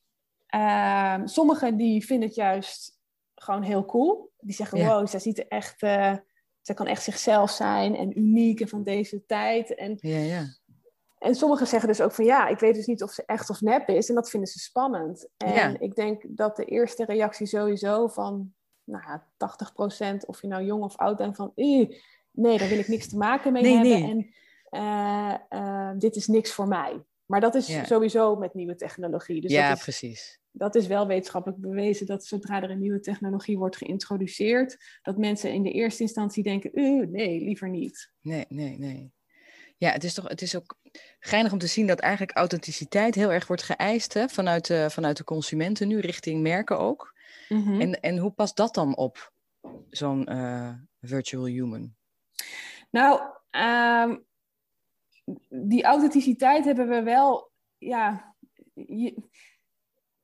Uh, 0.55 1.21
sommigen 1.23 1.77
die 1.77 2.05
vinden 2.05 2.27
het 2.27 2.37
juist 2.37 2.99
gewoon 3.35 3.61
heel 3.61 3.85
cool. 3.85 4.31
Die 4.39 4.55
zeggen, 4.55 4.85
wow, 4.85 5.07
zij 5.07 5.19
ziet 5.19 5.39
er 5.39 5.47
echt... 5.47 5.83
Uh, 5.83 6.13
zij 6.61 6.75
kan 6.75 6.87
echt 6.87 7.03
zichzelf 7.03 7.51
zijn 7.51 7.95
en 7.95 8.19
uniek 8.19 8.59
en 8.59 8.67
van 8.67 8.83
deze 8.83 9.25
tijd. 9.25 9.75
En, 9.75 9.97
ja, 9.99 10.17
ja. 10.17 10.45
en 11.17 11.35
sommigen 11.35 11.67
zeggen 11.67 11.87
dus 11.87 12.01
ook 12.01 12.11
van 12.11 12.25
ja, 12.25 12.47
ik 12.47 12.59
weet 12.59 12.75
dus 12.75 12.85
niet 12.85 13.03
of 13.03 13.11
ze 13.11 13.23
echt 13.25 13.49
of 13.49 13.61
nep 13.61 13.89
is. 13.89 14.09
En 14.09 14.15
dat 14.15 14.29
vinden 14.29 14.49
ze 14.49 14.59
spannend. 14.59 15.29
En 15.37 15.81
ik 15.81 15.95
denk 15.95 16.23
dat 16.27 16.55
de 16.55 16.65
eerste 16.65 17.05
reactie 17.05 17.47
sowieso 17.47 18.07
van 18.07 18.53
nou 18.83 19.03
ja, 19.07 19.27
80% 20.13 20.25
of 20.25 20.41
je 20.41 20.47
nou 20.47 20.63
jong 20.63 20.83
of 20.83 20.97
oud 20.97 21.17
bent 21.17 21.35
van 21.35 21.51
nee, 21.55 22.57
daar 22.57 22.69
wil 22.69 22.79
ik 22.79 22.87
niks 22.87 23.07
te 23.07 23.17
maken 23.17 23.53
mee 23.53 23.75
hebben. 23.75 24.03
En 24.03 24.33
uh, 24.71 25.33
uh, 25.59 25.91
dit 25.97 26.15
is 26.15 26.27
niks 26.27 26.51
voor 26.51 26.67
mij. 26.67 27.01
Maar 27.27 27.41
dat 27.41 27.55
is 27.55 27.87
sowieso 27.87 28.35
met 28.35 28.53
nieuwe 28.53 28.75
technologie. 28.75 29.41
Dus 29.41 29.51
ja, 29.51 29.67
dat 29.67 29.77
is, 29.77 29.83
precies. 29.83 30.39
Dat 30.51 30.75
is 30.75 30.87
wel 30.87 31.07
wetenschappelijk 31.07 31.61
bewezen 31.61 32.05
dat 32.05 32.25
zodra 32.25 32.61
er 32.61 32.69
een 32.69 32.79
nieuwe 32.79 32.99
technologie 32.99 33.57
wordt 33.57 33.77
geïntroduceerd, 33.77 34.77
dat 35.01 35.17
mensen 35.17 35.53
in 35.53 35.63
de 35.63 35.71
eerste 35.71 36.01
instantie 36.01 36.43
denken, 36.43 36.79
uh, 36.79 37.07
nee, 37.07 37.39
liever 37.39 37.69
niet. 37.69 38.11
Nee, 38.21 38.45
nee, 38.49 38.77
nee. 38.77 39.15
Ja, 39.77 39.91
het 39.91 40.03
is 40.03 40.13
toch, 40.13 40.27
het 40.27 40.41
is 40.41 40.55
ook 40.55 40.77
geinig 41.19 41.51
om 41.51 41.57
te 41.57 41.67
zien 41.67 41.87
dat 41.87 41.99
eigenlijk 41.99 42.37
authenticiteit 42.37 43.15
heel 43.15 43.31
erg 43.31 43.47
wordt 43.47 43.63
geëist 43.63 44.13
hè, 44.13 44.27
vanuit, 44.27 44.67
de, 44.67 44.89
vanuit 44.89 45.17
de 45.17 45.23
consumenten 45.23 45.87
nu, 45.87 45.99
richting 45.99 46.41
merken 46.41 46.79
ook. 46.79 47.15
Mhm. 47.49 47.81
en, 47.81 47.99
en 47.99 48.17
hoe 48.17 48.31
past 48.31 48.55
dat 48.55 48.73
dan 48.73 48.95
op 48.95 49.31
zo'n 49.89 50.31
uh, 50.31 50.73
virtual 51.01 51.45
human? 51.45 51.95
Nou, 52.89 53.21
um, 53.51 54.25
die 55.49 55.83
authenticiteit 55.83 56.65
hebben 56.65 56.87
we 56.87 57.03
wel, 57.03 57.51
ja, 57.77 58.35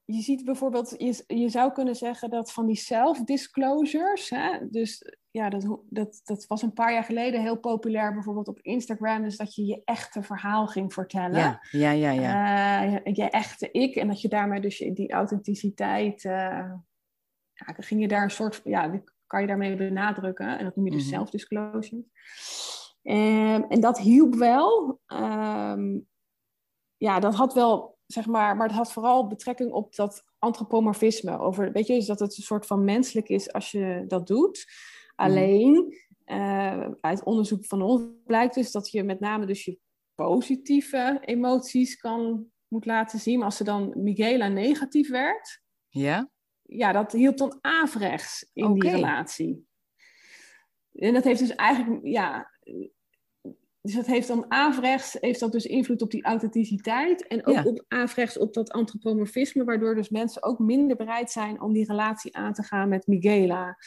je 0.06 0.22
ziet 0.22 0.46
bijvoorbeeld, 0.46 0.96
je, 0.98 1.24
je 1.28 1.50
zou 1.50 1.72
kunnen 1.72 1.96
zeggen 1.96 2.30
dat 2.30 2.52
van 2.52 2.66
die 2.66 2.76
self-disclosures, 2.76 4.30
hè, 4.30 4.70
dus 4.70 5.04
ja, 5.32 5.50
dat, 5.50 5.80
dat, 5.90 6.22
dat 6.24 6.48
was 6.48 6.62
een 6.62 6.74
paar 6.74 6.94
jaar 6.94 7.04
geleden 7.04 7.42
heel 7.42 7.58
populair, 7.58 8.14
bijvoorbeeld 8.14 8.48
op 8.48 8.60
Instagram, 8.62 9.24
dus 9.24 9.38
dat 9.38 9.56
je 9.56 9.66
je 9.66 9.82
echte 9.86 10.24
verhaal 10.24 10.68
ging 10.68 10.94
vertellen. 10.94 11.40
Ja, 11.40 11.60
ja, 11.72 11.92
ja. 11.92 12.12
ja. 12.12 12.86
Uh, 12.86 13.14
je 13.14 13.30
echte 13.30 13.72
ik, 13.72 13.96
en 13.96 14.08
dat 14.08 14.22
je 14.22 14.28
daarmee 14.28 14.62
dus 14.62 14.78
die 14.78 15.12
authenticiteit, 15.12 16.24
uh, 16.24 16.32
ja, 17.54 17.74
ging 17.78 18.02
je 18.02 18.08
daar 18.08 18.24
een 18.24 18.30
soort, 18.32 18.62
ja, 18.64 19.02
kan 19.28 19.42
je 19.42 19.48
daarmee 19.48 19.76
benadrukken, 19.76 20.58
en 20.58 20.64
dat 20.64 20.76
noem 20.76 20.86
je 20.86 20.92
dus 20.92 21.06
mm 21.06 21.10
self-disclosure. 21.10 22.04
Um, 23.04 23.64
en 23.64 23.80
dat 23.80 24.00
hielp 24.00 24.36
wel. 24.36 25.00
Um, 25.08 26.08
ja, 26.98 27.20
dat 27.20 27.36
had 27.36 27.54
wel 27.54 27.98
zeg 28.06 28.26
maar, 28.26 28.56
maar 28.58 28.68
het 28.68 28.76
had 28.76 28.92
vooral 28.92 29.28
betrekking 29.28 29.72
op 29.72 29.96
dat 29.96 30.24
antropomorfisme. 30.40 31.40
Over, 31.40 31.72
weet 31.72 31.88
je, 31.88 31.94
dus 31.94 32.06
dat 32.06 32.20
het 32.20 32.38
een 32.38 32.44
soort 32.44 32.66
van 32.66 32.84
menselijk 32.84 33.30
is 33.30 33.54
als 33.54 33.72
je 33.72 34.04
dat 34.08 34.28
doet. 34.28 34.66
Alleen, 35.16 35.94
uh, 36.26 36.88
uit 37.02 37.24
onderzoek 37.24 37.66
van 37.66 37.82
ons 37.82 38.02
blijkt 38.26 38.56
dus 38.56 38.72
dat 38.72 38.92
je 38.92 39.04
met 39.04 39.20
name 39.20 39.46
dus 39.46 39.66
je 39.66 39.80
positieve 40.16 41.18
emoties 41.22 41.96
kan, 41.98 42.46
moet 42.68 42.86
laten 42.86 43.20
zien. 43.20 43.38
Maar 43.38 43.46
als 43.46 43.58
ze 43.58 43.64
dan 43.64 43.94
Miguela 43.96 44.48
negatief 44.48 45.10
werd, 45.10 45.62
ja, 45.88 46.30
ja 46.62 46.92
dat 46.92 47.12
hielp 47.12 47.38
dan 47.38 47.58
averechts 47.62 48.50
in 48.54 48.74
die 48.74 48.90
relatie. 48.90 49.68
En 50.94 51.14
dat 51.14 51.24
heeft 51.24 51.40
dus 51.40 51.56
eigenlijk, 51.56 52.06
ja, 52.06 52.53
dus 53.82 53.94
dat 53.94 54.06
heeft 54.06 54.28
dan 54.28 54.46
averechts 54.52 55.18
heeft 55.20 55.40
dat 55.40 55.52
dus 55.52 55.66
invloed 55.66 56.02
op 56.02 56.12
die 56.12 56.24
authenticiteit 56.24 57.28
en 57.28 57.46
ook 57.46 57.66
op 57.66 57.86
averechts 57.88 58.38
op 58.38 58.54
dat 58.54 58.72
antropomorfisme, 58.72 59.64
waardoor 59.64 59.96
dus 59.96 60.10
mensen 60.10 60.44
ook 60.44 60.60
minder 60.60 60.96
bereid 60.96 61.32
zijn 61.32 61.62
om 61.62 61.74
die 61.74 61.86
relatie 61.86 62.36
aan 62.36 62.54
te 62.54 62.64
gaan 62.64 62.90
met 62.90 63.08
Miguela. 63.08 63.78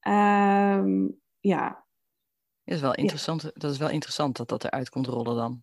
Ehm, 0.00 1.08
ja. 1.40 1.84
Dat 2.64 2.74
is, 2.74 2.80
wel 2.80 2.94
interessant, 2.94 3.50
dat 3.54 3.70
is 3.70 3.78
wel 3.78 3.90
interessant 3.90 4.36
dat 4.36 4.48
dat 4.48 4.64
eruit 4.64 4.88
komt 4.88 5.06
rollen 5.06 5.36
dan. 5.36 5.62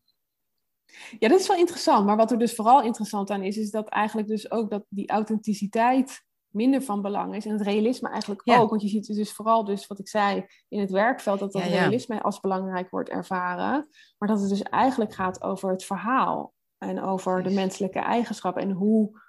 Ja, 1.19 1.27
dat 1.27 1.39
is 1.39 1.47
wel 1.47 1.57
interessant. 1.57 2.05
Maar 2.05 2.17
wat 2.17 2.31
er 2.31 2.39
dus 2.39 2.55
vooral 2.55 2.83
interessant 2.83 3.29
aan 3.29 3.43
is, 3.43 3.57
is 3.57 3.71
dat 3.71 3.89
eigenlijk 3.89 4.27
dus 4.27 4.51
ook 4.51 4.69
dat 4.69 4.85
die 4.89 5.09
authenticiteit 5.09 6.25
minder 6.51 6.81
van 6.81 7.01
belang 7.01 7.35
is. 7.35 7.45
En 7.45 7.51
het 7.51 7.61
realisme 7.61 8.09
eigenlijk 8.09 8.41
ook. 8.45 8.69
Want 8.69 8.81
je 8.81 8.87
ziet 8.87 9.15
dus 9.15 9.31
vooral 9.31 9.63
dus 9.63 9.87
wat 9.87 9.99
ik 9.99 10.07
zei 10.07 10.45
in 10.69 10.79
het 10.79 10.91
werkveld, 10.91 11.39
dat 11.39 11.51
dat 11.51 11.63
realisme 11.63 12.21
als 12.21 12.39
belangrijk 12.39 12.89
wordt 12.89 13.09
ervaren. 13.09 13.87
Maar 14.17 14.29
dat 14.29 14.39
het 14.39 14.49
dus 14.49 14.63
eigenlijk 14.63 15.13
gaat 15.13 15.43
over 15.43 15.71
het 15.71 15.83
verhaal. 15.83 16.53
En 16.77 17.01
over 17.01 17.43
de 17.43 17.49
menselijke 17.49 17.99
eigenschappen. 17.99 18.63
En 18.63 18.71
hoe, 18.71 19.19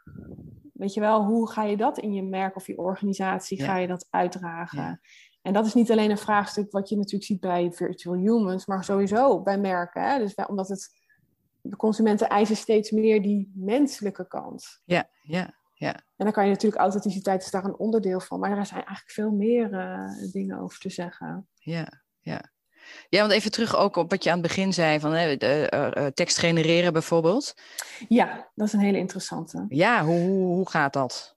weet 0.72 0.94
je 0.94 1.00
wel, 1.00 1.24
hoe 1.24 1.50
ga 1.50 1.62
je 1.62 1.76
dat 1.76 1.98
in 1.98 2.12
je 2.12 2.22
merk 2.22 2.56
of 2.56 2.66
je 2.66 2.78
organisatie, 2.78 3.62
ga 3.62 3.76
je 3.76 3.86
dat 3.86 4.06
uitdragen? 4.10 5.00
En 5.42 5.52
dat 5.52 5.66
is 5.66 5.74
niet 5.74 5.90
alleen 5.90 6.10
een 6.10 6.18
vraagstuk 6.18 6.70
wat 6.70 6.88
je 6.88 6.96
natuurlijk 6.96 7.24
ziet 7.24 7.40
bij 7.40 7.72
virtual 7.72 8.16
humans, 8.16 8.66
maar 8.66 8.84
sowieso 8.84 9.42
bij 9.42 9.58
merken. 9.58 10.10
Hè? 10.10 10.18
Dus 10.18 10.34
omdat 10.34 10.68
het, 10.68 10.90
de 11.60 11.76
consumenten 11.76 12.28
eisen 12.28 12.56
steeds 12.56 12.90
meer 12.90 13.22
die 13.22 13.52
menselijke 13.54 14.26
kant. 14.28 14.82
Ja, 14.84 15.08
ja. 15.22 15.54
Ja. 15.82 15.94
En 15.94 16.24
dan 16.24 16.32
kan 16.32 16.44
je 16.44 16.50
natuurlijk, 16.50 16.82
authenticiteit 16.82 17.42
is 17.42 17.50
daar 17.50 17.64
een 17.64 17.78
onderdeel 17.78 18.20
van, 18.20 18.40
maar 18.40 18.58
er 18.58 18.66
zijn 18.66 18.84
eigenlijk 18.84 19.10
veel 19.10 19.30
meer 19.30 19.72
uh, 19.72 20.32
dingen 20.32 20.58
over 20.58 20.78
te 20.78 20.90
zeggen. 20.90 21.48
Ja, 21.54 21.88
ja. 22.20 22.50
Ja, 23.08 23.20
want 23.20 23.32
even 23.32 23.50
terug 23.50 23.76
ook 23.76 23.96
op 23.96 24.10
wat 24.10 24.24
je 24.24 24.30
aan 24.30 24.38
het 24.38 24.46
begin 24.46 24.72
zei 24.72 25.00
van 25.00 25.12
hè, 25.12 25.36
de, 25.36 25.72
uh, 25.96 26.06
tekst 26.06 26.38
genereren 26.38 26.92
bijvoorbeeld. 26.92 27.54
Ja, 28.08 28.50
dat 28.54 28.66
is 28.66 28.72
een 28.72 28.80
hele 28.80 28.98
interessante. 28.98 29.64
Ja, 29.68 30.04
hoe, 30.04 30.20
hoe, 30.20 30.54
hoe 30.54 30.70
gaat 30.70 30.92
dat? 30.92 31.36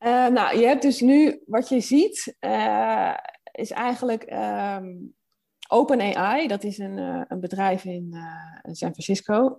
Uh, 0.00 0.26
nou, 0.26 0.58
je 0.58 0.66
hebt 0.66 0.82
dus 0.82 1.00
nu, 1.00 1.42
wat 1.46 1.68
je 1.68 1.80
ziet, 1.80 2.36
is 3.52 3.70
eigenlijk 3.70 4.30
um, 4.32 5.16
OpenAI, 5.70 6.46
dat 6.46 6.64
is 6.64 6.78
een, 6.78 6.98
een 7.28 7.40
bedrijf 7.40 7.84
in 7.84 8.14
San 8.62 8.92
Francisco, 8.92 9.58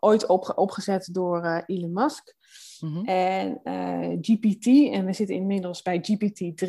ooit 0.00 0.26
op, 0.26 0.52
opgezet 0.56 1.08
door 1.12 1.62
Elon 1.66 1.92
Musk. 1.92 2.34
Mhm. 2.80 3.04
En 3.04 3.60
eh, 3.62 4.16
GPT, 4.20 4.66
en 4.66 5.04
we 5.04 5.12
zitten 5.12 5.36
inmiddels 5.36 5.82
bij 5.82 6.04
GPT-3, 6.10 6.68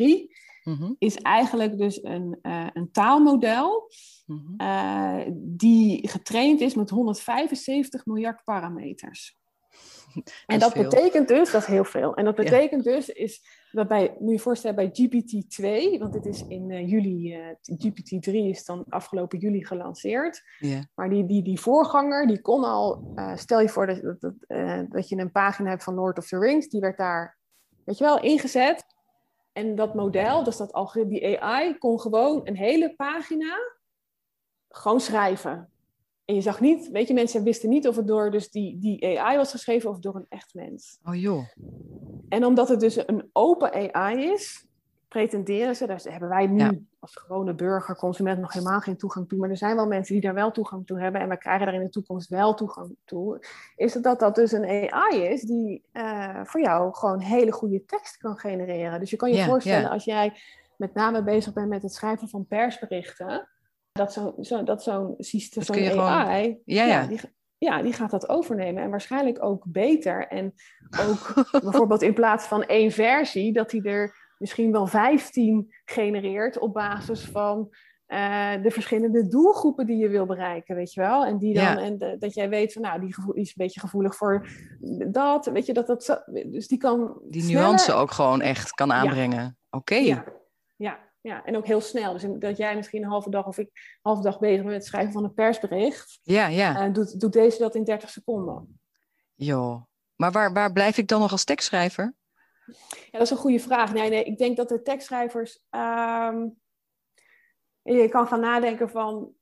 mhm. 0.64 0.92
is 0.98 1.16
eigenlijk 1.16 1.78
dus 1.78 2.04
een, 2.04 2.40
een 2.74 2.92
taalmodel 2.92 3.92
mm 4.26 4.56
die 5.38 6.08
getraind 6.10 6.62
is 6.62 6.74
met 6.74 6.90
175 6.90 8.06
miljard 8.06 8.44
parameters. 8.44 9.38
En 10.46 10.60
dat 10.60 10.74
betekent 10.74 11.28
dus, 11.28 11.52
dat 11.52 11.62
is 11.62 11.68
heel 11.68 11.84
veel. 11.84 12.16
En 12.16 12.26
dat 12.26 12.36
betekent 12.36 12.84
dus, 12.84 13.10
is 13.10 13.42
dat 13.72 13.88
bij, 13.88 14.16
moet 14.20 14.28
je 14.28 14.36
je 14.36 14.40
voorstellen, 14.40 14.76
bij 14.76 14.90
GPT-2, 14.90 16.00
want 16.00 16.14
dit 16.14 16.26
is 16.26 16.48
in 16.48 16.70
uh, 16.70 16.90
juli, 16.90 17.38
uh, 17.38 17.48
GPT-3 17.72 18.32
is 18.32 18.66
dan 18.66 18.86
afgelopen 18.90 19.40
juli 19.40 19.66
gelanceerd. 19.66 20.44
Maar 20.96 21.10
die, 21.10 21.26
die, 21.26 21.44
die 21.44 21.60
voorganger, 21.60 22.28
die 22.28 22.42
kon 22.42 22.64
al, 22.64 23.12
uh, 23.16 23.36
stel 23.36 23.60
je 23.60 23.70
voor 23.70 23.88
dat, 23.88 24.02
dat, 24.20 24.34
dat 24.90 25.10
je 25.10 25.18
een 25.18 25.32
pagina 25.32 25.70
hebt 25.70 25.84
van 25.84 25.94
Lord 25.94 26.18
of 26.18 26.28
the 26.28 26.40
Rings, 26.40 26.68
die 26.70 26.82
werd 26.82 26.98
daar, 26.98 27.38
weet 27.84 27.98
je 27.98 28.04
wel, 28.04 28.22
ingezet. 28.22 28.86
En 29.54 29.76
dat 29.76 29.94
model, 29.94 30.44
dus 30.44 30.58
dat 30.58 30.74
algoritme, 30.74 31.20
die 31.20 31.42
AI, 31.42 31.78
kon 31.78 32.00
gewoon 32.00 32.42
een 32.44 32.58
hele 32.58 32.96
pagina 32.96 33.58
gewoon 34.70 35.02
schrijven. 35.02 35.70
En 36.26 36.36
je 36.36 36.42
zag 36.42 36.60
niet, 36.60 36.90
weet 36.90 37.08
je, 37.08 37.14
mensen 37.14 37.44
wisten 37.44 37.70
niet 37.70 37.88
of 37.88 37.96
het 37.96 38.08
door 38.08 38.32
dus 38.32 38.50
die, 38.50 38.78
die 38.80 39.20
AI 39.20 39.38
was 39.38 39.52
geschreven 39.52 39.90
of 39.90 40.00
door 40.00 40.16
een 40.16 40.26
echt 40.30 40.54
mens. 40.54 41.00
Oh 41.04 41.16
joh. 41.16 41.44
En 42.30 42.46
omdat 42.46 42.70
het 42.70 42.80
dus 42.80 43.08
een 43.08 43.30
open 43.34 43.94
AI 43.94 44.24
is, 44.24 44.66
pretenderen 45.08 45.76
ze, 45.76 45.88
daar 45.88 46.02
hebben 46.04 46.30
wij 46.30 46.48
nu 46.48 46.88
als 47.00 47.16
gewone 47.16 47.54
burger, 47.54 47.96
consument 47.96 48.40
nog 48.40 48.54
helemaal 48.54 48.80
geen 48.80 48.98
toegang 48.98 49.28
toe, 49.28 49.40
maar 49.40 49.50
er 49.50 49.58
zijn 49.58 49.76
wel 49.76 49.88
mensen 49.88 50.14
die 50.14 50.24
daar 50.24 50.34
wel 50.34 50.52
toegang 50.52 50.86
toe 50.86 51.00
hebben 51.00 51.22
en 51.22 51.30
we 51.30 51.38
krijgen 51.38 51.66
daar 51.66 51.76
in 51.76 51.84
de 51.84 51.90
toekomst 51.90 52.30
wel 52.30 52.54
toegang 52.54 52.96
toe, 53.06 53.46
is 53.76 53.94
het 53.94 54.04
dat 54.04 54.20
dat 54.20 54.36
dus 54.36 54.52
een 54.52 54.92
AI 54.92 55.22
is 55.22 55.42
die 55.42 55.84
uh, 55.94 56.40
voor 56.44 56.62
jou 56.62 56.94
gewoon 56.94 57.20
hele 57.20 57.52
goede 57.52 57.86
tekst 57.86 58.18
kan 58.18 58.38
genereren. 58.38 59.00
Dus 59.00 59.10
je 59.10 59.16
kan 59.18 59.32
je 59.32 59.44
voorstellen 59.44 59.90
als 59.90 60.04
jij 60.04 60.34
met 60.78 60.94
name 60.94 61.24
bezig 61.24 61.54
bent 61.54 61.70
met 61.70 61.82
het 61.82 61.94
schrijven 61.94 62.30
van 62.30 62.46
persberichten, 62.46 63.48
dat 63.96 64.14
zo'n 64.14 64.34
zo, 64.40 64.64
dat 64.64 64.84
zo'n 64.84 65.14
systeem, 65.18 65.64
zo'n 65.64 66.00
AI, 66.00 66.58
ja, 66.66 66.86
ja. 66.86 67.08
die, 67.08 67.20
ja, 67.58 67.82
die 67.82 67.94
gaat 67.94 68.12
dat 68.12 68.30
overnemen. 68.30 68.84
En 68.84 68.90
waarschijnlijk 68.90 69.44
ook 69.44 69.64
beter. 69.68 70.28
En 70.28 70.54
ook 71.08 71.34
bijvoorbeeld 71.64 72.02
in 72.02 72.14
plaats 72.14 72.46
van 72.46 72.64
één 72.64 72.92
versie, 72.92 73.54
dat 73.54 73.72
hij 73.72 73.82
er 73.82 74.34
misschien 74.38 74.72
wel 74.72 74.88
15 74.88 75.74
genereert 75.86 76.60
op 76.60 76.74
basis 76.74 77.26
van 77.26 77.70
uh, 78.08 78.62
de 78.62 78.72
verschillende 78.72 79.28
doelgroepen 79.28 79.86
die 79.86 79.98
je 79.98 80.10
wil 80.10 80.26
bereiken, 80.26 80.76
weet 80.76 80.94
je 80.94 81.02
wel. 81.02 81.26
En 81.26 81.38
die 81.38 81.54
dan, 81.54 81.78
en 81.78 82.18
dat 82.20 82.34
jij 82.34 82.50
weet 82.50 82.74
van, 82.74 82.82
nou, 82.82 83.00
die, 83.00 83.16
die, 83.26 83.42
is 83.42 83.48
een 83.48 83.54
beetje 83.56 83.80
gevoelig 83.80 84.16
voor 84.16 84.48
dat, 85.08 85.46
weet 85.46 85.66
je, 85.66 85.74
dat 85.74 85.88
dat 85.88 86.24
dus 86.46 86.68
die 86.68 86.78
kan. 86.78 87.20
Die 87.30 87.44
nuance 87.44 87.94
ook 87.94 88.12
gewoon 88.12 88.42
echt 88.42 88.72
kan 88.72 88.94
aanbrengen. 88.94 89.58
Oké. 89.70 89.96
Ja. 89.96 90.24
ja. 90.76 91.05
Ja, 91.26 91.46
en 91.46 91.58
ook 91.58 91.66
heel 91.66 91.82
snel. 91.82 92.14
Dus 92.14 92.26
dat 92.40 92.58
jij 92.58 92.76
misschien 92.76 93.04
een 93.04 93.10
halve 93.10 93.30
dag 93.30 93.46
of 93.46 93.58
ik 93.58 93.68
een 93.68 94.00
halve 94.02 94.22
dag 94.22 94.40
bezig 94.40 94.56
bent 94.56 94.66
met 94.66 94.76
het 94.76 94.86
schrijven 94.86 95.12
van 95.12 95.24
een 95.24 95.34
persbericht. 95.34 96.20
Ja, 96.24 96.48
ja. 96.48 96.80
En 96.80 96.94
doet, 96.94 97.20
doet 97.20 97.34
deze 97.34 97.58
dat 97.58 97.76
in 97.76 97.84
30 97.84 98.10
seconden. 98.10 98.80
Joh. 99.34 99.84
Maar 100.16 100.32
waar, 100.32 100.54
waar 100.54 100.72
blijf 100.72 100.98
ik 100.98 101.08
dan 101.08 101.20
nog 101.20 101.32
als 101.32 101.44
tekstschrijver? 101.44 102.14
Ja, 102.66 103.12
dat 103.12 103.22
is 103.22 103.30
een 103.30 103.38
goede 103.38 103.60
vraag. 103.60 103.94
Nee, 103.94 104.10
nee, 104.10 104.24
ik 104.24 104.38
denk 104.38 104.58
dat 104.58 104.70
de 104.70 104.82
tekstschrijvers. 104.82 105.60
Um, 105.70 106.60
je 107.82 108.10
kan 108.10 108.28
gaan 108.28 108.40
nadenken 108.40 108.90
van. 108.90 109.34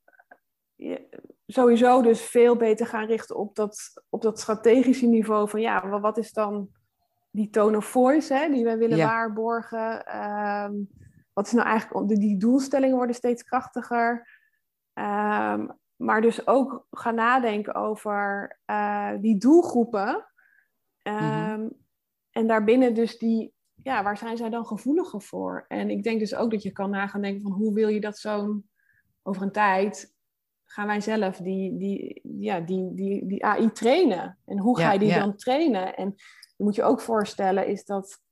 Je, 0.74 1.08
sowieso 1.46 2.02
dus 2.02 2.20
veel 2.20 2.56
beter 2.56 2.86
gaan 2.86 3.06
richten 3.06 3.36
op 3.36 3.54
dat, 3.54 4.02
op 4.08 4.22
dat 4.22 4.40
strategische 4.40 5.06
niveau. 5.06 5.48
Van 5.48 5.60
ja, 5.60 6.00
wat 6.00 6.18
is 6.18 6.32
dan 6.32 6.68
die 7.30 7.50
tone 7.50 7.76
of 7.76 7.84
voice 7.84 8.34
hè, 8.34 8.48
die 8.48 8.64
we 8.64 8.76
willen 8.76 8.98
waarborgen? 8.98 10.16
Um, 10.20 10.88
wat 11.34 11.46
is 11.46 11.52
nou 11.52 11.66
eigenlijk, 11.66 12.20
die 12.20 12.36
doelstellingen 12.38 12.96
worden 12.96 13.16
steeds 13.16 13.42
krachtiger. 13.42 14.28
Um, 14.94 15.78
maar 15.96 16.20
dus 16.20 16.46
ook 16.46 16.86
gaan 16.90 17.14
nadenken 17.14 17.74
over 17.74 18.58
uh, 18.70 19.10
die 19.20 19.38
doelgroepen. 19.38 20.26
Um, 21.02 21.82
En 22.30 22.46
daarbinnen 22.46 22.94
dus 22.94 23.18
die, 23.18 23.54
ja, 23.82 24.02
waar 24.02 24.16
zijn 24.16 24.36
zij 24.36 24.50
dan 24.50 24.66
gevoeliger 24.66 25.22
voor? 25.22 25.64
En 25.68 25.90
ik 25.90 26.02
denk 26.02 26.18
dus 26.18 26.34
ook 26.34 26.50
dat 26.50 26.62
je 26.62 26.72
kan 26.72 26.90
nagaan 26.90 27.22
denken 27.22 27.42
van 27.42 27.52
hoe 27.52 27.74
wil 27.74 27.88
je 27.88 28.00
dat 28.00 28.18
zo'n, 28.18 28.68
over 29.22 29.42
een 29.42 29.52
tijd, 29.52 30.14
gaan 30.64 30.86
wij 30.86 31.00
zelf 31.00 31.36
die, 31.36 31.76
die, 31.76 32.20
ja, 32.22 32.60
die, 32.60 32.94
die, 32.94 33.26
die 33.26 33.44
AI 33.44 33.72
trainen? 33.72 34.38
En 34.44 34.58
hoe 34.58 34.78
ga 34.78 34.92
je 34.92 34.98
die 34.98 35.14
dan 35.14 35.36
trainen? 35.36 35.96
En 35.96 36.14
je 36.56 36.64
moet 36.64 36.74
je 36.74 36.82
ook 36.82 37.00
voorstellen 37.00 37.66
is 37.66 37.84
dat 37.84 38.22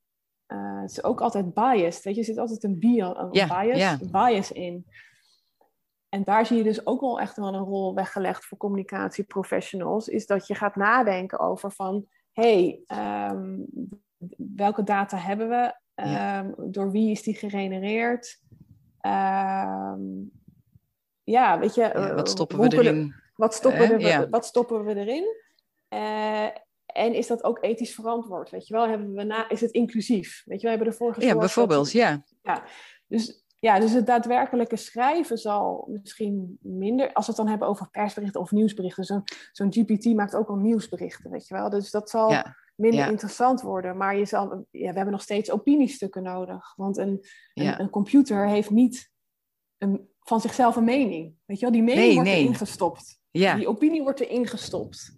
uh, 0.53 0.81
het 0.81 0.91
is 0.91 1.05
ook 1.05 1.21
altijd 1.21 1.55
biased. 1.55 2.05
Weet 2.05 2.15
je, 2.15 2.21
er 2.21 2.27
zit 2.27 2.39
altijd 2.39 2.65
een, 2.65 2.79
bio, 2.79 3.15
een 3.15 3.31
bias, 3.31 3.99
bias 4.11 4.53
in. 4.53 4.87
En 6.09 6.25
daar 6.25 6.47
zie 6.47 6.57
je 6.57 6.63
dus 6.63 6.87
ook 6.87 7.01
wel 7.01 7.21
echt 7.21 7.37
wel 7.37 7.55
een 7.55 7.65
rol 7.65 7.95
weggelegd 7.95 8.45
voor 8.45 8.59
communicatieprofessionals. 8.59 10.09
Is 10.09 10.27
dat 10.27 10.47
je 10.47 10.55
gaat 10.55 10.77
nadenken 10.77 11.39
over 11.39 11.71
van 11.71 12.07
hey, 12.33 12.83
ehm, 12.87 13.59
welke 14.37 14.83
data 14.83 15.17
hebben 15.17 15.49
we? 15.49 15.75
Ehm, 15.95 16.53
door 16.57 16.91
wie 16.91 17.11
is 17.11 17.23
die 17.23 17.35
gegenereerd? 17.35 18.41
Ehm, 19.01 20.01
ja, 21.23 21.59
weet 21.59 21.75
je, 21.75 22.13
wat 22.15 22.29
stoppen 22.29 22.59
we 22.59 22.77
erin? 22.77 23.15
wat 23.35 23.55
stoppen, 23.55 23.99
we, 23.99 24.27
wat 24.31 24.47
stoppen 24.47 24.85
we 24.85 24.95
erin? 24.95 25.25
En 26.93 27.15
is 27.15 27.27
dat 27.27 27.45
ook 27.45 27.59
ethisch 27.65 27.95
verantwoord? 27.95 28.51
Weet 28.51 28.67
je 28.67 28.75
wel, 28.75 28.89
hebben 28.89 29.13
we 29.13 29.23
na, 29.23 29.49
is 29.49 29.61
het 29.61 29.71
inclusief? 29.71 30.43
Weet 30.45 30.59
je, 30.61 30.63
we 30.65 30.69
hebben 30.73 30.87
ervoor 30.93 31.15
gezorgd. 31.15 31.29
Ja, 31.29 31.33
dat- 31.41 31.41
bijvoorbeeld, 31.47 31.93
ja. 31.93 32.25
Dus, 33.07 33.45
ja, 33.59 33.79
dus 33.81 33.93
het 33.93 34.07
daadwerkelijke 34.07 34.77
schrijven 34.77 35.39
zal 35.39 35.89
misschien 35.91 36.59
minder, 36.61 37.13
als 37.13 37.27
we 37.27 37.33
het 37.33 37.41
dan 37.41 37.51
hebben 37.51 37.69
over 37.69 37.91
persberichten 37.91 38.41
of 38.41 38.51
nieuwsberichten. 38.51 39.05
Zo'n 39.05 39.23
zo'n 39.53 39.73
GPT 39.73 40.05
maakt 40.05 40.35
ook 40.35 40.49
al 40.49 40.57
nieuwsberichten, 40.57 41.31
weet 41.31 41.47
je 41.47 41.55
wel. 41.55 41.71
Dus 41.71 41.91
dat 41.91 42.11
zal 42.11 42.31
Ja, 42.31 42.57
minder 42.77 43.01
ja. 43.01 43.07
interessant 43.09 43.61
worden. 43.61 43.97
Maar 43.97 44.17
je 44.17 44.25
zal, 44.25 44.67
ja, 44.71 44.89
we 44.91 44.97
hebben 44.97 45.11
nog 45.11 45.23
steeds 45.23 45.51
opiniestukken 45.51 46.23
nodig. 46.23 46.73
Want 46.77 46.97
een, 46.97 47.09
een, 47.55 47.65
Ja. 47.65 47.81
een 47.81 47.91
computer 47.91 48.49
heeft 48.49 48.71
niet 48.71 49.11
een, 49.79 50.09
van 50.21 50.41
zichzelf 50.41 50.77
een 50.77 50.85
mening. 50.85 51.35
Weet 51.45 51.59
je 51.59 51.65
wel, 51.65 51.75
die 51.75 51.83
mening 51.83 52.05
Nee, 52.07 52.15
wordt 52.15 52.29
nee. 52.31 52.41
erin 52.43 52.55
gestopt. 52.55 53.21
ja. 53.31 53.55
Die 53.55 53.69
opinie 53.69 54.03
wordt 54.03 54.21
erin 54.21 54.47
gestopt. 54.47 55.17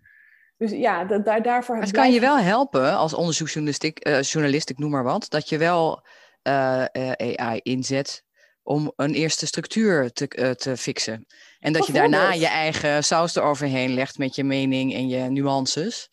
Dus 0.64 0.78
ja, 0.78 1.04
da- 1.04 1.18
daar, 1.18 1.42
daarvoor... 1.42 1.74
Maar 1.74 1.84
het 1.84 1.94
kan 1.94 2.12
je 2.12 2.20
wel 2.20 2.38
helpen 2.38 2.96
als 2.96 3.14
onderzoeksjournalist, 3.14 3.84
eh, 3.84 4.22
journalist, 4.22 4.70
ik 4.70 4.78
noem 4.78 4.90
maar 4.90 5.02
wat, 5.02 5.26
dat 5.28 5.48
je 5.48 5.58
wel 5.58 6.06
eh, 6.42 6.84
eh, 6.92 7.34
AI 7.34 7.60
inzet 7.62 8.24
om 8.62 8.92
een 8.96 9.14
eerste 9.14 9.46
structuur 9.46 10.12
te, 10.12 10.28
eh, 10.28 10.50
te 10.50 10.76
fixen. 10.76 11.26
En 11.58 11.72
dat 11.72 11.86
je 11.86 11.92
daarna 11.92 12.32
je 12.32 12.46
eigen 12.46 13.04
saus 13.04 13.34
eroverheen 13.34 13.94
legt 13.94 14.18
met 14.18 14.34
je 14.34 14.44
mening 14.44 14.94
en 14.94 15.08
je 15.08 15.30
nuances. 15.30 16.10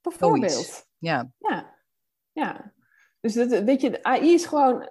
Bijvoorbeeld. 0.00 0.52
Zoiets. 0.52 0.86
Ja, 0.98 1.32
Ja, 1.38 1.76
ja. 2.32 2.72
Dus 3.20 3.34
dat, 3.34 3.48
weet 3.48 3.80
je, 3.80 4.02
AI 4.02 4.32
is 4.32 4.46
gewoon... 4.46 4.90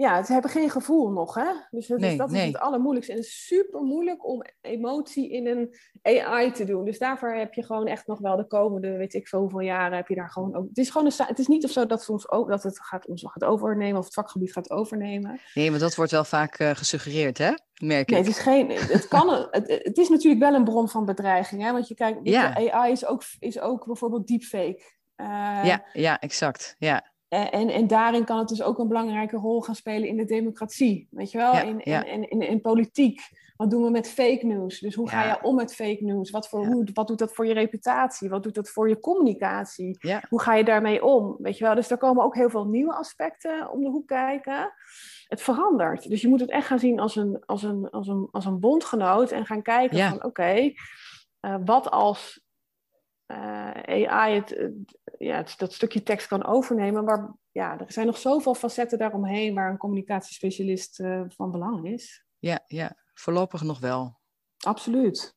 Ja, 0.00 0.22
ze 0.24 0.32
hebben 0.32 0.50
geen 0.50 0.70
gevoel 0.70 1.10
nog, 1.10 1.34
hè? 1.34 1.52
Dus 1.70 1.86
dat, 1.86 1.98
Nee, 1.98 2.10
is, 2.10 2.16
dat 2.16 2.30
nee. 2.30 2.40
is 2.46 2.52
het 2.52 2.62
allermoeilijkste. 2.62 3.12
En 3.12 3.18
het 3.18 3.28
is 3.28 3.46
super 3.46 3.80
moeilijk 3.82 4.26
om 4.26 4.42
emotie 4.60 5.30
in 5.30 5.46
een 5.46 5.74
AI 6.02 6.50
te 6.52 6.64
doen. 6.64 6.84
Dus 6.84 6.98
daarvoor 6.98 7.32
heb 7.34 7.54
je 7.54 7.62
gewoon 7.64 7.86
echt 7.86 8.06
nog 8.06 8.18
wel 8.18 8.36
de 8.36 8.46
komende, 8.46 8.96
weet 8.96 9.14
ik 9.14 9.28
veel 9.28 9.40
hoeveel 9.40 9.60
jaren, 9.60 9.96
heb 9.96 10.08
je 10.08 10.14
daar 10.14 10.30
gewoon 10.30 10.56
ook... 10.56 10.68
Het 10.68 10.78
is 10.78 10.90
gewoon 10.90 11.06
een... 11.06 11.26
Het 11.26 11.38
is 11.38 11.46
niet 11.46 11.64
of 11.64 11.70
zo 11.70 11.86
dat, 11.86 12.08
ons 12.08 12.30
ook, 12.30 12.48
dat 12.48 12.62
het 12.62 12.80
gaat, 12.80 13.06
ons 13.06 13.24
gaat 13.26 13.44
overnemen 13.44 13.98
of 13.98 14.04
het 14.04 14.14
vakgebied 14.14 14.52
gaat 14.52 14.70
overnemen. 14.70 15.40
nee, 15.54 15.70
maar 15.70 15.78
dat 15.80 15.94
wordt 15.94 16.10
wel 16.10 16.24
vaak 16.24 16.54
eh, 16.58 16.70
gesuggereerd, 16.70 17.38
hè? 17.38 17.50
Merk 17.50 18.10
Nee, 18.10 18.20
ik. 18.20 18.26
het 18.26 18.26
is 18.26 18.38
geen... 18.38 18.70
Het, 18.70 19.08
kan, 19.08 19.48
het, 19.50 19.68
het 19.82 19.98
is 19.98 20.08
natuurlijk 20.08 20.42
wel 20.42 20.54
een 20.54 20.64
bron 20.64 20.88
van 20.88 21.04
bedreiging, 21.04 21.62
hè? 21.62 21.72
Want 21.72 21.88
je 21.88 21.94
kijkt, 21.94 22.18
Ja. 22.22 22.54
AI 22.70 22.92
is 22.92 23.06
ook, 23.06 23.22
is 23.38 23.60
ook 23.60 23.86
bijvoorbeeld 23.86 24.26
deepfake. 24.26 24.82
Eh, 25.14 25.26
Ja, 25.64 25.84
ja, 25.92 26.18
exact. 26.20 26.74
Ja, 26.78 27.12
En, 27.30 27.50
en, 27.50 27.68
en 27.68 27.86
daarin 27.86 28.24
kan 28.24 28.38
het 28.38 28.48
dus 28.48 28.62
ook 28.62 28.78
een 28.78 28.88
belangrijke 28.88 29.36
rol 29.36 29.60
gaan 29.60 29.74
spelen 29.74 30.08
in 30.08 30.16
de 30.16 30.24
democratie. 30.24 31.08
Weet 31.10 31.30
je 31.30 31.38
wel? 31.38 31.52
Ja, 31.52 31.62
in, 31.62 31.80
ja. 31.84 32.04
in, 32.04 32.30
in, 32.30 32.40
in 32.40 32.60
politiek. 32.60 33.20
Wat 33.56 33.70
doen 33.70 33.82
we 33.82 33.90
met 33.90 34.08
fake 34.08 34.46
news? 34.46 34.78
Dus 34.78 34.94
hoe 34.94 35.08
ga 35.08 35.24
je 35.24 35.42
om 35.42 35.54
met 35.54 35.74
fake 35.74 36.04
news? 36.04 36.30
Wat, 36.30 36.48
voor, 36.48 36.66
hoe, 36.66 36.88
wat 36.94 37.06
doet 37.06 37.18
dat 37.18 37.34
voor 37.34 37.46
je 37.46 37.52
reputatie? 37.52 38.28
Wat 38.28 38.42
doet 38.42 38.54
dat 38.54 38.68
voor 38.68 38.88
je 38.88 39.00
communicatie? 39.00 39.98
Hoe 40.28 40.40
ga 40.40 40.54
je 40.54 40.64
daarmee 40.64 41.04
om? 41.04 41.36
Weet 41.38 41.58
je 41.58 41.64
wel? 41.64 41.74
Dus 41.74 41.90
er 41.90 41.98
komen 41.98 42.24
ook 42.24 42.34
heel 42.34 42.50
veel 42.50 42.64
nieuwe 42.66 42.94
aspecten 42.94 43.70
om 43.70 43.82
de 43.82 43.90
hoek 43.90 44.06
kijken. 44.06 44.72
Het 45.28 45.42
verandert. 45.42 46.08
Dus 46.08 46.20
je 46.20 46.28
moet 46.28 46.40
het 46.40 46.50
echt 46.50 46.66
gaan 46.66 46.78
zien 46.78 47.00
als 47.00 47.16
een, 47.16 47.42
als 47.46 47.62
een, 47.62 47.90
als 47.90 48.08
een, 48.08 48.28
als 48.30 48.44
een 48.44 48.60
bondgenoot. 48.60 49.30
En 49.30 49.46
gaan 49.46 49.62
kijken 49.62 50.08
van 50.08 50.24
oké, 50.24 50.72
eh, 51.40 51.56
wat 51.64 51.90
als 51.90 52.49
eh, 53.30 54.08
AI 54.10 54.34
het, 54.34 54.48
het- 54.50 54.98
ja, 55.18 55.36
het- 55.36 55.54
dat 55.56 55.72
stukje 55.72 56.02
tekst 56.02 56.26
kan 56.26 56.44
overnemen. 56.44 57.04
Maar 57.04 57.32
ja, 57.52 57.78
er 57.78 57.92
zijn 57.92 58.06
nog 58.06 58.18
zoveel 58.18 58.54
facetten 58.54 58.98
daaromheen 58.98 59.54
waar 59.54 59.70
een 59.70 59.76
communicatiespecialist 59.76 61.00
eh, 61.00 61.22
van 61.28 61.50
belang 61.50 61.86
is. 61.88 62.24
ja, 62.38 62.60
ja. 62.66 62.96
Voorlopig 63.14 63.62
nog 63.62 63.78
wel. 63.80 64.18
Absoluut. 64.58 65.34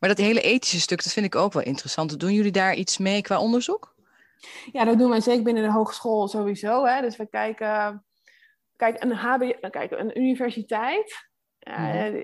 Maar 0.00 0.08
dat 0.08 0.18
hele 0.18 0.40
ethische 0.40 0.80
stuk, 0.80 1.02
dat 1.02 1.12
vind 1.12 1.26
ik 1.26 1.34
ook 1.34 1.52
wel 1.52 1.62
interessant. 1.62 2.20
Doen 2.20 2.32
jullie 2.32 2.52
daar 2.52 2.74
iets 2.74 2.98
mee 2.98 3.22
qua 3.22 3.40
onderzoek? 3.40 3.94
Ja, 4.72 4.84
dat 4.84 4.98
doen 4.98 5.10
wij 5.10 5.20
zeker 5.20 5.42
binnen 5.42 5.62
de 5.62 5.72
hogeschool 5.72 6.28
sowieso. 6.28 6.84
Hè. 6.84 7.00
Dus 7.00 7.16
we 7.16 7.26
kijken, 7.28 8.04
kijk, 8.76 9.02
een, 9.02 9.12
HBO, 9.12 9.52
kijk, 9.70 9.90
een 9.90 10.18
universiteit, 10.18 11.28
eh, 11.58 11.78
Mhm. 11.78 12.22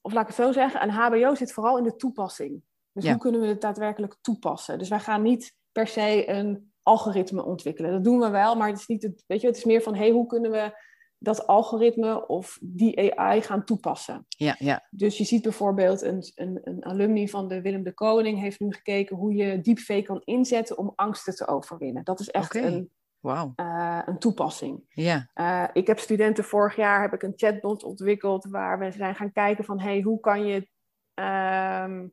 of 0.00 0.12
laat 0.12 0.22
ik 0.28 0.36
het 0.36 0.46
zo 0.46 0.52
zeggen, 0.52 0.82
een 0.82 0.90
HBO 0.90 1.34
zit 1.34 1.52
vooral 1.52 1.78
in 1.78 1.84
de 1.84 1.96
toepassing. 1.96 2.62
Dus 2.94 3.04
Ja. 3.04 3.10
hoe 3.10 3.20
kunnen 3.20 3.40
we 3.40 3.46
het 3.46 3.60
daadwerkelijk 3.60 4.16
toepassen? 4.20 4.78
Dus 4.78 4.88
wij 4.88 5.00
gaan 5.00 5.22
niet 5.22 5.54
per 5.72 5.86
se 5.86 6.28
een 6.30 6.72
algoritme 6.82 7.44
ontwikkelen. 7.44 7.90
Dat 7.90 8.04
doen 8.04 8.18
we 8.18 8.28
wel, 8.28 8.56
maar 8.56 8.68
het 8.68 8.78
is 8.78 8.86
niet 8.86 9.02
het, 9.02 9.24
weet 9.26 9.40
je, 9.40 9.46
het 9.46 9.56
is 9.56 9.64
meer 9.64 9.82
van, 9.82 9.94
hey, 9.94 10.10
hoe 10.10 10.26
kunnen 10.26 10.50
we 10.50 10.82
dat 11.18 11.46
algoritme 11.46 12.26
of 12.26 12.58
die 12.62 13.18
AI 13.20 13.42
gaan 13.42 13.64
toepassen? 13.64 14.24
Ja, 14.28 14.56
ja, 14.58 14.86
Dus 14.90 15.18
je 15.18 15.24
ziet 15.24 15.42
bijvoorbeeld 15.42 16.02
een, 16.02 16.22
een, 16.34 16.60
een 16.62 16.84
alumni 16.84 17.28
van 17.28 17.48
de 17.48 17.60
Willem 17.60 17.82
de 17.82 17.92
Koning 17.94 18.40
heeft 18.40 18.60
nu 18.60 18.72
gekeken 18.72 19.16
hoe 19.16 19.34
je 19.34 19.60
deepfake 19.60 20.02
kan 20.02 20.20
inzetten 20.24 20.78
om 20.78 20.92
angsten 20.94 21.34
te 21.34 21.46
overwinnen. 21.46 22.04
Dat 22.04 22.20
is 22.20 22.30
echt 22.30 22.54
een, 22.54 22.90
wauw. 23.20 23.52
eh, 23.56 24.00
een 24.06 24.18
toepassing. 24.18 24.84
Ja, 24.88 25.30
Eh, 25.34 25.64
ik 25.72 25.86
heb 25.86 25.98
studenten 25.98 26.44
vorig 26.44 26.76
jaar 26.76 27.02
heb 27.02 27.12
ik 27.12 27.22
een 27.22 27.32
chatbot 27.36 27.82
ontwikkeld 27.84 28.44
waar 28.50 28.78
we 28.78 28.90
zijn 28.92 29.14
gaan 29.14 29.32
kijken 29.32 29.64
van 29.64 29.80
hey, 29.80 30.00
hoe 30.00 30.20
kan 30.20 30.46
je. 30.46 30.68
ehm, 31.14 32.06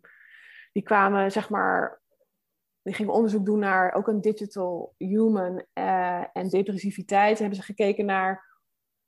die 0.71 0.84
kwamen 0.84 1.31
zeg 1.31 1.49
maar. 1.49 1.99
Die 2.81 2.93
gingen 2.93 3.13
onderzoek 3.13 3.45
doen 3.45 3.60
naar 3.60 3.93
ook 3.93 4.07
een 4.07 4.21
digital 4.21 4.93
human 4.97 5.65
eh, 5.73 6.23
en 6.34 6.49
depressiviteit. 6.49 7.39
Hebben 7.39 7.57
ze 7.57 7.63
gekeken 7.63 8.05
naar. 8.05 8.49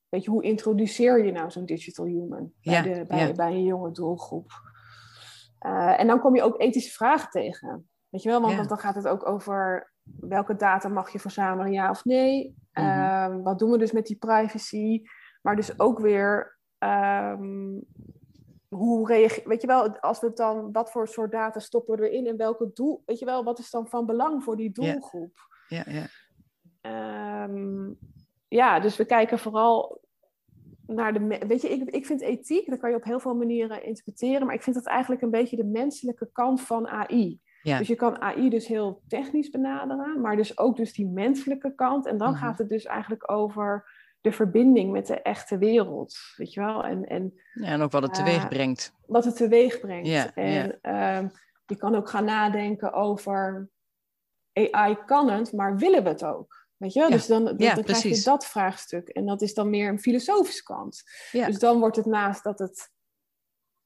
Weet 0.10 0.23
je, 0.23 0.30
hoe 0.30 0.43
introduceer 0.43 1.26
je 1.26 1.32
nou 1.32 1.52
zo'n 1.52 1.65
digital 1.65 2.06
human 2.06 2.52
bij, 2.62 2.73
Ja, 2.73 2.82
de, 2.82 3.06
bij, 3.08 3.28
ja. 3.28 3.32
bij 3.32 3.52
een 3.52 3.63
jonge 3.63 3.91
doelgroep? 3.91 4.52
Eh, 5.60 5.99
en 5.99 6.08
dan 6.08 6.19
kom 6.19 6.36
je 6.36 6.43
ook 6.43 6.62
ethische 6.62 6.91
vragen 6.91 7.30
tegen. 7.30 7.89
Weet 8.10 8.23
je 8.23 8.30
wel, 8.30 8.39
want, 8.39 8.52
Ja. 8.52 8.58
want 8.58 8.69
dan 8.69 8.78
gaat 8.78 8.95
het 8.95 9.08
ook 9.08 9.28
over 9.28 9.91
welke 10.04 10.56
data 10.56 10.89
mag 10.89 11.10
je 11.10 11.19
verzamelen, 11.19 11.71
ja 11.71 11.89
of 11.89 12.04
nee. 12.06 12.56
Mhm. 12.71 12.86
Ehm, 12.86 13.41
wat 13.41 13.60
doen 13.60 13.71
we 13.71 13.78
dus 13.78 13.91
met 13.91 14.06
die 14.06 14.17
privacy? 14.17 15.02
Maar 15.41 15.56
dus 15.56 15.80
ook 15.80 15.99
weer, 15.99 16.60
ehm, 16.78 17.80
hoe 18.74 19.08
reageer, 19.08 19.48
weet 19.48 19.62
je 19.62 19.68
wel, 19.68 20.00
als 20.00 20.20
we 20.20 20.28
het 20.28 20.38
dan, 20.38 20.72
wat 20.72 20.92
voor 20.92 21.08
soort 21.08 21.32
data 21.32 21.60
stoppen 21.60 22.00
we 22.00 22.10
erin 22.10 22.28
en 22.28 22.38
welke 22.38 22.70
doel, 22.74 23.04
weet 23.06 23.20
je 23.20 23.26
wel, 23.26 23.44
wat 23.44 23.60
is 23.60 23.70
dan 23.70 23.88
van 23.88 24.06
belang 24.06 24.44
voor 24.44 24.56
die 24.58 24.72
Ja. 24.74 24.92
doelgroep? 24.92 25.36
ja, 25.68 25.84
ja. 25.88 26.06
Ehm, 26.82 27.92
ja, 28.48 28.80
dus 28.80 28.98
we 28.98 29.06
kijken 29.06 29.40
vooral 29.40 30.02
naar 30.88 31.14
de. 31.14 31.38
Weet 31.48 31.62
je, 31.62 31.70
ik, 31.70 31.90
ik 31.90 32.06
vind 32.06 32.22
ethiek, 32.22 32.70
dat 32.70 32.80
kan 32.80 32.90
je 32.90 32.96
op 32.96 33.04
heel 33.04 33.20
veel 33.20 33.36
manieren 33.36 33.84
interpreteren, 33.84 34.46
maar 34.46 34.56
ik 34.56 34.62
vind 34.64 34.76
dat 34.76 34.86
eigenlijk 34.86 35.22
een 35.22 35.32
beetje 35.32 35.56
de 35.56 35.64
menselijke 35.66 36.30
kant 36.32 36.62
van 36.62 36.88
AI. 36.88 37.40
Ja. 37.62 37.78
Dus 37.78 37.88
je 37.88 37.96
kan 37.96 38.22
AI 38.22 38.50
dus 38.50 38.68
heel 38.68 39.02
technisch 39.08 39.50
benaderen, 39.50 40.22
maar 40.22 40.36
dus 40.36 40.58
ook 40.58 40.76
dus 40.78 40.94
die 40.94 41.08
menselijke 41.08 41.76
kant. 41.76 42.06
En 42.06 42.18
dan 42.18 42.30
Mhm. 42.32 42.40
gaat 42.40 42.58
het 42.58 42.70
dus 42.70 42.86
eigenlijk 42.86 43.32
over 43.32 43.92
de 44.24 44.32
verbinding 44.32 44.92
met 44.92 45.08
de 45.08 45.22
echte 45.22 45.58
wereld, 45.58 46.16
weet 46.36 46.54
je 46.54 46.60
wel? 46.60 46.84
En, 46.84 47.06
en 47.08 47.34
ja 47.54 47.66
en 47.68 47.82
ook 47.82 47.92
wat 47.92 48.02
het 48.02 48.18
Eh, 48.18 48.24
teweeg 48.24 48.48
brengt. 48.48 48.94
wat 49.06 49.26
het 49.26 49.36
teweeg 49.36 49.80
brengt. 49.80 50.08
Ja, 50.08 50.34
en 50.36 50.80
ehm, 50.82 51.28
je 51.66 51.76
kan 51.76 51.96
ook 51.96 52.10
gaan 52.10 52.26
nadenken 52.26 52.94
over 52.94 53.70
AI 54.54 54.98
kan 55.06 55.30
het, 55.30 55.54
maar 55.54 55.78
willen 55.78 56.04
we 56.04 56.10
het 56.10 56.24
ook? 56.24 56.68
Weet 56.78 56.94
je 56.94 57.00
wel? 57.00 57.10
Ja, 57.10 57.16
Dus 57.16 57.28
dan, 57.28 57.44
dan, 57.46 57.56
ja, 57.58 57.74
dan 57.74 57.84
krijg 57.84 58.02
je 58.04 58.22
dat 58.24 58.46
vraagstuk. 58.46 59.08
En 59.10 59.26
dat 59.26 59.42
is 59.42 59.54
dan 59.54 59.70
meer 59.70 59.90
een 59.90 60.00
filosofische 60.00 60.64
kant. 60.64 61.04
Ja. 61.32 61.46
Dus 61.48 61.60
dan 61.60 61.80
wordt 61.80 61.96
het 61.96 62.06
naast 62.06 62.44
dat 62.44 62.60
het 62.60 62.92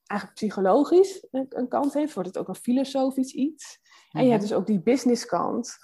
eigenlijk 0.06 0.39
psychologisch 0.39 1.28
een, 1.32 1.45
een 1.50 1.67
kant 1.67 1.93
heeft, 1.93 2.13
wordt 2.13 2.30
het 2.30 2.38
ook 2.38 2.47
een 2.47 2.56
filosofisch 2.56 3.32
iets. 3.34 3.80
En 4.12 4.23
je 4.23 4.30
hebt 4.30 4.41
Mhm. 4.41 4.50
dus 4.52 4.60
ook 4.60 4.67
die 4.67 4.82
business 4.82 5.26
kant. 5.26 5.78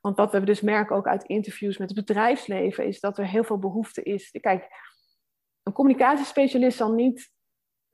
Want 0.00 0.16
wat 0.16 0.32
we 0.32 0.44
dus 0.44 0.60
merken 0.60 0.96
ook 0.96 1.06
uit 1.06 1.24
interviews 1.24 1.78
met 1.78 1.88
het 1.88 2.06
bedrijfsleven, 2.06 2.86
is 2.86 3.00
dat 3.00 3.18
er 3.18 3.26
heel 3.26 3.44
veel 3.44 3.58
behoefte 3.58 4.02
is. 4.02 4.30
Kijk, 4.40 4.68
een 5.62 5.72
communicatiespecialist 5.72 6.76
zal 6.76 6.92
niet 6.92 7.32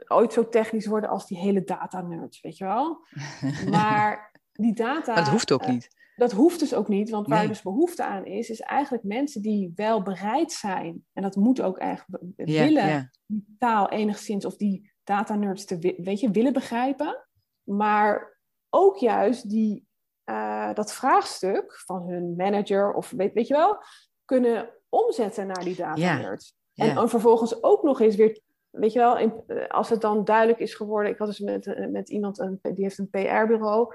ooit 0.07 0.33
zo 0.33 0.49
technisch 0.49 0.87
worden 0.87 1.11
als 1.11 1.27
die 1.27 1.39
hele 1.39 1.65
data 1.65 2.01
nerds, 2.01 2.41
weet 2.41 2.57
je 2.57 2.65
wel? 2.65 3.07
Maar 3.71 4.33
die 4.53 4.75
data. 4.75 5.15
Maar 5.15 5.23
dat 5.25 5.33
hoeft 5.33 5.53
ook 5.53 5.63
eh, 5.63 5.69
niet. 5.69 5.89
dat 6.17 6.33
hoeft 6.33 6.59
dus 6.59 6.75
ook 6.75 6.89
niet, 6.89 7.11
want 7.11 7.27
waar 7.27 7.39
Nee. 7.39 7.49
dus 7.49 7.63
behoefte 7.63 8.05
aan 8.05 8.25
is, 8.25 8.51
is 8.51 8.61
eigenlijk 8.61 9.05
mensen 9.05 9.43
die 9.43 9.73
wel 9.75 10.03
bereid 10.03 10.53
zijn, 10.53 11.05
en 11.13 11.23
dat 11.23 11.37
moet 11.37 11.61
ook 11.61 11.79
echt 11.79 12.05
Ja, 12.37 12.65
willen, 12.65 12.87
ja. 12.87 13.11
die 13.27 13.55
taal 13.59 13.91
enigszins 13.91 14.45
of 14.45 14.57
die 14.57 14.93
data 15.05 15.35
nerds 15.35 15.65
te 15.65 15.95
weet 15.99 16.21
je, 16.21 16.31
willen 16.31 16.53
begrijpen, 16.53 17.27
maar 17.63 18.39
ook 18.71 18.97
juist 18.97 19.51
die, 19.51 19.87
eh, 20.69 20.75
dat 20.75 20.93
vraagstuk 20.93 21.83
van 21.87 22.09
hun 22.09 22.35
manager 22.37 22.93
of 22.93 23.11
weet, 23.11 23.33
weet 23.33 23.47
je 23.47 23.55
wel, 23.55 23.79
kunnen 24.25 24.71
omzetten 24.89 25.47
naar 25.47 25.65
die 25.65 25.77
data 25.77 26.01
Ja. 26.73 26.97
En 26.97 27.09
vervolgens 27.09 27.63
ook 27.63 27.83
nog 27.83 28.01
eens 28.01 28.17
weer, 28.17 28.41
weet 28.71 28.93
je 28.93 28.99
wel, 28.99 29.19
in- 29.19 29.43
eh, 29.47 29.69
als 29.69 29.89
het 29.89 30.01
dan 30.01 30.25
duidelijk 30.25 30.59
is 30.59 30.75
geworden, 30.75 31.13
ik 31.13 31.19
had 31.19 31.29
dus 31.29 31.39
met, 31.39 31.67
eh, 31.67 31.87
met 31.87 32.11
iemand, 32.11 32.39
een, 32.39 32.59
die 32.63 32.83
heeft 32.83 32.99
een 32.99 33.11
PR-bureau, 33.11 33.95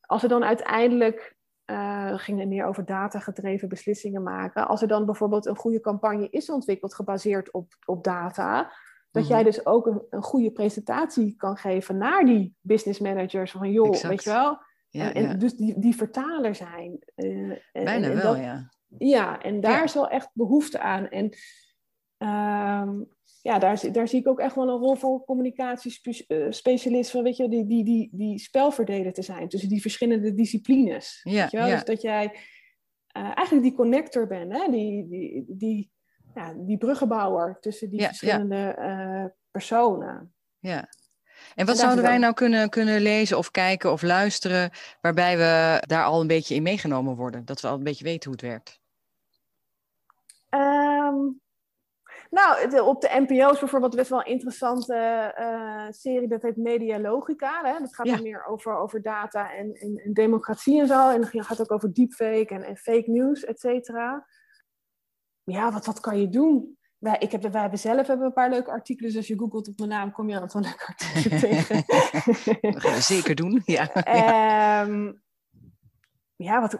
als 0.00 0.22
er 0.22 0.28
dan 0.28 0.44
uiteindelijk, 0.44 1.36
uh, 1.70 2.18
ging 2.18 2.38
het 2.38 2.48
meer 2.48 2.66
over 2.66 2.84
data 2.84 3.18
gedreven 3.18 3.68
beslissingen 3.68 4.22
maken, 4.22 4.68
als 4.68 4.82
er 4.82 4.88
dan 4.88 5.04
bijvoorbeeld 5.04 5.46
een 5.46 5.56
goede 5.56 5.80
campagne 5.80 6.28
is 6.30 6.50
ontwikkeld 6.50 6.94
gebaseerd 6.94 7.52
op, 7.52 7.72
op 7.84 8.04
data, 8.04 8.72
dat 9.10 9.26
jij 9.28 9.36
mhm. 9.36 9.46
dus 9.46 9.66
ook 9.66 9.86
een, 9.86 10.02
een, 10.10 10.22
goede 10.22 10.50
presentatie 10.50 11.36
kan 11.36 11.56
geven 11.56 11.96
naar 11.96 12.24
die 12.24 12.56
business 12.60 13.00
managers. 13.00 13.50
Van 13.50 13.70
joh, 13.70 13.90
weet 14.02 14.24
je 14.24 14.30
wel. 14.30 14.58
Ja, 14.94 15.12
en, 15.12 15.38
dus 15.38 15.54
die, 15.54 15.78
die 15.78 15.94
vertaler 15.94 16.54
zijn. 16.54 16.98
Uh, 17.16 17.56
Bijna 17.72 18.08
en, 18.08 18.16
wel, 18.16 18.36
ja. 18.36 18.70
Ja, 18.98 19.42
en 19.42 19.60
daar 19.60 19.84
is 19.84 19.94
wel 19.94 20.08
echt 20.08 20.30
behoefte 20.32 20.78
aan. 20.78 21.08
En 21.08 21.30
ehm, 22.16 23.02
ja, 23.42 23.58
daar, 23.58 23.92
daar 23.92 24.08
zie 24.08 24.20
ik 24.20 24.28
ook 24.28 24.40
echt 24.40 24.54
wel 24.54 24.68
een 24.68 24.78
rol 24.78 24.94
voor 24.94 25.24
communicatiespecialisten, 25.24 27.22
weet 27.22 27.36
je, 27.36 27.48
die, 27.48 27.66
die, 27.66 27.84
die, 27.84 28.08
die 28.12 28.38
spelverdeler 28.38 29.12
te 29.12 29.22
zijn 29.22 29.48
tussen 29.48 29.68
die 29.68 29.80
verschillende 29.80 30.34
disciplines. 30.34 31.20
Ja, 31.22 31.40
weet 31.40 31.50
je 31.50 31.56
wel? 31.56 31.68
Dus 31.68 31.84
dat 31.84 32.02
jij 32.02 32.24
uh, 32.24 33.22
eigenlijk 33.22 33.62
die 33.62 33.74
connector 33.74 34.26
bent, 34.26 34.52
hè? 34.52 34.70
Die, 34.70 35.08
die, 35.08 35.44
die, 35.48 35.90
ja, 36.34 36.54
die 36.56 36.78
bruggenbouwer 36.78 37.56
tussen 37.60 37.90
die 37.90 38.02
verschillende 38.02 38.76
uh, 38.78 39.24
personen. 39.50 40.34
Ja. 40.58 40.88
En 41.54 41.66
wat 41.66 41.78
zouden 41.78 42.04
wij 42.04 42.18
nou 42.18 42.34
kunnen, 42.34 42.68
kunnen 42.68 43.00
lezen 43.00 43.38
of 43.38 43.50
kijken 43.50 43.92
of 43.92 44.02
luisteren, 44.02 44.70
waarbij 45.00 45.36
we 45.36 45.82
daar 45.86 46.04
al 46.04 46.20
een 46.20 46.26
beetje 46.26 46.54
in 46.54 46.62
meegenomen 46.62 47.16
worden? 47.16 47.44
Dat 47.44 47.60
we 47.60 47.68
al 47.68 47.74
een 47.74 47.82
beetje 47.82 48.04
weten 48.04 48.30
hoe 48.30 48.40
het 48.40 48.50
werkt? 48.50 48.80
Um, 50.50 51.40
nou, 52.30 52.80
op 52.80 53.00
de 53.00 53.24
NPO's 53.26 53.58
bijvoorbeeld 53.58 53.96
best 53.96 54.10
wel 54.10 54.18
een 54.18 54.32
interessante 54.32 55.34
uh, 55.38 55.86
serie, 55.90 56.28
dat 56.28 56.42
heet 56.42 56.56
Media 56.56 57.00
Logica. 57.00 57.60
Hè? 57.64 57.78
Dat 57.78 57.94
gaat 57.94 58.06
ja. 58.06 58.20
meer 58.20 58.44
over, 58.46 58.76
over 58.76 59.02
data 59.02 59.52
en, 59.52 59.74
en, 59.74 59.96
en, 60.04 60.12
democratie 60.12 60.80
en 60.80 60.86
zo. 60.86 61.10
En 61.10 61.20
het 61.20 61.46
gaat 61.46 61.60
ook 61.60 61.72
over 61.72 61.94
deepfake 61.94 62.54
en, 62.54 62.62
en 62.62 62.76
fake 62.76 63.10
news, 63.10 63.44
et 63.44 63.60
cetera. 63.60 64.26
Ja, 65.42 65.72
wat, 65.72 65.86
wat 65.86 66.00
kan 66.00 66.20
je 66.20 66.28
doen? 66.28 66.78
Wij, 67.04 67.16
ik 67.18 67.32
heb, 67.32 67.42
wij 67.42 67.60
hebben 67.60 67.78
zelf 67.78 68.06
hebben 68.06 68.26
een 68.26 68.32
paar 68.32 68.50
leuke 68.50 68.70
artikelen. 68.70 69.10
Dus 69.10 69.18
als 69.18 69.26
je 69.26 69.38
googelt 69.38 69.68
op 69.68 69.78
mijn 69.78 69.88
naam, 69.88 70.12
kom 70.12 70.28
je 70.28 70.36
aan 70.36 70.42
een 70.42 70.60
leuke 70.60 70.86
artikelen 70.86 71.40
tegen. 71.50 71.76
Dat 72.72 72.82
gaan 72.82 72.94
we 72.94 73.00
zeker 73.00 73.34
doen, 73.34 73.62
ja. 73.64 73.90
Um, 74.86 75.22
ja, 76.46 76.60
wat, 76.60 76.78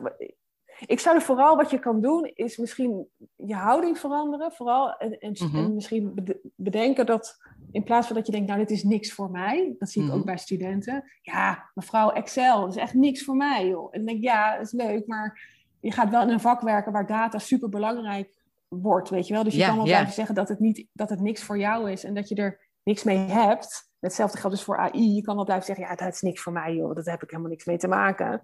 ik 0.87 1.01
zou 1.01 1.17
er 1.17 1.23
vooral 1.23 1.57
wat 1.57 1.71
je 1.71 1.79
kan 1.79 2.01
doen, 2.01 2.31
is 2.35 2.57
misschien 2.57 3.09
je 3.37 3.55
houding 3.55 3.99
veranderen. 3.99 4.53
Vooral 4.53 4.97
en, 4.97 5.19
en, 5.19 5.33
mhm. 5.33 5.75
misschien 5.75 6.15
bedenken 6.57 7.07
dat 7.07 7.37
in 7.73 7.85
plaats 7.85 8.07
van 8.07 8.17
dat 8.17 8.27
je 8.27 8.33
denkt, 8.33 8.47
nou, 8.47 8.61
dit 8.61 8.71
is 8.71 8.83
niks 8.83 9.13
voor 9.13 9.31
mij. 9.31 9.75
Dat 9.79 9.91
zie 9.91 10.03
ik 10.03 10.11
ook 10.11 10.17
mhm. 10.17 10.27
bij 10.27 10.39
studenten. 10.39 11.05
Ja, 11.23 11.71
mevrouw 11.75 12.11
Excel, 12.11 12.61
dat 12.61 12.71
is 12.71 12.83
echt 12.83 12.95
niks 12.95 13.25
voor 13.25 13.37
mij. 13.37 13.67
Joh. 13.67 13.89
En 13.91 13.99
dan 13.99 14.07
denk 14.07 14.19
ik, 14.19 14.25
ja, 14.25 14.57
dat 14.57 14.67
is 14.67 14.73
leuk, 14.73 15.07
maar 15.07 15.53
je 15.81 15.93
gaat 15.93 16.11
wel 16.11 16.23
in 16.23 16.29
een 16.29 16.41
vak 16.41 16.61
werken 16.61 16.93
waar 16.93 17.07
data 17.07 17.39
super 17.39 17.69
belangrijk 17.69 18.43
wordt, 18.69 19.11
weet 19.11 19.27
je 19.27 19.35
wel. 19.35 19.45
Dus 19.45 19.55
je 19.55 19.65
kan 19.65 19.77
wel 19.77 19.85
blijven 19.85 20.13
zeggen 20.13 20.35
dat 20.35 20.49
het, 20.49 20.59
niet, 20.59 20.87
dat 20.93 21.11
het 21.11 21.21
niks 21.21 21.43
voor 21.43 21.59
jou 21.59 21.91
is 21.91 22.05
en 22.05 22.15
dat 22.15 22.29
je 22.29 22.35
er 22.35 22.69
niks 22.83 23.03
mee 23.03 23.19
hebt. 23.19 23.93
Hetzelfde 24.01 24.39
geldt 24.39 24.57
dus 24.57 24.65
voor 24.65 24.79
AI. 24.79 25.15
Je 25.15 25.23
kan 25.23 25.35
wel 25.35 25.45
blijven 25.45 25.67
zeggen, 25.67 25.87
ja, 25.87 25.95
dat 25.95 26.15
is 26.15 26.21
niks 26.21 26.43
voor 26.43 26.53
mij, 26.53 26.75
joh. 26.75 26.95
Dat 26.95 27.07
heb 27.07 27.23
ik 27.23 27.31
helemaal 27.31 27.51
niks 27.51 27.65
mee 27.65 27.79
te 27.79 27.89
maken. 27.89 28.43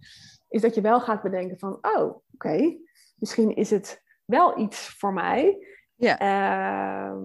Is 0.48 0.60
dat 0.60 0.74
je 0.74 0.80
wel 0.80 1.00
gaat 1.00 1.22
bedenken 1.22 1.58
van, 1.58 1.78
oh, 1.80 2.22
oké, 2.34 2.76
misschien 3.14 3.56
is 3.56 3.70
het 3.70 4.02
wel 4.24 4.58
iets 4.58 4.88
voor 4.98 5.12
mij. 5.12 5.66
Ja. 5.94 6.18
Ehm, 6.18 7.22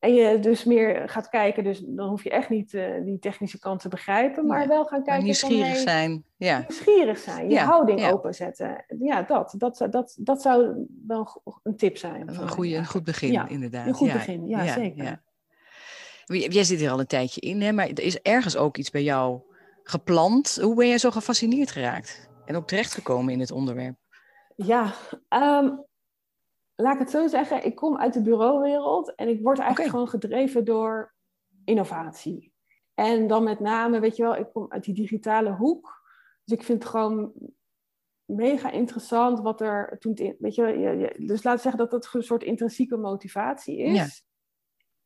en 0.00 0.14
je 0.14 0.38
dus 0.38 0.64
meer 0.64 1.08
gaat 1.08 1.28
kijken, 1.28 1.64
dus 1.64 1.82
dan 1.86 2.08
hoef 2.08 2.22
je 2.22 2.30
echt 2.30 2.48
niet 2.48 2.72
uh, 2.72 3.04
die 3.04 3.18
technische 3.18 3.58
kant 3.58 3.80
te 3.80 3.88
begrijpen, 3.88 4.46
maar 4.46 4.68
wel 4.68 4.84
gaan 4.84 5.04
kijken. 5.04 5.24
Nieuwsgierig 5.24 5.72
van, 5.72 5.76
zijn. 5.76 6.24
Ja. 6.36 6.58
Nieuwsgierig 6.58 7.18
zijn, 7.18 7.50
je 7.50 7.58
houding 7.58 8.10
openzetten. 8.10 8.84
Ja, 9.00 9.22
dat, 9.22 9.54
dat, 9.58 9.86
dat, 9.90 10.16
dat 10.18 10.42
zou 10.42 10.86
wel 11.06 11.42
een 11.62 11.76
tip 11.76 11.96
zijn. 11.96 12.28
Een, 12.28 12.48
goede, 12.48 12.76
een 12.76 12.86
goed 12.86 13.04
begin, 13.04 13.48
inderdaad. 13.48 13.86
Een 13.86 13.94
goed 13.94 14.12
begin, 14.12 14.46
ja, 14.48 14.66
zeker. 14.66 15.22
Jij 16.24 16.64
zit 16.64 16.78
hier 16.78 16.90
al 16.90 17.00
een 17.00 17.06
tijdje 17.06 17.40
in, 17.40 17.60
hè, 17.60 17.72
maar 17.72 17.88
er 17.88 18.00
is 18.00 18.20
ergens 18.20 18.56
ook 18.56 18.76
iets 18.76 18.90
bij 18.90 19.02
jou 19.02 19.40
gepland. 19.82 20.58
Hoe 20.62 20.74
ben 20.74 20.88
jij 20.88 20.98
zo 20.98 21.10
gefascineerd 21.10 21.70
geraakt 21.70 22.28
en 22.44 22.56
ook 22.56 22.66
terechtgekomen 22.66 23.32
in 23.32 23.40
het 23.40 23.50
onderwerp? 23.50 23.96
Ja, 24.56 24.92
ehm, 25.28 25.68
laat 26.80 26.94
ik 26.94 26.98
het 26.98 27.10
zo 27.10 27.26
zeggen. 27.26 27.64
Ik 27.64 27.74
kom 27.74 27.98
uit 27.98 28.12
de 28.12 28.22
bureauwereld 28.22 29.14
en 29.14 29.28
ik 29.28 29.42
word 29.42 29.58
eigenlijk 29.58 29.90
gewoon 29.90 30.08
gedreven 30.08 30.64
door 30.64 31.14
innovatie. 31.64 32.52
En 32.94 33.26
dan 33.26 33.44
met 33.44 33.60
name, 33.60 34.00
weet 34.00 34.16
je 34.16 34.22
wel, 34.22 34.36
ik 34.36 34.52
kom 34.52 34.66
uit 34.68 34.84
die 34.84 34.94
digitale 34.94 35.52
hoek. 35.52 36.02
Dus 36.44 36.58
ik 36.58 36.64
vind 36.64 36.82
het 36.82 36.92
gewoon 36.92 37.32
mega 38.24 38.70
interessant 38.70 39.40
wat 39.40 39.60
er 39.60 39.98
toen... 39.98 40.36
Weet 40.38 40.54
je, 40.54 41.14
dus 41.18 41.42
laten 41.42 41.62
we 41.64 41.70
zeggen 41.70 41.76
dat 41.76 41.90
dat 41.90 42.10
een 42.12 42.22
soort 42.22 42.42
intrinsieke 42.42 42.96
motivatie 42.96 43.78
is. 43.78 43.94
Ja. 43.96 44.06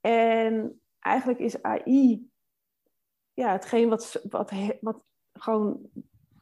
En 0.01 0.81
eigenlijk 0.99 1.39
is 1.39 1.63
AI 1.63 2.29
ja, 3.35 3.53
hetgeen 3.53 3.89
wat, 3.89 4.25
wat, 4.29 4.53
wat 4.81 5.03
gewoon 5.33 5.91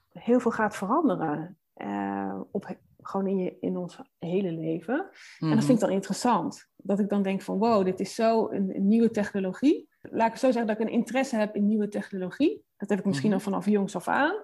heel 0.09 0.41
veel 0.41 0.51
gaat 0.51 0.77
veranderen. 0.77 1.59
Uh, 1.77 2.41
op, 2.51 2.77
gewoon 3.03 3.27
in, 3.27 3.39
je, 3.39 3.57
in 3.61 3.77
ons 3.77 3.99
hele 4.19 4.53
leven. 4.53 5.11
En 5.39 5.49
dat 5.49 5.65
vind 5.65 5.69
ik 5.69 5.69
mhm. 5.69 5.79
dan 5.79 5.91
interessant. 5.91 6.69
Dat 6.77 6.99
ik 6.99 7.09
dan 7.09 7.23
denk 7.23 7.43
van 7.43 7.59
wow, 7.59 7.85
dit 7.85 8.01
is 8.01 8.15
zo 8.15 8.51
een, 8.51 8.73
nieuwe 8.77 9.11
technologie. 9.11 9.89
Laat 10.01 10.31
ik 10.31 10.37
zo 10.37 10.47
zeggen 10.47 10.67
dat 10.67 10.81
ik 10.81 10.87
een 10.87 10.93
interesse 10.93 11.37
heb 11.37 11.55
in 11.55 11.67
nieuwe 11.67 11.89
technologie. 11.89 12.65
Dat 12.77 12.89
heb 12.89 12.99
ik 12.99 13.05
misschien 13.05 13.29
mm 13.29 13.35
al 13.35 13.41
vanaf 13.41 13.67
jongs 13.67 13.97
af 13.97 14.09
aan. 14.09 14.35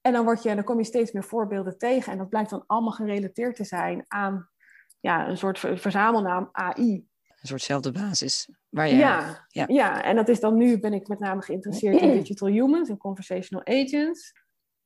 En 0.00 0.12
dan, 0.12 0.24
word 0.24 0.42
je, 0.42 0.54
dan 0.54 0.64
kom 0.64 0.78
je 0.78 0.84
steeds 0.84 1.12
meer 1.12 1.24
voorbeelden 1.24 1.78
tegen. 1.78 2.12
En 2.12 2.18
dat 2.18 2.28
blijkt 2.28 2.50
dan 2.50 2.64
allemaal 2.66 2.92
gerelateerd 2.92 3.56
te 3.56 3.64
zijn 3.64 4.04
aan 4.08 4.48
ja, 5.00 5.28
een 5.28 5.36
soort 5.36 5.58
verzamelnaam 5.58 6.48
AI. 6.52 7.06
Een 7.40 7.48
soortzelfde 7.48 7.92
basis. 7.92 8.48
Waar 8.68 8.88
je, 8.88 8.94
ja, 8.94 9.46
ja. 9.48 9.64
ja, 9.66 10.02
en 10.02 10.16
dat 10.16 10.28
is 10.28 10.40
dan 10.40 10.56
nu 10.56 10.80
ben 10.80 10.92
ik 10.92 11.08
met 11.08 11.18
name 11.18 11.42
geïnteresseerd 11.42 12.00
in 12.00 12.10
digital 12.10 12.48
humans 12.48 12.88
en 12.88 12.96
conversational 12.96 13.66
agents. 13.66 14.32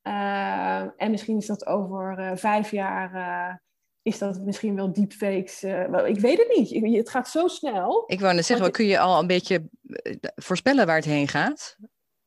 Uh, 0.08 0.80
en 0.96 1.10
misschien 1.10 1.36
is 1.36 1.46
dat 1.46 1.66
over 1.66 2.18
uh, 2.18 2.30
vijf 2.34 2.70
jaar, 2.70 3.14
uh, 3.14 3.56
is 4.02 4.18
dat 4.18 4.40
misschien 4.40 4.74
wel 4.74 4.92
deepfakes. 4.92 5.62
ik 6.06 6.20
weet 6.20 6.38
het 6.38 6.56
niet. 6.56 6.96
het 6.96 7.10
gaat 7.10 7.28
zo 7.28 7.48
snel. 7.48 8.04
Ik 8.06 8.20
wou 8.20 8.34
net 8.34 8.44
zeggen, 8.44 8.70
kun 8.70 8.86
je 8.86 8.98
al 8.98 9.20
een 9.20 9.26
beetje 9.26 9.68
voorspellen 10.34 10.86
waar 10.86 10.96
het 10.96 11.04
heen 11.04 11.28
gaat? 11.28 11.76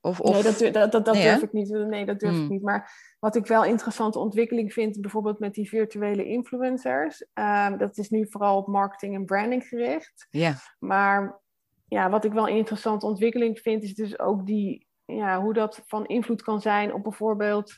Of, 0.02 0.20
of... 0.20 0.34
Nee, 0.34 0.44
dat, 0.44 0.74
dat, 0.74 0.92
dat, 0.92 1.06
dat 1.06 1.16
durf 1.16 1.42
ik 1.42 1.54
niet. 1.54 1.70
Nee, 1.70 2.06
dat 2.06 2.20
durf 2.20 2.34
ik 2.34 2.40
hmm. 2.40 2.50
niet. 2.50 2.62
Maar 2.62 2.92
wat 3.20 3.36
ik 3.36 3.46
wel 3.46 3.64
interessante 3.64 4.20
ontwikkeling 4.20 4.74
vind, 4.74 5.02
bijvoorbeeld 5.02 5.40
met 5.40 5.54
die 5.54 5.70
virtuele 5.70 6.26
influencers. 6.26 7.26
Ehm, 7.34 7.78
dat 7.78 7.98
is 7.98 8.10
nu 8.10 8.28
vooral 8.30 8.58
op 8.58 8.68
marketing 8.68 9.16
en 9.16 9.26
branding 9.26 9.64
gericht. 9.64 10.28
Ja. 10.30 10.56
Maar 10.80 11.42
ja, 11.88 12.10
wat 12.10 12.26
ik 12.26 12.32
wel 12.32 12.48
een 12.48 12.56
interessante 12.56 13.06
ontwikkeling 13.06 13.60
vind, 13.60 13.84
is 13.84 13.96
dus 13.96 14.20
ook 14.20 14.46
die, 14.46 14.88
ja, 15.16 15.42
hoe 15.42 15.54
dat 15.54 15.82
van 15.86 16.06
invloed 16.06 16.42
kan 16.42 16.62
zijn 16.62 16.94
op 16.94 17.04
bijvoorbeeld 17.04 17.78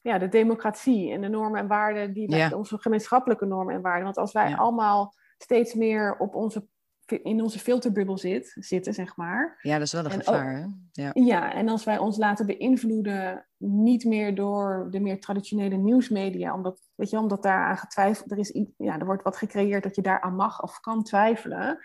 ja, 0.00 0.18
de 0.18 0.28
democratie 0.28 1.12
en 1.12 1.20
de 1.20 1.28
normen 1.28 1.60
en 1.60 1.66
waarden, 1.66 2.12
die 2.12 2.36
ja. 2.36 2.50
onze 2.50 2.78
gemeenschappelijke 2.78 3.46
normen 3.46 3.74
en 3.74 3.82
waarden. 3.82 4.04
Want 4.04 4.16
als 4.16 4.32
wij 4.32 4.56
allemaal 4.56 5.14
steeds 5.36 5.74
meer 5.74 6.16
op 6.18 6.34
onze 6.34 6.66
in 7.16 7.42
onze 7.42 7.58
filterbubbel 7.58 8.18
zit, 8.18 8.56
zitten, 8.58 8.94
zeg 8.94 9.16
maar. 9.16 9.58
Ja, 9.62 9.72
dat 9.72 9.86
is 9.86 9.92
wel 9.92 10.04
een 10.04 10.10
gevaar. 10.10 10.56
hè? 10.56 10.66
Ja. 10.92 11.10
ja, 11.14 11.52
en 11.52 11.68
als 11.68 11.84
wij 11.84 11.98
ons 11.98 12.16
laten 12.16 12.46
beïnvloeden, 12.46 13.46
niet 13.56 14.04
meer 14.04 14.34
door 14.34 14.88
de 14.90 15.00
meer 15.00 15.20
traditionele 15.20 15.76
nieuwsmedia, 15.76 16.54
omdat, 16.54 16.80
weet 16.94 17.10
je, 17.10 17.18
omdat 17.18 17.42
daar 17.42 17.64
aan 17.64 17.76
getwijfeld, 17.76 18.30
er, 18.30 18.38
is, 18.38 18.64
ja, 18.76 18.98
er 18.98 19.06
wordt 19.06 19.22
wat 19.22 19.36
gecreëerd 19.36 19.82
dat 19.82 19.96
je 19.96 20.02
daar 20.02 20.20
aan 20.20 20.36
mag 20.36 20.62
of 20.62 20.80
kan 20.80 21.02
twijfelen. 21.02 21.78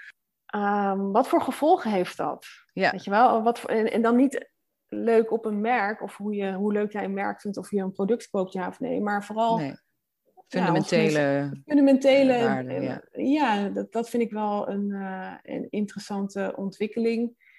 Ehm, 0.45 1.11
wat 1.11 1.27
voor 1.27 1.41
gevolgen 1.41 1.91
heeft 1.91 2.17
dat? 2.17 2.45
Ja. 2.73 2.91
Weet 2.91 3.03
je 3.03 3.09
wel? 3.09 3.43
Wat 3.43 3.59
voor, 3.59 3.69
en, 3.69 4.01
dan 4.01 4.15
niet 4.15 4.51
leuk 4.93 5.31
op 5.31 5.45
een 5.45 5.61
merk 5.61 6.01
of 6.01 6.17
hoe, 6.17 6.35
je, 6.35 6.53
hoe 6.53 6.73
leuk 6.73 6.91
jij 6.91 7.03
een 7.03 7.13
merk 7.13 7.41
vindt 7.41 7.57
of 7.57 7.71
je 7.71 7.81
een 7.81 7.91
product 7.91 8.29
koopt, 8.29 8.53
ja 8.53 8.67
of 8.67 8.79
nee, 8.79 9.01
maar 9.01 9.25
vooral 9.25 9.57
nee 9.57 9.75
fundamentele, 10.53 11.51
fundamentele 11.65 12.43
waarden, 12.43 12.81
ja. 12.81 13.03
ja, 13.11 13.69
dat, 13.69 13.91
dat 13.91 14.09
vind 14.09 14.23
ik 14.23 14.31
wel 14.31 14.69
een, 14.69 14.89
uh, 14.89 15.33
een 15.43 15.67
interessante 15.69 16.53
ontwikkeling. 16.55 17.51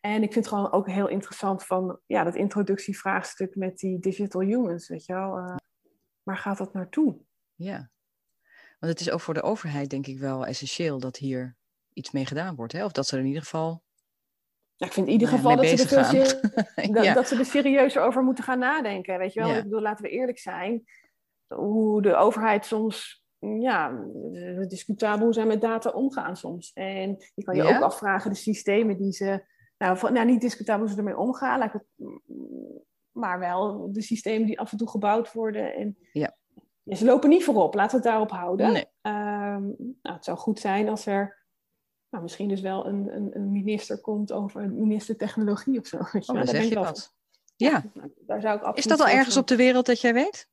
En 0.00 0.22
ik 0.22 0.32
vind 0.32 0.44
het 0.44 0.54
gewoon 0.54 0.72
ook 0.72 0.88
heel 0.88 1.08
interessant 1.08 1.64
van 1.64 2.00
ja, 2.06 2.24
dat 2.24 2.34
introductievraagstuk 2.34 3.56
met 3.56 3.78
die 3.78 3.98
digital 3.98 4.40
humans, 4.40 4.88
weet 4.88 5.06
je 5.06 5.12
wel. 5.12 5.38
Uh, 5.38 5.56
waar 6.22 6.36
gaat 6.36 6.58
dat 6.58 6.72
naartoe? 6.72 7.18
Ja, 7.54 7.90
want 8.78 8.92
het 8.92 9.00
is 9.00 9.10
ook 9.10 9.20
voor 9.20 9.34
de 9.34 9.42
overheid 9.42 9.90
denk 9.90 10.06
ik 10.06 10.18
wel 10.18 10.46
essentieel 10.46 10.98
dat 10.98 11.16
hier 11.16 11.56
iets 11.92 12.10
mee 12.10 12.26
gedaan 12.26 12.54
wordt. 12.54 12.72
Hè? 12.72 12.84
Of 12.84 12.92
dat 12.92 13.06
ze 13.06 13.14
er 13.14 13.20
in 13.20 13.26
ieder 13.26 13.42
geval 13.42 13.82
ja, 14.78 14.86
ik 14.86 14.92
vind 14.92 15.06
in 15.06 15.12
ieder 15.12 15.28
geval 15.28 15.56
dat 15.56 15.66
ze, 15.66 15.96
er 15.96 16.04
veel 16.04 16.40
dat, 16.94 17.14
dat, 17.14 17.28
ze 17.28 17.38
er 17.38 17.44
serieuzer 17.44 18.02
over 18.02 18.22
moeten 18.22 18.44
gaan 18.44 18.58
nadenken. 18.58 19.18
Weet 19.18 19.32
je 19.32 19.40
wel? 19.40 19.56
Ik 19.56 19.62
bedoel, 19.62 19.80
laten 19.80 20.04
we 20.04 20.10
eerlijk 20.10 20.38
zijn 20.38 20.84
hoe 21.46 22.02
de 22.02 22.14
overheid 22.14 22.66
soms 22.66 23.24
ja, 23.38 24.04
discutabel 24.68 25.32
zijn 25.32 25.46
met 25.46 25.60
data 25.60 25.90
omgaan 25.90 26.36
soms. 26.36 26.72
En 26.72 27.16
je 27.34 27.44
kan 27.44 27.56
je 27.56 27.62
ook 27.62 27.82
afvragen, 27.82 28.30
de 28.30 28.36
systemen 28.36 28.96
die 28.96 29.12
ze, 29.12 29.44
nou, 29.78 30.12
nou 30.12 30.26
niet 30.26 30.40
discutabel 30.40 30.88
ze 30.88 30.96
ermee 30.96 31.18
omgaan, 31.18 31.70
maar 33.10 33.38
wel 33.38 33.92
de 33.92 34.02
systemen 34.02 34.46
die 34.46 34.60
af 34.60 34.72
en 34.72 34.78
toe 34.78 34.88
gebouwd 34.88 35.32
worden. 35.32 35.74
En 35.74 35.98
Ja. 36.12 36.36
Ze 36.84 37.04
lopen 37.04 37.28
niet 37.28 37.44
voorop, 37.44 37.74
laten 37.74 37.90
we 37.90 37.96
het 37.96 38.12
daarop 38.12 38.30
houden. 38.30 38.72
Nee. 38.72 38.86
Ehm, 39.00 39.62
nou, 40.02 40.16
het 40.16 40.24
zou 40.24 40.38
goed 40.38 40.58
zijn 40.58 40.88
als 40.88 41.06
er 41.06 41.37
nou, 42.10 42.22
misschien 42.22 42.48
dus 42.48 42.60
wel 42.60 42.86
een, 42.86 43.08
een, 43.14 43.30
een 43.32 43.52
minister 43.52 44.00
komt 44.00 44.32
over 44.32 44.62
een 44.62 44.78
minister 44.78 45.16
technologie 45.16 45.78
of 45.80 45.86
zo. 45.86 45.96
Oh, 45.96 46.12
dan 46.26 46.46
zeg 46.46 46.68
je 46.68 46.74
wat. 46.74 47.16
Ja. 47.56 47.84
nou, 47.94 48.12
daar 48.26 48.40
zou 48.40 48.58
ik 48.68 48.76
Is 48.76 48.84
dat 48.84 49.00
al 49.00 49.08
ergens 49.08 49.36
op 49.36 49.46
de 49.46 49.56
wereld 49.56 49.86
dat 49.86 50.00
jij 50.00 50.14
weet? 50.14 50.48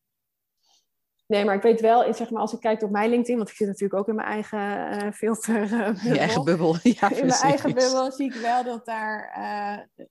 Nee, 1.28 1.46
maar 1.46 1.56
ik 1.56 1.62
weet 1.62 1.82
wel, 1.82 2.14
zeg 2.14 2.30
maar, 2.30 2.42
als 2.42 2.54
ik 2.54 2.60
kijk 2.60 2.82
op 2.82 2.90
mijn 2.90 3.10
LinkedIn, 3.10 3.38
want 3.38 3.50
ik 3.50 3.56
zit 3.56 3.68
natuurlijk 3.68 4.00
ook 4.00 4.08
in 4.08 4.16
mijn 4.16 4.28
eigen 4.28 4.90
eh, 4.90 5.12
filter. 5.12 5.62
eh, 5.74 6.04
Je 6.04 6.20
eigen 6.20 6.44
bubbel. 6.44 6.76
Ja, 6.84 7.10
in 7.20 7.26
mijn 7.26 7.42
eigen 7.42 7.74
bubbel 7.74 8.12
zie 8.12 8.26
ik 8.26 8.42
wel 8.42 8.64
dat 8.64 8.86
daar, 8.86 9.32
eh, 9.36 10.06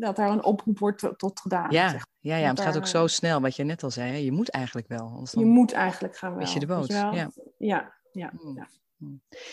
dat 0.00 0.16
daar 0.16 0.30
een 0.30 0.44
oproep 0.44 0.78
wordt 0.78 1.08
tot, 1.16 1.40
gedaan. 1.40 1.70
Ja, 1.70 1.88
zeg. 1.88 2.06
ja, 2.18 2.36
ja, 2.36 2.48
het 2.48 2.60
gaat 2.60 2.76
ook 2.76 2.86
zo 2.86 3.06
snel, 3.06 3.40
wat 3.40 3.56
je 3.56 3.64
net 3.64 3.82
al 3.82 3.90
zei. 3.90 4.10
Hè? 4.10 4.16
Je 4.16 4.32
moet 4.32 4.50
eigenlijk 4.50 4.88
wel. 4.88 5.08
Dan... 5.14 5.26
Je 5.44 5.44
moet 5.50 5.72
eigenlijk 5.72 6.16
gaan 6.16 6.30
wel. 6.30 6.38
mis 6.38 6.52
je 6.52 6.60
de 6.60 6.66
boot, 6.66 6.86
wel. 6.86 7.14
ja. 7.14 7.30
ja, 7.58 7.94
ja, 8.12 8.32
Hmm. 8.40 8.56
ja. 8.56 8.68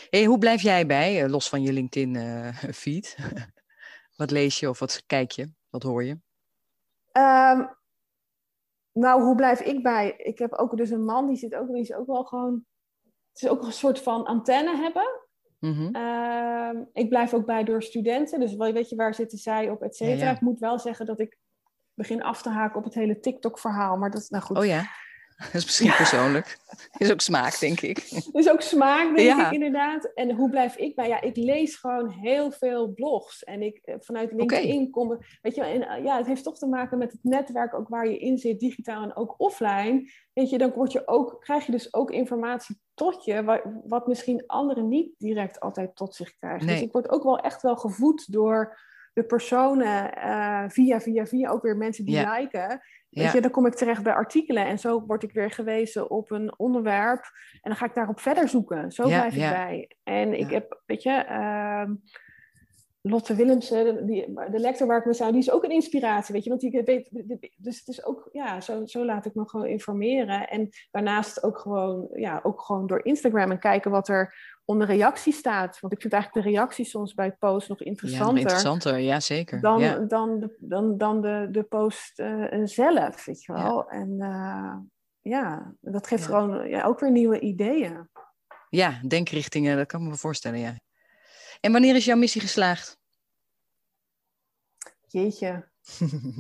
Hey, 0.10 0.26
hoe 0.26 0.38
blijf 0.38 0.62
jij 0.62 0.86
bij, 0.86 1.24
eh, 1.24 1.30
los 1.30 1.50
van 1.50 1.62
je 1.62 1.74
LinkedIn-feed? 1.74 3.18
wat 4.18 4.32
lees 4.32 4.60
je 4.60 4.70
of 4.70 4.80
wat 4.80 5.04
kijk 5.06 5.32
je? 5.32 5.50
Wat 5.70 5.84
hoor 5.84 6.04
je? 6.04 6.20
Ehm, 7.12 7.66
nou, 8.92 9.22
hoe 9.22 9.36
blijf 9.36 9.60
ik 9.60 9.84
bij? 9.84 10.16
Ik 10.18 10.38
heb 10.38 10.54
ook 10.54 10.78
dus 10.78 10.90
een 10.90 11.06
man, 11.06 11.28
die 11.28 11.38
zit 11.38 11.56
ook, 11.56 11.68
die 11.68 11.82
is 11.82 11.94
ook 11.94 12.08
wel 12.08 12.24
gewoon... 12.24 12.66
Het 13.34 13.42
is 13.42 13.50
ook 13.50 13.64
een 13.64 13.74
soort 13.74 14.02
van 14.02 14.26
antenne 14.26 14.76
hebben. 14.76 15.26
Mhm. 15.60 15.96
Ehm, 15.96 16.84
ik 16.94 17.10
blijf 17.10 17.34
ook 17.34 17.46
bij 17.46 17.64
door 17.64 17.84
studenten. 17.84 18.40
Dus 18.40 18.56
weet 18.56 18.90
je, 18.90 18.96
waar 18.96 19.14
zitten 19.14 19.38
zij 19.38 19.70
op, 19.70 19.82
et 19.82 19.96
cetera. 19.96 20.18
Ja, 20.18 20.26
ja. 20.26 20.36
Ik 20.36 20.42
moet 20.42 20.60
wel 20.60 20.80
zeggen 20.80 21.06
dat 21.06 21.20
ik 21.20 21.38
begin 21.94 22.24
af 22.24 22.42
te 22.42 22.50
haken 22.50 22.78
op 22.78 22.84
het 22.84 22.94
hele 22.94 23.20
TikTok-verhaal. 23.20 23.98
Maar 23.98 24.12
dat 24.12 24.22
is 24.22 24.30
nou 24.30 24.44
goed. 24.44 24.58
Oh 24.58 24.66
ja, 24.66 24.90
dat 25.44 25.54
is 25.54 25.66
misschien 25.66 25.94
persoonlijk. 25.96 26.58
is 26.98 27.12
ook 27.12 27.22
smaak, 27.22 27.60
denk 27.60 27.82
ik. 27.82 28.10
Dus 28.32 28.50
ook 28.50 28.62
smaak, 28.62 29.16
denk 29.16 29.38
Ja. 29.38 29.46
ik 29.48 29.54
inderdaad. 29.54 30.06
En 30.14 30.32
hoe 30.36 30.50
blijf 30.50 30.76
ik 30.76 30.96
bij? 30.96 31.08
Ja, 31.08 31.22
ik 31.22 31.36
lees 31.36 31.76
gewoon 31.76 32.10
heel 32.10 32.52
veel 32.52 32.94
blogs. 32.94 33.44
En 33.44 33.62
ik 33.62 33.80
eh, 33.84 33.96
vanuit 34.00 34.32
LinkedIn 34.32 34.90
kom... 34.90 35.12
ik- 35.14 35.38
Weet 35.42 35.56
je, 35.56 35.64
en, 35.64 35.88
eh, 35.88 36.04
ja, 36.04 36.18
het 36.18 36.28
heeft 36.28 36.44
toch 36.44 36.58
te 36.58 36.68
maken 36.68 36.98
met 36.98 37.12
het 37.12 37.24
netwerk 37.24 37.74
ook 37.74 37.88
waar 37.88 38.08
je 38.08 38.18
in 38.20 38.38
zit, 38.38 38.60
digitaal 38.60 39.04
en 39.04 39.16
ook 39.16 39.34
offline. 39.38 40.12
Weet 40.34 40.50
je, 40.50 40.58
dan 40.58 40.72
word 40.72 40.92
je 40.92 41.08
ook, 41.08 41.38
krijg 41.40 41.66
je 41.66 41.72
dus 41.72 41.94
ook 41.94 42.12
informatie 42.12 42.80
tot 42.94 43.26
je, 43.26 43.44
wa- 43.44 43.82
wat 43.88 44.08
misschien 44.08 44.44
anderen 44.48 44.88
niet 44.88 45.14
direct 45.18 45.60
altijd 45.60 45.96
tot 45.96 46.16
zich 46.16 46.38
krijgen. 46.38 46.66
Nee. 46.66 46.76
Dus 46.76 46.84
ik 46.86 46.92
word 46.92 47.10
ook 47.10 47.24
wel 47.24 47.40
echt 47.40 47.62
wel 47.62 47.76
gevoed 47.76 48.32
door 48.32 48.80
de 49.18 49.24
personen 49.24 50.14
eh, 50.14 50.64
via, 50.68 51.02
via, 51.02 51.26
via 51.26 51.50
ook 51.50 51.62
weer 51.62 51.78
mensen 51.78 52.06
die 52.06 52.30
liken. 52.30 52.68
Weet 53.10 53.26
Ja. 53.26 53.32
je, 53.34 53.42
dan 53.42 53.52
kom 53.52 53.66
ik 53.66 53.74
terecht 53.74 54.04
bij 54.04 54.14
artikelen 54.14 54.66
en 54.66 54.80
zo 54.80 55.06
word 55.06 55.24
ik 55.24 55.32
weer 55.32 55.52
gewezen 55.52 56.10
op 56.10 56.32
een 56.32 56.60
onderwerp 56.60 57.24
en 57.54 57.70
dan 57.70 57.76
ga 57.76 57.86
ik 57.86 57.94
daarop 57.94 58.20
verder 58.20 58.48
zoeken. 58.50 58.92
Zo 58.92 59.08
Ja, 59.10 59.18
blijf 59.20 59.34
ik 59.34 59.40
ja. 59.40 59.52
bij. 59.52 59.92
En 60.04 60.40
ik 60.40 60.50
heb, 60.50 60.82
weet 60.86 61.04
je, 61.04 61.12
ehm, 61.12 61.94
Lotte 63.02 63.36
Willemsen, 63.36 63.86
de, 63.96 64.06
die, 64.06 64.34
de 64.52 64.60
lector 64.60 64.88
waar 64.88 65.00
ik 65.00 65.06
me 65.06 65.14
zou, 65.14 65.32
die 65.32 65.40
is 65.40 65.52
ook 65.52 65.64
een 65.64 65.70
inspiratie, 65.72 66.34
weet 66.34 66.44
je, 66.44 66.50
want 66.50 66.62
die 66.62 66.82
weet, 66.86 67.10
dus 67.58 67.78
het 67.80 67.88
is 67.88 68.06
ook, 68.06 68.30
ja, 68.32 68.62
zo, 68.62 68.86
zo 68.86 69.06
laat 69.06 69.26
ik 69.26 69.36
me 69.36 69.50
gewoon 69.50 69.66
informeren. 69.68 70.50
En 70.50 70.70
daarnaast 70.92 71.44
ook 71.44 71.58
gewoon, 71.60 72.08
ja, 72.14 72.40
ook 72.44 72.62
gewoon 72.62 72.88
door 72.88 73.06
Instagram 73.06 73.52
en 73.52 73.60
kijken 73.60 73.92
wat 73.92 74.08
er 74.08 74.36
onder 74.66 74.88
reactie 74.88 75.34
staat. 75.34 75.80
Want 75.80 75.94
ik 75.94 76.02
vind 76.02 76.14
eigenlijk 76.14 76.46
de 76.46 76.52
reacties 76.52 76.90
soms 76.90 77.14
bij 77.14 77.32
posts 77.32 77.70
nog 77.70 77.80
Ja, 77.80 77.86
nog 77.86 77.94
interessanter 77.94 78.38
interessanter, 78.42 78.98
ja 79.00 79.20
zeker. 79.20 79.62
dan, 79.62 79.80
ja. 79.80 79.98
dan, 80.00 80.40
de, 80.40 80.56
dan, 80.60 80.98
dan 80.98 81.22
de, 81.22 81.48
de 81.52 81.64
post 81.64 82.20
eh, 82.20 82.62
zelf, 82.64 83.26
weet 83.26 83.44
je 83.44 83.54
wel. 83.54 83.90
En 83.90 84.16
eh, 84.20 84.76
ja, 85.22 85.74
dat 85.82 86.08
geeft 86.08 86.28
Ja. 86.28 86.28
gewoon 86.40 86.70
ja, 86.70 86.84
ook 86.84 87.00
weer 87.00 87.12
nieuwe 87.12 87.40
ideeën. 87.40 88.10
ja, 88.70 89.00
denkrichtingen, 89.08 89.78
dat 89.78 89.88
kan 89.88 90.02
ik 90.02 90.08
me 90.08 90.16
voorstellen, 90.16 90.60
ja. 90.60 90.74
En 91.60 91.72
wanneer 91.72 91.96
is 91.96 92.06
jouw 92.06 92.18
missie 92.18 92.42
geslaagd? 92.42 93.00
Jeetje. 95.08 95.68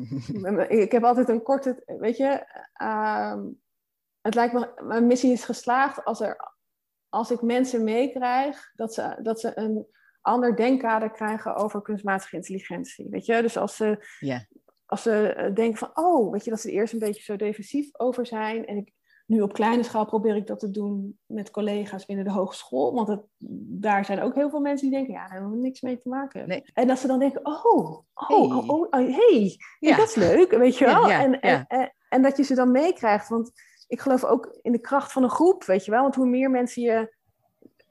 ik 0.68 0.91
heb 0.91 1.03
altijd 1.03 1.30
een 1.30 1.41
korte, 1.41 1.84
weet 1.86 2.18
je, 2.18 2.45
ehm, 2.74 3.45
het 4.22 4.36
lijkt 4.36 4.53
me, 4.53 4.82
mijn 4.84 5.07
missie 5.07 5.32
is 5.32 5.43
geslaagd 5.43 6.05
als, 6.05 6.22
er, 6.22 6.53
als 7.09 7.32
ik 7.32 7.41
mensen 7.41 7.84
meekrijg 7.84 8.72
dat 8.76 8.93
ze, 8.93 9.20
dat 9.22 9.39
ze 9.39 9.57
een 9.57 9.88
ander 10.22 10.55
denkkader 10.55 11.11
krijgen 11.11 11.55
over 11.55 11.82
kunstmatige 11.82 12.36
intelligentie. 12.36 13.09
Weet 13.09 13.26
je, 13.26 13.41
dus 13.41 13.57
als 13.57 13.76
ze, 13.76 14.05
Ja. 14.20 14.45
als 14.86 15.01
ze 15.01 15.34
eh, 15.34 15.53
denken 15.53 15.78
van, 15.78 15.91
oh, 15.93 16.32
weet 16.32 16.43
je, 16.43 16.49
dat 16.49 16.61
ze 16.61 16.68
er 16.68 16.74
eerst 16.74 16.93
een 16.93 16.99
beetje 16.99 17.22
zo 17.24 17.36
defensief 17.36 17.99
over 17.99 18.26
zijn. 18.26 18.65
En 18.65 18.78
ik, 18.78 18.93
nu 19.28 19.41
op 19.41 19.53
kleine 19.53 19.84
schaal 19.84 20.05
probeer 20.05 20.36
ik 20.36 20.47
dat 20.47 20.59
te 20.59 20.71
doen 20.71 21.19
met 21.25 21.51
collega's 21.51 22.05
binnen 22.05 22.25
de 22.25 22.32
hogeschool. 22.32 22.93
Want 22.93 23.07
het, 23.07 23.21
daar 23.80 24.05
zijn 24.05 24.21
ook 24.21 24.36
heel 24.36 24.49
veel 24.49 24.59
mensen 24.59 24.89
die 24.89 24.97
denken, 24.97 25.13
ja, 25.13 25.21
daar 25.21 25.32
hebben 25.32 25.51
we 25.51 25.57
niks 25.57 25.82
mee 25.82 25.99
te 25.99 26.09
maken. 26.09 26.47
Nee. 26.47 26.63
En 26.73 26.88
dat 26.88 26.99
ze 26.99 27.07
dan 27.07 27.19
denken, 27.19 27.45
oh, 27.45 27.65
oh, 27.65 28.05
Hey. 28.13 28.38
oh, 28.38 28.69
oh, 28.69 28.82
oh, 28.82 28.91
hey, 28.91 29.57
Ja. 29.80 29.95
dat 29.95 30.07
is 30.07 30.15
leuk, 30.15 30.51
weet 30.51 30.78
je 30.78 30.86
wel. 30.86 31.07
ja, 31.09 31.23
en, 31.23 31.32
ja. 31.32 31.39
En, 31.41 31.65
en, 31.67 31.93
en 32.09 32.21
dat 32.21 32.38
je 32.38 32.43
ze 32.43 32.55
dan 32.55 32.71
meekrijgt. 32.71 33.30
Want 33.30 33.51
ik 33.88 34.01
geloof 34.01 34.23
ook 34.23 34.59
in 34.61 34.71
de 34.71 34.82
kracht 34.82 35.11
van 35.11 35.23
een 35.23 35.30
groep, 35.30 35.63
weet 35.63 35.86
je 35.86 35.91
wel. 35.91 36.01
Want 36.01 36.15
hoe 36.15 36.28
meer 36.28 36.49
mensen 36.49 36.82
je 36.82 37.15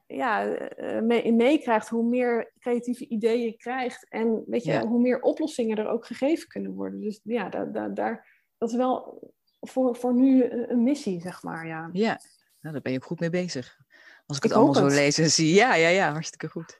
ja, 0.07 0.45
eh, 0.45 1.01
mee, 1.01 1.33
meekrijgt, 1.33 1.89
hoe 1.89 2.05
meer 2.05 2.53
creatieve 2.59 3.09
ideeën 3.09 3.45
je 3.45 3.57
krijgt. 3.57 4.07
En 4.09 4.43
weet 4.47 4.65
je, 4.65 4.87
hoe 4.87 5.01
meer 5.01 5.21
oplossingen 5.21 5.77
er 5.77 5.89
ook 5.89 6.07
gegeven 6.07 6.49
kunnen 6.49 6.73
worden. 6.75 7.01
Dus 7.01 7.21
ja, 7.23 7.49
daar, 7.49 7.73
daar, 7.73 7.95
daar, 7.95 8.43
dat 8.59 8.71
is 8.71 8.77
wel 8.77 9.21
voor, 9.61 9.97
voor 9.97 10.15
nu 10.15 10.45
een 10.45 10.71
een 10.71 10.83
missie, 10.83 11.21
zeg 11.21 11.43
maar. 11.43 11.67
Ja. 11.67 11.91
Ja, 11.93 12.21
nou, 12.61 12.75
daar 12.75 12.83
ben 12.83 12.93
je 12.93 12.99
ook 12.99 13.05
goed 13.05 13.21
mee 13.21 13.31
bezig. 13.31 13.79
Als 14.27 14.37
ik 14.37 14.45
Ik 14.45 14.51
het 14.51 14.59
allemaal 14.59 14.91
zo 14.91 14.97
lees 14.97 15.19
en 15.19 15.31
zie. 15.31 15.55
Ja, 15.55 15.75
ja, 15.75 15.89
ja, 15.89 16.13
hartstikke 16.13 16.49
goed. 16.49 16.79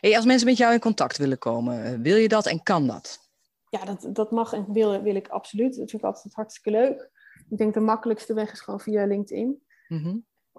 Hey, 0.00 0.16
als 0.16 0.24
mensen 0.24 0.46
met 0.46 0.56
jou 0.56 0.72
in 0.72 0.80
contact 0.80 1.16
willen 1.16 1.38
komen, 1.38 1.84
eh, 1.84 1.94
wil 2.00 2.16
je 2.16 2.28
dat 2.28 2.46
en 2.46 2.62
kan 2.62 2.86
dat? 2.86 3.28
ja, 3.70 3.84
dat, 3.84 4.08
dat 4.12 4.30
mag 4.30 4.52
en 4.52 4.72
wil, 4.72 5.02
wil 5.02 5.14
ik 5.14 5.28
absoluut. 5.28 5.76
Dat 5.76 5.90
vind 5.90 6.02
ik 6.02 6.08
altijd 6.08 6.34
hartstikke 6.34 6.70
leuk. 6.70 7.10
Ik 7.48 7.58
denk 7.58 7.74
de 7.74 7.80
makkelijkste 7.80 8.34
weg 8.34 8.52
is 8.52 8.60
gewoon 8.60 8.80
via 8.80 9.06
LinkedIn. 9.06 9.62
Mhm. 9.88 10.16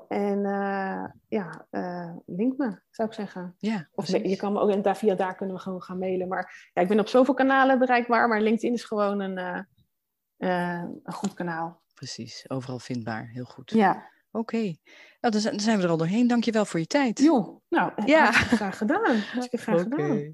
En 0.07 0.45
eh, 0.45 1.05
ja, 1.27 1.67
eh, 1.69 2.15
link 2.25 2.57
me, 2.57 2.79
zou 2.89 3.09
ik 3.09 3.13
zeggen. 3.13 3.55
Ja, 3.57 3.89
Of 3.91 4.07
je 4.07 4.35
kan 4.35 4.53
me 4.53 4.59
ook, 4.59 4.69
en 4.69 4.81
daar, 4.81 4.97
via 4.97 5.15
daar 5.15 5.35
kunnen 5.35 5.55
we 5.55 5.61
gewoon 5.61 5.81
gaan 5.81 5.99
mailen. 5.99 6.27
Maar 6.27 6.69
ja, 6.73 6.81
ik 6.81 6.87
ben 6.87 6.99
op 6.99 7.07
zoveel 7.07 7.33
kanalen 7.33 7.79
bereikbaar, 7.79 8.27
maar 8.27 8.41
LinkedIn 8.41 8.73
is 8.73 8.83
gewoon 8.83 9.19
een, 9.19 9.37
eh, 9.37 9.59
eh, 10.39 10.83
een 11.03 11.13
goed 11.13 11.33
kanaal. 11.33 11.81
precies. 11.93 12.45
Overal 12.47 12.79
vindbaar. 12.79 13.27
Heel 13.27 13.45
goed. 13.45 13.71
Ja, 13.71 14.07
Oké. 14.31 14.57
Nou, 15.21 15.39
dan 15.41 15.59
zijn 15.59 15.77
we 15.77 15.83
er 15.83 15.89
al 15.89 15.97
doorheen. 15.97 16.27
Dankjewel 16.27 16.65
voor 16.65 16.79
je 16.79 16.85
tijd. 16.87 17.19
joh. 17.19 17.61
Nou, 17.69 17.91
Ja. 17.95 18.05
ja. 18.05 18.31
graag 18.31 18.77
gedaan. 18.77 19.15
Hartstikke 19.33 19.57
graag 19.57 19.81
gedaan. 19.81 20.31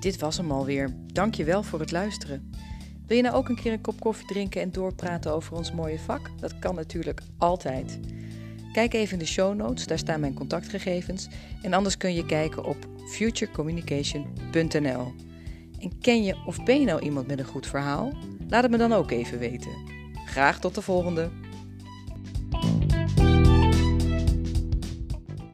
Dit 0.00 0.18
was 0.20 0.36
hem 0.36 0.50
alweer. 0.50 0.90
Dankjewel 1.06 1.62
voor 1.62 1.80
het 1.80 1.90
luisteren. 1.92 2.50
Wil 3.06 3.16
je 3.16 3.22
nou 3.22 3.34
ook 3.34 3.48
een 3.48 3.56
keer 3.56 3.72
een 3.72 3.80
kop 3.80 4.00
koffie 4.00 4.26
drinken 4.26 4.60
en 4.60 4.72
doorpraten 4.72 5.32
over 5.32 5.56
ons 5.56 5.72
mooie 5.72 5.98
vak? 5.98 6.30
Dat 6.40 6.58
kan 6.58 6.74
natuurlijk 6.74 7.20
altijd. 7.38 7.98
Kijk 8.72 8.94
even 8.94 9.12
in 9.12 9.18
de 9.18 9.26
show 9.26 9.54
notes, 9.54 9.86
daar 9.86 9.98
staan 9.98 10.20
mijn 10.20 10.34
contactgegevens. 10.34 11.28
En 11.62 11.72
anders 11.72 11.96
kun 11.96 12.14
je 12.14 12.26
kijken 12.26 12.64
op 12.64 12.76
futurecommunication.nl. 13.08 15.12
En 15.80 15.98
ken 16.00 16.24
je 16.24 16.36
of 16.46 16.64
ben 16.64 16.80
je 16.80 16.86
nou 16.86 17.00
iemand 17.00 17.26
met 17.26 17.38
een 17.38 17.44
goed 17.44 17.66
verhaal? 17.66 18.12
Laat 18.48 18.62
het 18.62 18.70
me 18.70 18.78
dan 18.78 18.92
ook 18.92 19.10
even 19.10 19.38
weten. 19.38 19.70
Graag 20.24 20.60
tot 20.60 20.74
de 20.74 20.82
volgende! 20.82 21.30